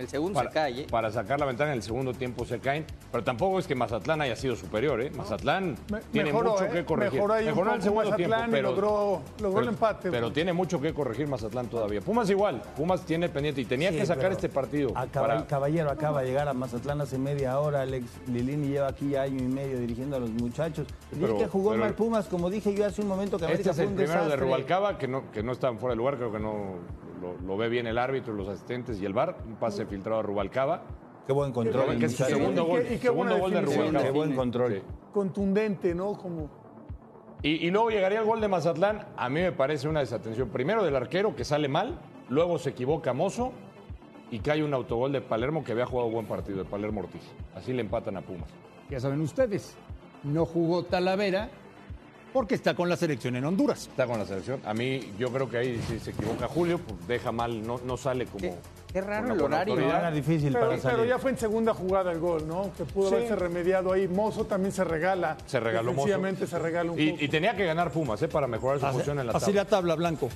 El 0.01 0.09
segundo 0.09 0.35
para, 0.39 0.49
se 0.51 0.55
cae. 0.55 0.81
¿eh? 0.81 0.87
para 0.91 1.11
sacar 1.11 1.39
la 1.39 1.45
ventana 1.47 1.73
en 1.73 1.77
el 1.77 1.83
segundo 1.83 2.15
tiempo 2.15 2.45
se 2.47 2.59
caen, 2.59 2.87
pero 3.13 3.23
tampoco 3.23 3.59
es 3.59 3.67
que 3.67 3.75
Mazatlán 3.75 4.23
haya 4.23 4.35
sido 4.35 4.57
superior, 4.57 5.01
¿eh? 5.03 5.11
Mazatlán 5.11 5.77
Me- 5.93 6.01
tiene 6.11 6.33
mejoró, 6.33 6.53
mucho 6.53 6.65
¿eh? 6.65 6.71
que 6.73 6.85
corregir. 6.87 7.21
Mejoró 7.21 7.71
en 7.71 7.77
el 7.77 7.83
segundo 7.83 8.05
Mazatlán 8.11 8.17
tiempo, 8.41 8.47
y 8.49 8.51
pero 8.51 8.71
logró- 8.75 9.21
logró 9.43 9.61
el 9.61 9.69
empate. 9.69 10.11
Pero 10.11 10.33
tiene 10.33 10.55
mucho 10.55 10.81
que 10.81 10.95
corregir 10.95 11.29
Mazatlán 11.29 11.69
todavía. 11.69 12.01
Pumas 12.01 12.31
igual, 12.31 12.63
Pumas 12.77 13.03
tiene 13.05 13.29
pendiente 13.29 13.61
y 13.61 13.67
tenía 13.67 13.91
Sí, 13.91 13.99
que 13.99 14.07
sacar 14.07 14.33
este 14.33 14.49
partido. 14.49 14.91
Acaba- 14.97 15.27
para- 15.29 15.41
El 15.41 15.47
caballero 15.47 15.91
acaba 15.91 16.23
de 16.23 16.29
llegar 16.29 16.49
a 16.49 16.55
Mazatlán 16.55 17.03
hace 17.03 17.19
media 17.19 17.59
hora. 17.61 17.83
Alex 17.83 18.07
Lilini 18.27 18.69
lleva 18.69 18.89
aquí 18.89 19.15
año 19.17 19.39
y 19.39 19.49
medio 19.49 19.79
dirigiendo 19.79 20.17
a 20.17 20.21
los 20.21 20.31
muchachos. 20.31 20.87
Pero- 21.19 21.37
que 21.37 21.47
jugó 21.47 21.71
pero- 21.73 21.83
mal 21.85 21.95
Pumas, 21.95 22.27
como 22.27 22.49
dije 22.49 22.75
yo 22.75 22.87
hace 22.87 23.03
un 23.03 23.09
momento 23.09 23.37
que 23.39 23.45
América 23.45 23.71
Este 23.71 23.71
es 23.71 23.77
fue 23.77 23.85
el 23.85 23.91
un 23.91 23.97
primero 23.97 24.29
de. 24.29 24.37
Rubalcaba, 24.37 24.97
que 24.97 25.07
no, 25.09 25.31
que 25.31 25.43
no 25.43 25.53
está 25.53 25.71
fuera 25.75 25.91
de 25.93 25.97
lugar, 25.97 26.17
creo 26.17 26.33
que 26.33 26.39
no 26.41 26.77
lo, 27.21 27.37
lo 27.47 27.57
ve 27.57 27.69
bien 27.69 27.87
el 27.87 27.99
árbitro, 27.99 28.33
los 28.35 28.49
asistentes 28.49 29.01
y 29.01 29.05
el 29.07 29.13
VAR. 29.13 29.37
Un 29.47 29.57
pase 29.57 29.87
filtrado 29.87 30.21
a 30.21 30.23
Rubalcaba. 30.23 30.83
Qué 31.27 31.33
buen 31.33 31.53
control. 31.53 31.95
muchacho. 31.95 32.25
segundo 32.25 32.63
Y 32.63 32.65
qué- 32.65 32.71
gol. 32.71 32.81
y 32.81 32.85
qué 32.85 32.99
segundo 32.99 33.39
buena 33.39 33.41
gol 33.41 33.51
de. 33.53 33.61
Rubalcaba. 33.77 34.05
Qué 34.05 34.11
buen 34.11 34.35
control. 34.35 34.73
Sí. 34.75 34.83
Contundente, 35.13 35.95
¿no? 35.95 36.13
Como 36.15 36.51
Y, 37.43 37.67
y 37.67 37.71
luego 37.71 37.91
llegaría 37.91 38.21
el 38.21 38.25
gol 38.27 38.41
de 38.41 38.49
Mazatlán. 38.49 39.07
A 39.17 39.29
mí 39.29 39.41
me 39.41 39.53
parece 39.53 39.89
una 39.89 40.01
desatención. 40.01 40.49
Primero 40.51 40.83
del 40.85 40.97
arquero 40.97 41.35
que 41.37 41.45
sale 41.45 41.69
mal, 41.69 41.99
luego 42.29 42.59
se 42.59 42.71
equivoca 42.71 43.13
Mozo 43.13 43.53
y 44.31 44.39
cae 44.41 44.63
un 44.63 44.75
autogol 44.75 45.11
de 45.13 45.21
Palermo 45.21 45.65
que 45.65 45.73
había 45.73 45.87
jugado 45.87 46.11
buen 46.11 46.27
partido, 46.27 46.59
de 46.59 46.65
Palermo 46.65 47.01
Ortiz. 47.01 47.23
Así 47.55 47.73
le 47.73 47.81
empatan 47.81 48.17
a 48.17 48.23
Pumas. 48.23 48.49
Ya 48.91 48.99
saben 49.01 49.21
ustedes, 49.21 49.77
no 50.25 50.45
jugó 50.45 50.85
Talavera 50.85 51.49
porque 52.33 52.55
está 52.55 52.75
con 52.75 52.89
la 52.89 52.97
selección 52.97 53.37
en 53.37 53.45
Honduras. 53.45 53.89
Está 53.89 54.07
con 54.07 54.19
la 54.19 54.27
selección. 54.27 54.61
A 54.65 54.75
mí, 54.75 55.13
yo 55.19 55.31
creo 55.33 55.49
que 55.49 55.59
ahí 55.59 55.81
si 55.89 55.99
se 55.99 56.11
equivoca 56.11 56.49
Julio, 56.49 56.79
pues 56.79 57.07
deja 57.07 57.33
mal, 57.33 57.67
no, 57.67 57.79
no 57.85 57.97
sale 57.97 58.27
como. 58.27 58.57
Qué 58.93 59.01
raro 59.01 59.33
el 59.35 59.41
horario. 59.41 59.79
Era 59.79 60.11
difícil 60.11 60.53
Pero, 60.53 60.67
para 60.69 60.81
salir. 60.81 60.97
pero 60.99 61.09
ya 61.09 61.19
fue 61.19 61.31
en 61.31 61.39
segunda 61.39 61.75
jugada 61.75 62.13
el 62.13 62.19
gol, 62.19 62.47
¿no? 62.47 62.71
Que 62.77 62.85
pudo 62.85 63.09
Sí. 63.09 63.15
haberse 63.17 63.37
remediado 63.37 63.93
ahí. 63.93 64.09
Mozo 64.09 64.45
también 64.47 64.73
se 64.73 64.85
regala. 64.85 65.37
Se 65.47 65.61
regaló 65.61 65.93
Mozo. 65.93 66.09
Se 66.47 66.59
regala 66.59 66.93
un 66.93 66.99
Y, 66.99 67.11
poco. 67.13 67.25
y 67.25 67.29
tenía 67.29 67.55
que 67.57 67.65
ganar 67.65 67.91
Pumas, 67.91 68.21
¿eh? 68.23 68.29
Para 68.29 68.47
mejorar 68.47 68.81
su 68.81 68.87
Así, 68.87 68.95
posición 68.95 69.21
en 69.21 69.27
la 69.27 69.33
así 69.33 69.47
tabla. 69.47 69.63
la 69.63 69.69
tabla, 69.69 69.95
Blanco. 69.97 70.29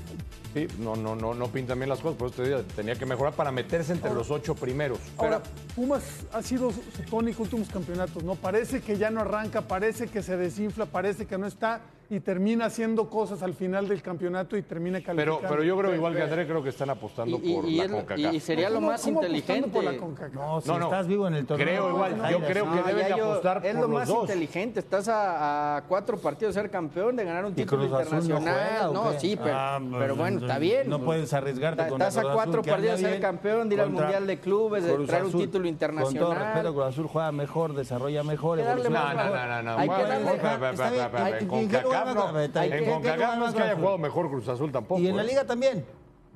Sí, 0.55 0.69
no, 0.79 0.95
no, 0.95 1.17
no, 1.17 1.35
no 1.35 1.49
pintan 1.49 1.79
bien 1.79 1.89
las 1.89 1.99
cosas, 2.01 2.17
por 2.17 2.29
eso 2.29 2.37
te 2.43 2.49
digo, 2.49 2.61
tenía 2.77 2.95
que 2.95 3.07
mejorar 3.07 3.33
para 3.35 3.51
meterse 3.51 3.93
entre 3.93 4.15
los 4.15 4.31
ocho 4.31 4.55
primeros. 4.55 4.99
Ahora, 5.19 5.43
Pumas 5.75 6.03
ha 6.33 6.43
sido 6.43 6.71
su 6.71 6.81
tónico 7.11 7.43
últimos 7.43 7.69
campeonatos, 7.69 8.23
¿no? 8.23 8.37
Parece 8.37 8.81
que 8.81 8.97
ya 8.97 9.11
no 9.11 9.21
arranca, 9.21 9.63
parece 9.63 10.07
que 10.07 10.23
se 10.23 10.37
desinfla, 10.37 10.87
parece 10.87 11.27
que 11.27 11.37
no 11.39 11.47
está 11.49 11.81
y 12.11 12.21
termina 12.21 12.67
haciendo 12.67 13.09
cosas 13.09 13.43
al 13.43 13.55
final 13.55 13.89
del 13.89 14.03
campeonato 14.03 14.57
y 14.57 14.63
termina 14.63 14.99
Pero, 14.99 15.17
calificando. 15.17 15.49
pero 15.49 15.63
yo 15.63 15.77
creo, 15.79 15.95
igual 15.95 16.15
que 16.15 16.23
André, 16.23 16.47
creo 16.47 16.63
que 16.63 16.69
están 16.69 16.91
apostando 16.91 17.39
Y, 17.43 17.55
por 17.55 17.65
y 17.65 17.77
la 17.79 17.85
es- 17.85 17.91
CONCACAF. 17.91 18.35
y 18.35 18.41
sería 18.41 18.69
lo 18.69 18.77
¿Cómo- 18.77 18.87
más 18.89 19.03
cómo 19.03 19.19
apostando 19.21 19.37
inteligente. 19.39 19.71
por 19.71 19.85
la 19.85 19.97
CONCACAF? 19.99 20.35
No, 20.35 20.61
si 20.61 20.69
No, 20.69 20.79
no. 20.79 20.85
estás 20.87 21.07
vivo 21.07 21.27
en 21.29 21.35
el 21.35 21.47
torneo. 21.47 21.67
Creo 21.67 21.89
igual, 21.91 22.19
no, 22.19 22.31
yo 22.31 22.41
creo 22.41 22.67
no. 22.67 22.73
que 22.85 22.93
deben 22.95 23.17
yo- 23.17 23.25
apostar 23.25 23.57
es 23.65 23.73
por 23.73 23.75
lo 23.75 23.89
los 23.89 23.99
más 24.01 24.09
dos. 24.09 24.21
inteligente. 24.23 24.81
Estás 24.81 25.09
a, 25.09 25.77
a 25.79 25.83
cuatro 25.85 26.19
partidos 26.19 26.55
de 26.55 26.61
ser 26.61 26.71
campeón, 26.71 27.17
de 27.17 27.25
ganar 27.25 27.45
un 27.47 27.53
¿Y 27.53 27.55
título 27.57 27.83
no 27.83 27.89
internacional. 27.89 28.43
juega, 28.43 28.93
No, 28.93 29.13
sí, 29.19 29.39
pero, 29.43 29.57
Ah, 29.57 29.81
pero 29.99 30.17
bueno, 30.17 30.39
está 30.41 30.59
bien. 30.59 30.89
No 30.91 31.01
puedes 31.01 31.33
arriesgarte 31.33 31.89
contra 31.89 32.09
Estás 32.09 32.25
a 32.25 32.33
cuatro 32.33 32.63
partidos 32.63 33.01
de 33.01 33.09
ser 33.11 33.21
campeón, 33.21 33.69
de 33.69 33.75
ir 33.77 33.81
al 33.81 33.91
Mundial 33.91 34.27
de 34.27 34.39
Clubes, 34.39 34.85
de 34.85 34.95
traer 35.07 35.25
un 35.25 35.31
título 35.33 35.45
Con 35.45 35.51
todo 35.63 35.69
internacional. 35.69 36.37
respeto, 36.39 36.75
Cruz 36.75 36.87
Azul 36.87 37.07
juega 37.07 37.33
mejor, 37.33 37.75
desarrolla 37.75 38.23
mejor. 38.23 38.59
Más 38.59 38.67
No, 38.67 38.75
no, 38.75 38.91
mejor. 38.91 39.15
no, 39.31 39.47
no, 39.47 39.63
no. 39.63 39.79
Hay 39.79 39.89
que 39.89 40.03
darle- 40.03 41.94
CONCACAF 42.03 42.15
no- 42.33 42.41
en 42.41 42.73
¿en 42.73 42.85
qué 42.85 42.91
CONCACAF 42.91 43.37
no- 43.39 43.49
es 43.49 43.55
que 43.55 43.63
haya 43.63 43.75
jugado 43.77 43.99
mejor 43.99 44.29
Cruz 44.31 44.49
Azul 44.49 44.73
tampoco. 44.73 45.01
Y 45.01 45.09
en 45.09 45.17
la 45.17 45.23
¿eh? 45.23 45.27
liga 45.27 45.45
también. 45.45 45.85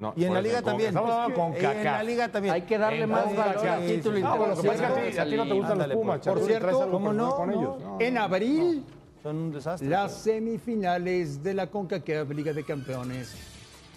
No, 0.01 0.13
y 0.17 0.25
en 0.25 0.33
la 0.35 0.41
liga 0.41 0.63
también. 0.63 0.91
Estamos 0.91 1.11
hablando 1.11 1.59
de 1.59 1.71
En 1.79 1.85
la 1.85 2.03
liga 2.05 2.29
también. 2.29 2.55
Hay 2.55 2.63
que 2.63 2.79
darle 2.79 3.03
En 3.03 3.11
más 3.11 3.35
valor 3.37 3.67
al 3.69 3.87
título 3.87 4.21
bueno, 4.21 4.55
lo 4.55 4.63
que 4.63 4.69
pasa 4.69 4.73
es 4.75 4.81
que 4.81 4.87
a 4.87 4.95
ti- 4.95 5.09
internacional. 5.11 5.27
a 5.27 5.31
ti 5.31 5.37
no 5.37 5.45
te 5.45 5.53
gustan 5.55 5.73
Ándale, 5.73 5.95
los 5.95 6.01
Pumas, 6.03 6.21
Por 6.21 6.41
cierto, 6.45 6.91
¿cómo 6.91 7.13
no? 7.13 7.35
con 7.37 7.51
No. 7.51 7.61
ellos. 7.61 7.81
No. 7.83 7.97
En 8.01 8.19
abril, 8.19 8.85
Son 9.25 9.37
un 9.37 9.53
desastre. 9.53 9.89
las 9.89 10.13
semifinales 10.15 11.43
de 11.43 11.55
la 11.55 11.67
CONCACAF 11.67 12.31
Liga 12.31 12.53
de 12.53 12.63
Campeones 12.65 13.35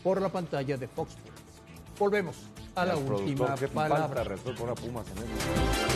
por 0.04 0.20
la 0.20 0.30
pantalla 0.30 0.76
de 0.78 0.88
Fox 0.88 1.12
Sports. 1.12 1.42
Volvemos 2.00 2.36
a 2.74 2.86
la 2.86 2.96
última 2.98 3.48
falta 3.56 3.68
palabra. 3.68 4.24
Pumas 4.76 5.06
en. 5.10 5.91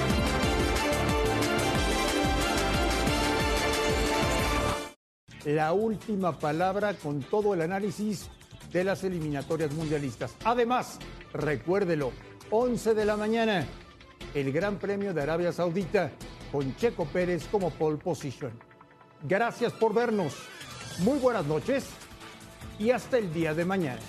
La 5.46 5.74
última 5.74 6.38
palabra 6.38 6.94
con 6.96 7.22
todo 7.22 7.54
el 7.54 7.62
análisis 7.62 8.30
de 8.74 8.84
las 8.84 9.04
eliminatorias 9.04 9.72
mundialistas. 9.74 10.36
Además, 10.44 11.00
recuérdelo, 11.34 12.12
11 12.50 12.94
de 12.94 13.06
la 13.06 13.16
mañana, 13.16 13.66
el 14.34 14.52
Gran 14.52 14.78
Premio 14.78 15.14
de 15.14 15.22
Arabia 15.22 15.54
Saudita 15.54 16.12
con 16.52 16.76
Checo 16.76 17.06
Pérez 17.06 17.48
como 17.52 17.70
pole 17.70 17.98
position. 17.98 18.52
Gracias 19.24 19.72
por 19.74 19.94
vernos. 19.94 20.36
Muy 21.00 21.20
buenas 21.20 21.46
noches 21.46 21.86
y 22.80 22.92
hasta 22.92 23.18
el 23.18 23.34
día 23.34 23.54
de 23.54 23.66
mañana. 23.66 24.00